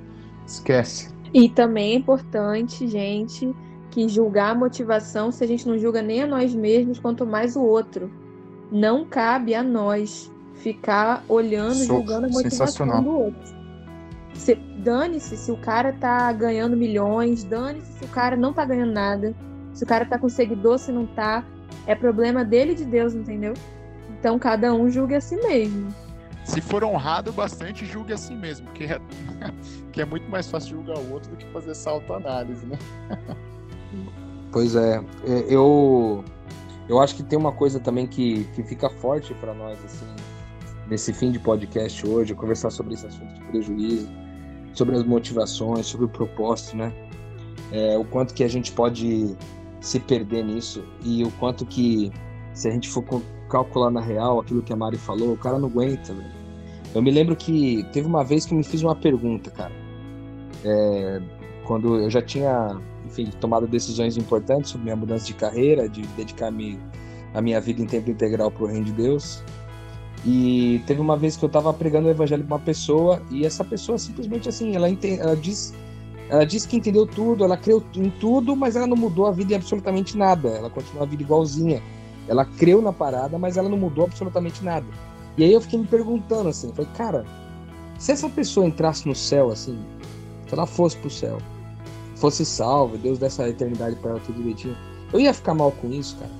esquece. 0.46 1.10
E 1.32 1.48
também 1.48 1.92
é 1.92 1.94
importante, 1.96 2.86
gente, 2.88 3.54
que 3.90 4.08
julgar 4.08 4.50
a 4.50 4.54
motivação, 4.54 5.30
se 5.30 5.42
a 5.44 5.46
gente 5.46 5.66
não 5.66 5.78
julga 5.78 6.02
nem 6.02 6.22
a 6.22 6.26
nós 6.26 6.54
mesmos, 6.54 6.98
quanto 6.98 7.24
mais 7.24 7.56
o 7.56 7.62
outro. 7.62 8.10
Não 8.70 9.04
cabe 9.04 9.54
a 9.54 9.62
nós 9.62 10.30
ficar 10.54 11.24
olhando, 11.28 11.74
Sou 11.74 11.98
julgando 11.98 12.26
a 12.26 12.28
motivação 12.28 13.02
do 13.02 13.10
outro. 13.10 13.59
Dane-se 14.78 15.36
se 15.36 15.50
o 15.52 15.56
cara 15.56 15.92
tá 15.92 16.32
ganhando 16.32 16.76
milhões, 16.76 17.44
dane-se 17.44 17.92
se 17.98 18.04
o 18.04 18.08
cara 18.08 18.36
não 18.36 18.52
tá 18.52 18.64
ganhando 18.64 18.92
nada, 18.92 19.34
se 19.74 19.84
o 19.84 19.86
cara 19.86 20.06
tá 20.06 20.18
com 20.18 20.28
seguidor, 20.28 20.78
se 20.78 20.90
não 20.90 21.06
tá. 21.06 21.44
É 21.86 21.94
problema 21.94 22.44
dele 22.44 22.72
e 22.72 22.74
de 22.74 22.84
Deus, 22.84 23.14
entendeu? 23.14 23.54
Então 24.18 24.38
cada 24.38 24.72
um 24.72 24.90
julgue 24.90 25.14
a 25.14 25.20
si 25.20 25.36
mesmo. 25.36 25.88
Se 26.44 26.60
for 26.60 26.82
honrado 26.82 27.32
bastante, 27.32 27.84
julgue 27.84 28.12
a 28.12 28.16
si 28.16 28.34
mesmo, 28.34 28.68
que 28.70 28.84
é, 28.84 29.00
que 29.92 30.00
é 30.00 30.04
muito 30.04 30.28
mais 30.30 30.50
fácil 30.50 30.76
julgar 30.76 30.98
o 30.98 31.12
outro 31.12 31.30
do 31.30 31.36
que 31.36 31.46
fazer 31.52 31.72
essa 31.72 31.90
autoanálise, 31.90 32.66
né? 32.66 32.78
Pois 34.52 34.74
é, 34.74 34.96
é, 34.96 35.44
eu 35.48 36.24
eu 36.88 36.98
acho 36.98 37.14
que 37.14 37.22
tem 37.22 37.38
uma 37.38 37.52
coisa 37.52 37.78
também 37.78 38.04
que, 38.04 38.44
que 38.52 38.64
fica 38.64 38.90
forte 38.90 39.32
para 39.34 39.54
nós 39.54 39.78
assim 39.84 40.06
nesse 40.90 41.12
fim 41.12 41.30
de 41.30 41.38
podcast 41.38 42.04
hoje, 42.06 42.34
conversar 42.34 42.70
sobre 42.70 42.94
esse 42.94 43.06
assunto 43.06 43.32
de 43.32 43.40
prejuízo, 43.44 44.08
sobre 44.74 44.96
as 44.96 45.04
motivações, 45.04 45.86
sobre 45.86 46.06
o 46.06 46.08
propósito, 46.08 46.76
né? 46.76 46.92
É, 47.72 47.96
o 47.96 48.04
quanto 48.04 48.34
que 48.34 48.42
a 48.42 48.48
gente 48.48 48.72
pode 48.72 49.36
se 49.80 50.00
perder 50.00 50.44
nisso 50.44 50.84
e 51.02 51.22
o 51.22 51.30
quanto 51.32 51.64
que 51.64 52.10
se 52.52 52.68
a 52.68 52.72
gente 52.72 52.88
for 52.88 53.04
calcular 53.48 53.90
na 53.90 54.00
real 54.00 54.40
aquilo 54.40 54.62
que 54.62 54.72
a 54.72 54.76
Mari 54.76 54.98
falou, 54.98 55.32
o 55.32 55.36
cara 55.36 55.58
não 55.58 55.68
aguenta. 55.68 56.12
Velho. 56.12 56.30
Eu 56.94 57.00
me 57.00 57.10
lembro 57.10 57.36
que 57.36 57.86
teve 57.92 58.06
uma 58.06 58.24
vez 58.24 58.44
que 58.44 58.54
me 58.54 58.64
fiz 58.64 58.82
uma 58.82 58.96
pergunta, 58.96 59.50
cara. 59.50 59.72
É, 60.64 61.22
quando 61.64 62.00
eu 62.00 62.10
já 62.10 62.20
tinha, 62.20 62.76
enfim, 63.06 63.30
tomado 63.40 63.68
decisões 63.68 64.16
importantes 64.16 64.70
sobre 64.70 64.84
minha 64.84 64.96
mudança 64.96 65.24
de 65.24 65.34
carreira, 65.34 65.88
de 65.88 66.02
dedicar-me 66.16 66.78
a 67.32 67.40
minha 67.40 67.60
vida 67.60 67.80
em 67.80 67.86
tempo 67.86 68.10
integral 68.10 68.50
para 68.50 68.64
o 68.64 68.66
reino 68.66 68.86
de 68.86 68.92
Deus. 68.92 69.44
E 70.24 70.82
teve 70.86 71.00
uma 71.00 71.16
vez 71.16 71.36
que 71.36 71.44
eu 71.44 71.46
estava 71.46 71.72
pregando 71.72 72.08
o 72.08 72.10
evangelho 72.10 72.44
para 72.44 72.56
uma 72.56 72.62
pessoa 72.62 73.22
e 73.30 73.46
essa 73.46 73.64
pessoa 73.64 73.98
simplesmente 73.98 74.48
assim, 74.48 74.76
ela, 74.76 74.86
ela 74.88 75.34
diz 75.34 75.72
ela 76.30 76.46
disse 76.46 76.68
que 76.68 76.76
entendeu 76.76 77.06
tudo, 77.06 77.42
ela 77.42 77.56
creu 77.56 77.82
em 77.96 78.08
tudo, 78.08 78.54
mas 78.54 78.76
ela 78.76 78.86
não 78.86 78.96
mudou 78.96 79.26
a 79.26 79.32
vida 79.32 79.52
em 79.52 79.56
absolutamente 79.56 80.16
nada. 80.16 80.48
Ela 80.48 80.70
continua 80.70 81.02
a 81.02 81.06
vida 81.06 81.24
igualzinha. 81.24 81.82
Ela 82.28 82.44
creu 82.44 82.80
na 82.80 82.92
parada, 82.92 83.36
mas 83.36 83.56
ela 83.56 83.68
não 83.68 83.76
mudou 83.76 84.04
absolutamente 84.04 84.64
nada. 84.64 84.86
E 85.36 85.42
aí 85.42 85.52
eu 85.52 85.60
fiquei 85.60 85.80
me 85.80 85.86
perguntando 85.86 86.48
assim, 86.48 86.72
falei, 86.72 86.90
cara, 86.96 87.26
se 87.98 88.12
essa 88.12 88.28
pessoa 88.28 88.64
entrasse 88.64 89.08
no 89.08 89.14
céu 89.14 89.50
assim, 89.50 89.76
se 90.46 90.54
ela 90.54 90.66
fosse 90.66 90.96
pro 90.98 91.10
céu, 91.10 91.38
fosse 92.14 92.44
salva, 92.44 92.96
Deus 92.96 93.18
desse 93.18 93.42
a 93.42 93.48
eternidade 93.48 93.96
para 93.96 94.12
ela 94.12 94.20
tudo 94.20 94.36
direitinho, 94.36 94.76
eu 95.12 95.18
ia 95.18 95.34
ficar 95.34 95.54
mal 95.54 95.72
com 95.72 95.90
isso, 95.90 96.16
cara. 96.16 96.30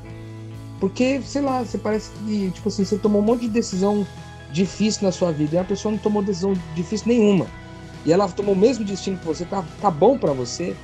Porque, 0.80 1.20
sei 1.22 1.42
lá, 1.42 1.62
você 1.62 1.76
parece 1.76 2.10
que, 2.10 2.50
tipo 2.50 2.68
assim, 2.68 2.84
você 2.84 2.96
tomou 2.96 3.20
um 3.20 3.24
monte 3.24 3.42
de 3.42 3.48
decisão 3.48 4.06
difícil 4.50 5.04
na 5.04 5.12
sua 5.12 5.30
vida 5.30 5.56
e 5.56 5.58
a 5.58 5.64
pessoa 5.64 5.92
não 5.92 5.98
tomou 5.98 6.22
decisão 6.22 6.54
difícil 6.74 7.08
nenhuma. 7.08 7.46
E 8.04 8.12
ela 8.12 8.26
tomou 8.28 8.54
o 8.54 8.58
mesmo 8.58 8.84
destino 8.84 9.18
que 9.18 9.26
você, 9.26 9.44
tá, 9.44 9.62
tá 9.80 9.90
bom 9.90 10.16
para 10.16 10.32
você. 10.32 10.74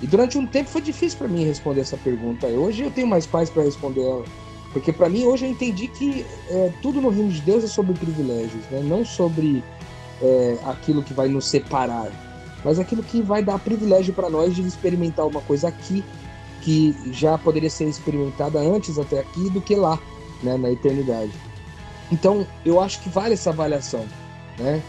E 0.00 0.06
durante 0.06 0.38
um 0.38 0.46
tempo 0.46 0.70
foi 0.70 0.80
difícil 0.80 1.18
para 1.18 1.26
mim 1.26 1.44
responder 1.44 1.80
essa 1.80 1.96
pergunta. 1.96 2.46
Hoje 2.46 2.84
eu 2.84 2.90
tenho 2.90 3.06
mais 3.06 3.26
paz 3.26 3.50
para 3.50 3.64
responder 3.64 4.02
ela. 4.02 4.24
Porque 4.72 4.92
para 4.92 5.08
mim 5.08 5.24
hoje 5.24 5.46
eu 5.46 5.50
entendi 5.50 5.88
que 5.88 6.24
é, 6.50 6.72
tudo 6.82 7.00
no 7.00 7.08
reino 7.08 7.30
de 7.30 7.40
Deus 7.40 7.64
é 7.64 7.66
sobre 7.66 7.94
privilégios, 7.94 8.62
né? 8.70 8.80
não 8.84 9.04
sobre 9.04 9.64
é, 10.22 10.58
aquilo 10.66 11.02
que 11.02 11.14
vai 11.14 11.28
nos 11.28 11.46
separar, 11.46 12.10
mas 12.62 12.78
aquilo 12.78 13.02
que 13.02 13.22
vai 13.22 13.42
dar 13.42 13.58
privilégio 13.58 14.12
para 14.12 14.28
nós 14.28 14.54
de 14.54 14.60
experimentar 14.62 15.26
uma 15.26 15.40
coisa 15.40 15.68
aqui 15.68 16.04
que 16.62 16.94
já 17.12 17.38
poderia 17.38 17.70
ser 17.70 17.88
experimentada 17.88 18.58
antes 18.58 18.98
até 18.98 19.20
aqui 19.20 19.50
do 19.50 19.60
que 19.60 19.74
lá, 19.74 19.98
né, 20.42 20.56
na 20.56 20.70
eternidade. 20.70 21.32
Então 22.10 22.46
eu 22.64 22.80
acho 22.80 23.00
que 23.00 23.08
vale 23.08 23.34
essa 23.34 23.50
avaliação, 23.50 24.04
né? 24.58 24.82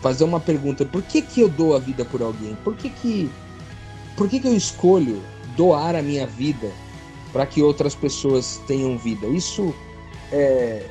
Fazer 0.00 0.24
uma 0.24 0.40
pergunta: 0.40 0.84
por 0.84 1.02
que 1.02 1.22
que 1.22 1.40
eu 1.40 1.48
dou 1.48 1.74
a 1.74 1.78
vida 1.78 2.04
por 2.04 2.22
alguém? 2.22 2.56
Por 2.64 2.76
que 2.76 2.90
que 2.90 3.30
por 4.16 4.28
que 4.28 4.40
que 4.40 4.48
eu 4.48 4.56
escolho 4.56 5.22
doar 5.56 5.94
a 5.94 6.02
minha 6.02 6.26
vida 6.26 6.70
para 7.32 7.46
que 7.46 7.62
outras 7.62 7.94
pessoas 7.94 8.60
tenham 8.66 8.98
vida? 8.98 9.26
Isso 9.26 9.74
é 10.32 10.84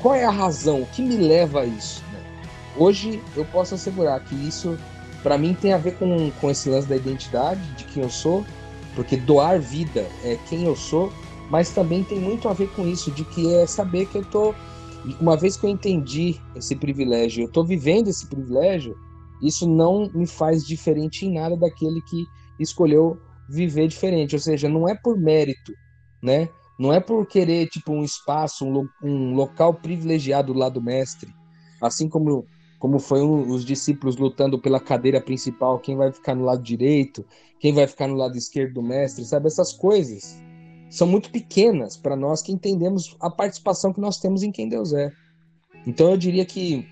qual 0.00 0.14
é 0.14 0.24
a 0.24 0.30
razão? 0.30 0.82
O 0.82 0.86
que 0.86 1.02
me 1.02 1.16
leva 1.16 1.60
a 1.60 1.66
isso? 1.66 2.02
Né? 2.12 2.20
Hoje 2.76 3.22
eu 3.36 3.44
posso 3.44 3.74
assegurar 3.74 4.20
que 4.20 4.34
isso 4.34 4.78
para 5.22 5.36
mim 5.36 5.54
tem 5.54 5.72
a 5.74 5.78
ver 5.78 5.96
com, 5.96 6.30
com 6.40 6.50
esse 6.50 6.68
lance 6.70 6.88
da 6.88 6.96
identidade, 6.96 7.60
de 7.76 7.84
quem 7.84 8.02
eu 8.02 8.08
sou, 8.08 8.44
porque 9.00 9.16
doar 9.16 9.58
vida 9.58 10.06
é 10.22 10.36
quem 10.46 10.64
eu 10.64 10.76
sou, 10.76 11.10
mas 11.50 11.72
também 11.72 12.04
tem 12.04 12.20
muito 12.20 12.50
a 12.50 12.52
ver 12.52 12.68
com 12.74 12.86
isso, 12.86 13.10
de 13.10 13.24
que 13.24 13.50
é 13.54 13.66
saber 13.66 14.04
que 14.04 14.18
eu 14.18 14.24
tô 14.26 14.54
uma 15.18 15.38
vez 15.38 15.56
que 15.56 15.64
eu 15.64 15.70
entendi 15.70 16.38
esse 16.54 16.76
privilégio, 16.76 17.44
eu 17.44 17.46
estou 17.46 17.64
vivendo 17.64 18.08
esse 18.08 18.28
privilégio, 18.28 18.94
isso 19.42 19.66
não 19.66 20.10
me 20.12 20.26
faz 20.26 20.66
diferente 20.66 21.24
em 21.24 21.32
nada 21.32 21.56
daquele 21.56 22.02
que 22.02 22.26
escolheu 22.58 23.18
viver 23.48 23.88
diferente. 23.88 24.34
Ou 24.34 24.38
seja, 24.38 24.68
não 24.68 24.86
é 24.86 24.94
por 24.94 25.18
mérito, 25.18 25.72
né? 26.22 26.50
Não 26.78 26.92
é 26.92 27.00
por 27.00 27.26
querer 27.26 27.68
tipo 27.68 27.94
um 27.94 28.04
espaço, 28.04 28.66
um, 28.66 28.86
um 29.02 29.34
local 29.34 29.72
privilegiado 29.72 30.52
lá 30.52 30.68
do 30.68 30.82
mestre, 30.82 31.32
assim 31.80 32.06
como 32.06 32.44
como 32.80 32.98
foi 32.98 33.22
um, 33.22 33.48
os 33.48 33.64
discípulos 33.64 34.16
lutando 34.16 34.58
pela 34.58 34.80
cadeira 34.80 35.20
principal, 35.20 35.78
quem 35.78 35.94
vai 35.94 36.10
ficar 36.10 36.34
no 36.34 36.44
lado 36.44 36.62
direito, 36.62 37.24
quem 37.60 37.72
vai 37.72 37.86
ficar 37.86 38.08
no 38.08 38.16
lado 38.16 38.36
esquerdo 38.36 38.74
do 38.74 38.82
mestre, 38.82 39.24
sabe 39.24 39.46
essas 39.46 39.72
coisas 39.72 40.36
são 40.90 41.06
muito 41.06 41.30
pequenas 41.30 41.96
para 41.96 42.16
nós 42.16 42.42
que 42.42 42.50
entendemos 42.50 43.16
a 43.20 43.30
participação 43.30 43.92
que 43.92 44.00
nós 44.00 44.18
temos 44.18 44.42
em 44.42 44.50
quem 44.50 44.68
Deus 44.68 44.92
é. 44.92 45.12
Então 45.86 46.10
eu 46.10 46.16
diria 46.16 46.44
que 46.44 46.84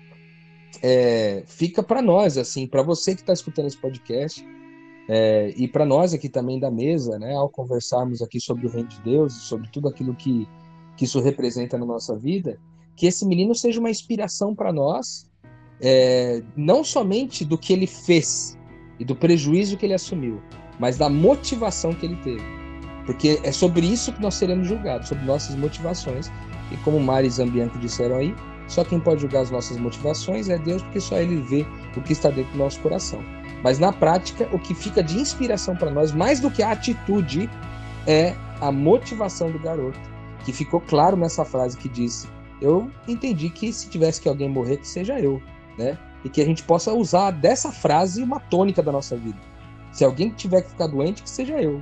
é, 0.81 1.43
fica 1.45 1.83
para 1.83 2.01
nós, 2.01 2.37
assim, 2.37 2.65
para 2.65 2.81
você 2.81 3.13
que 3.13 3.21
está 3.21 3.33
escutando 3.33 3.67
esse 3.67 3.77
podcast 3.77 4.45
é, 5.09 5.53
e 5.57 5.67
para 5.67 5.85
nós 5.85 6.13
aqui 6.13 6.29
também 6.29 6.59
da 6.59 6.71
mesa, 6.71 7.19
né, 7.19 7.35
ao 7.35 7.49
conversarmos 7.49 8.21
aqui 8.21 8.39
sobre 8.39 8.67
o 8.67 8.69
reino 8.69 8.87
de 8.87 9.01
Deus 9.01 9.35
e 9.35 9.41
sobre 9.41 9.67
tudo 9.69 9.89
aquilo 9.89 10.15
que, 10.15 10.47
que 10.95 11.03
isso 11.03 11.19
representa 11.19 11.77
na 11.77 11.85
nossa 11.85 12.15
vida, 12.15 12.57
que 12.95 13.05
esse 13.05 13.25
menino 13.25 13.53
seja 13.53 13.79
uma 13.79 13.89
inspiração 13.89 14.55
para 14.55 14.71
nós, 14.71 15.28
é, 15.81 16.41
não 16.55 16.83
somente 16.83 17.45
do 17.45 17.57
que 17.57 17.73
ele 17.73 17.87
fez 17.87 18.57
e 18.99 19.05
do 19.05 19.15
prejuízo 19.15 19.77
que 19.77 19.85
ele 19.85 19.93
assumiu, 19.93 20.41
mas 20.79 20.97
da 20.97 21.09
motivação 21.09 21.93
que 21.93 22.05
ele 22.05 22.15
teve. 22.17 22.43
Porque 23.05 23.39
é 23.43 23.51
sobre 23.51 23.85
isso 23.85 24.13
que 24.13 24.21
nós 24.21 24.35
seremos 24.35 24.67
julgados, 24.67 25.07
sobre 25.07 25.25
nossas 25.25 25.55
motivações. 25.55 26.31
E 26.71 26.77
como 26.83 26.99
Mari 26.99 27.27
e 27.27 27.31
Zambianco 27.31 27.79
disseram 27.79 28.17
aí, 28.17 28.35
só 28.67 28.83
quem 28.83 28.99
pode 28.99 29.21
julgar 29.21 29.41
as 29.41 29.51
nossas 29.51 29.77
motivações 29.77 30.47
é 30.47 30.57
Deus, 30.57 30.83
porque 30.83 30.99
só 30.99 31.17
Ele 31.17 31.41
vê 31.41 31.65
o 31.97 32.01
que 32.01 32.13
está 32.13 32.29
dentro 32.29 32.51
do 32.51 32.59
nosso 32.59 32.79
coração. 32.81 33.19
Mas 33.63 33.79
na 33.79 33.91
prática, 33.91 34.47
o 34.53 34.59
que 34.59 34.75
fica 34.75 35.01
de 35.01 35.17
inspiração 35.17 35.75
para 35.75 35.89
nós, 35.89 36.11
mais 36.11 36.39
do 36.39 36.51
que 36.51 36.61
a 36.61 36.71
atitude, 36.71 37.49
é 38.05 38.35
a 38.61 38.71
motivação 38.71 39.51
do 39.51 39.59
garoto, 39.59 39.99
que 40.45 40.53
ficou 40.53 40.79
claro 40.79 41.17
nessa 41.17 41.43
frase 41.43 41.77
que 41.77 41.89
disse: 41.89 42.27
Eu 42.61 42.91
entendi 43.07 43.49
que 43.49 43.73
se 43.73 43.89
tivesse 43.89 44.21
que 44.21 44.29
alguém 44.29 44.49
morrer, 44.49 44.77
que 44.77 44.87
seja 44.87 45.19
eu, 45.19 45.41
né? 45.79 45.97
E 46.23 46.29
que 46.29 46.41
a 46.41 46.45
gente 46.45 46.61
possa 46.63 46.93
usar 46.93 47.31
dessa 47.31 47.71
frase 47.71 48.21
uma 48.21 48.39
tônica 48.39 48.83
da 48.83 48.91
nossa 48.91 49.15
vida. 49.15 49.39
Se 49.91 50.03
alguém 50.03 50.29
tiver 50.29 50.61
que 50.61 50.69
ficar 50.69 50.87
doente, 50.87 51.23
que 51.23 51.29
seja 51.29 51.59
eu. 51.61 51.81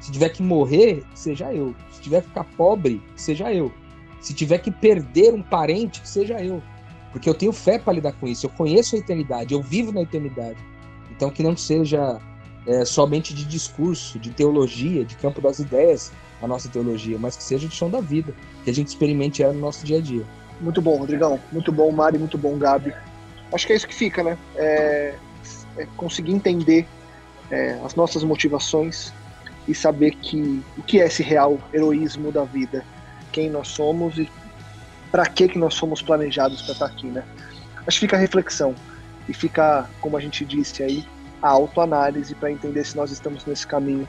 Se 0.00 0.10
tiver 0.10 0.30
que 0.30 0.42
morrer, 0.42 1.04
seja 1.14 1.52
eu. 1.52 1.74
Se 1.92 2.00
tiver 2.00 2.22
que 2.22 2.28
ficar 2.28 2.44
pobre, 2.56 3.02
seja 3.14 3.52
eu. 3.52 3.70
Se 4.20 4.32
tiver 4.34 4.58
que 4.58 4.70
perder 4.70 5.34
um 5.34 5.42
parente, 5.42 6.00
seja 6.04 6.42
eu. 6.42 6.62
Porque 7.12 7.28
eu 7.28 7.34
tenho 7.34 7.52
fé 7.52 7.78
para 7.78 7.92
lidar 7.92 8.12
com 8.12 8.26
isso. 8.26 8.46
Eu 8.46 8.50
conheço 8.50 8.96
a 8.96 8.98
eternidade, 8.98 9.52
eu 9.52 9.62
vivo 9.62 9.92
na 9.92 10.02
eternidade. 10.02 10.58
Então 11.10 11.30
que 11.30 11.42
não 11.42 11.56
seja 11.56 12.18
é, 12.66 12.84
somente 12.84 13.34
de 13.34 13.44
discurso, 13.44 14.18
de 14.18 14.30
teologia, 14.30 15.04
de 15.04 15.14
campo 15.16 15.40
das 15.40 15.58
ideias 15.58 16.10
a 16.42 16.46
nossa 16.46 16.68
teologia, 16.68 17.18
mas 17.18 17.36
que 17.36 17.42
seja 17.42 17.66
de 17.66 17.74
chão 17.74 17.88
da 17.88 18.00
vida, 18.00 18.34
que 18.64 18.70
a 18.70 18.74
gente 18.74 18.88
experimente 18.88 19.42
ela 19.42 19.52
no 19.52 19.60
nosso 19.60 19.86
dia 19.86 19.98
a 19.98 20.00
dia. 20.00 20.24
Muito 20.60 20.82
bom, 20.82 20.98
Rodrigão. 20.98 21.38
Muito 21.52 21.70
bom, 21.72 21.90
Mari. 21.92 22.18
Muito 22.18 22.36
bom, 22.36 22.58
Gabi. 22.58 22.92
Acho 23.52 23.66
que 23.66 23.72
é 23.72 23.76
isso 23.76 23.86
que 23.86 23.94
fica, 23.94 24.22
né? 24.22 24.36
É, 24.56 25.14
é 25.78 25.86
conseguir 25.96 26.32
entender 26.32 26.86
é, 27.50 27.78
as 27.84 27.94
nossas 27.94 28.24
motivações, 28.24 29.12
e 29.68 29.74
saber 29.74 30.12
que 30.12 30.62
o 30.76 30.82
que 30.82 31.00
é 31.00 31.06
esse 31.06 31.22
real 31.22 31.58
heroísmo 31.72 32.30
da 32.30 32.44
vida, 32.44 32.84
quem 33.32 33.50
nós 33.50 33.68
somos 33.68 34.16
e 34.18 34.30
para 35.10 35.26
que 35.26 35.48
que 35.48 35.58
nós 35.58 35.74
somos 35.74 36.02
planejados 36.02 36.62
para 36.62 36.72
estar 36.72 36.86
aqui, 36.86 37.06
né? 37.06 37.24
Acho 37.86 37.98
que 37.98 38.06
fica 38.06 38.16
a 38.16 38.18
reflexão 38.18 38.74
e 39.28 39.34
fica, 39.34 39.88
como 40.00 40.16
a 40.16 40.20
gente 40.20 40.44
disse 40.44 40.82
aí, 40.82 41.06
a 41.42 41.48
autoanálise 41.48 42.34
para 42.34 42.50
entender 42.50 42.84
se 42.84 42.96
nós 42.96 43.10
estamos 43.10 43.44
nesse 43.44 43.66
caminho, 43.66 44.08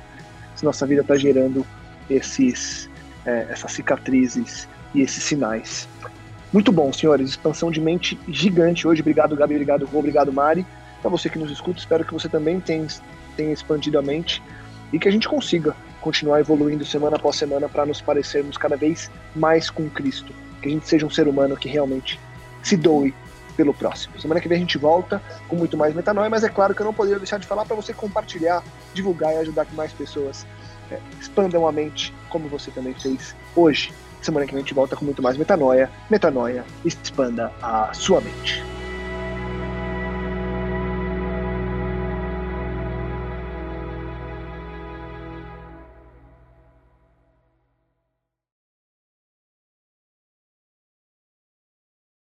se 0.55 0.65
nossa 0.65 0.85
vida 0.85 1.01
está 1.01 1.15
gerando 1.15 1.65
esses, 2.09 2.89
é, 3.25 3.47
essas 3.49 3.71
cicatrizes 3.71 4.67
e 4.93 5.01
esses 5.01 5.23
sinais. 5.23 5.87
Muito 6.51 6.71
bom, 6.71 6.91
senhores. 6.93 7.31
Expansão 7.31 7.69
de 7.69 7.81
mente 7.81 8.19
gigante 8.27 8.87
hoje. 8.87 9.01
Obrigado, 9.01 9.35
Gabi. 9.35 9.55
Obrigado, 9.55 9.85
Rô. 9.85 9.99
Obrigado, 9.99 10.31
Mari. 10.31 10.65
Para 11.01 11.11
você 11.11 11.29
que 11.29 11.37
nos 11.37 11.51
escuta, 11.51 11.79
espero 11.79 12.05
que 12.05 12.13
você 12.13 12.29
também 12.29 12.59
tenha, 12.59 12.87
tenha 13.35 13.53
expandido 13.53 13.99
a 13.99 14.01
mente 14.01 14.41
e 14.91 14.97
que 14.97 15.07
a 15.07 15.11
gente 15.11 15.27
consiga 15.27 15.75
continuar 16.01 16.39
evoluindo 16.39 16.85
semana 16.85 17.17
após 17.17 17.35
semana 17.35 17.67
para 17.67 17.85
nos 17.85 18.01
parecermos 18.01 18.57
cada 18.57 18.77
vez 18.77 19.11
mais 19.35 19.69
com 19.69 19.89
Cristo. 19.89 20.33
Que 20.61 20.69
a 20.69 20.71
gente 20.71 20.87
seja 20.87 21.05
um 21.05 21.09
ser 21.09 21.27
humano 21.27 21.57
que 21.57 21.67
realmente 21.67 22.19
se 22.63 22.77
doe 22.77 23.13
pelo 23.55 23.73
próximo. 23.73 24.19
Semana 24.19 24.39
que 24.39 24.47
vem 24.47 24.57
a 24.57 24.59
gente 24.59 24.77
volta 24.77 25.21
com 25.47 25.55
muito 25.55 25.75
mais 25.75 25.93
metanoia, 25.93 26.29
mas 26.29 26.43
é 26.43 26.49
claro 26.49 26.73
que 26.73 26.81
eu 26.81 26.85
não 26.85 26.93
poderia 26.93 27.17
deixar 27.17 27.39
de 27.39 27.47
falar 27.47 27.65
para 27.65 27.75
você 27.75 27.93
compartilhar, 27.93 28.63
divulgar 28.93 29.33
e 29.33 29.37
ajudar 29.37 29.65
que 29.65 29.75
mais 29.75 29.91
pessoas 29.91 30.45
é, 30.91 30.99
expandam 31.19 31.67
a 31.67 31.71
mente, 31.71 32.13
como 32.29 32.47
você 32.47 32.71
também 32.71 32.93
fez 32.93 33.35
hoje. 33.55 33.91
Semana 34.27 34.45
que 34.45 34.51
vem 34.51 34.59
a 34.59 34.61
gente 34.61 34.73
volta 34.73 34.93
com 34.93 35.05
muito 35.05 35.21
mais 35.21 35.37
metanoia. 35.37 35.89
Metanoia, 36.09 36.65
expanda 36.83 37.49
a 37.61 37.93
sua 37.93 38.19
mente. 38.19 38.61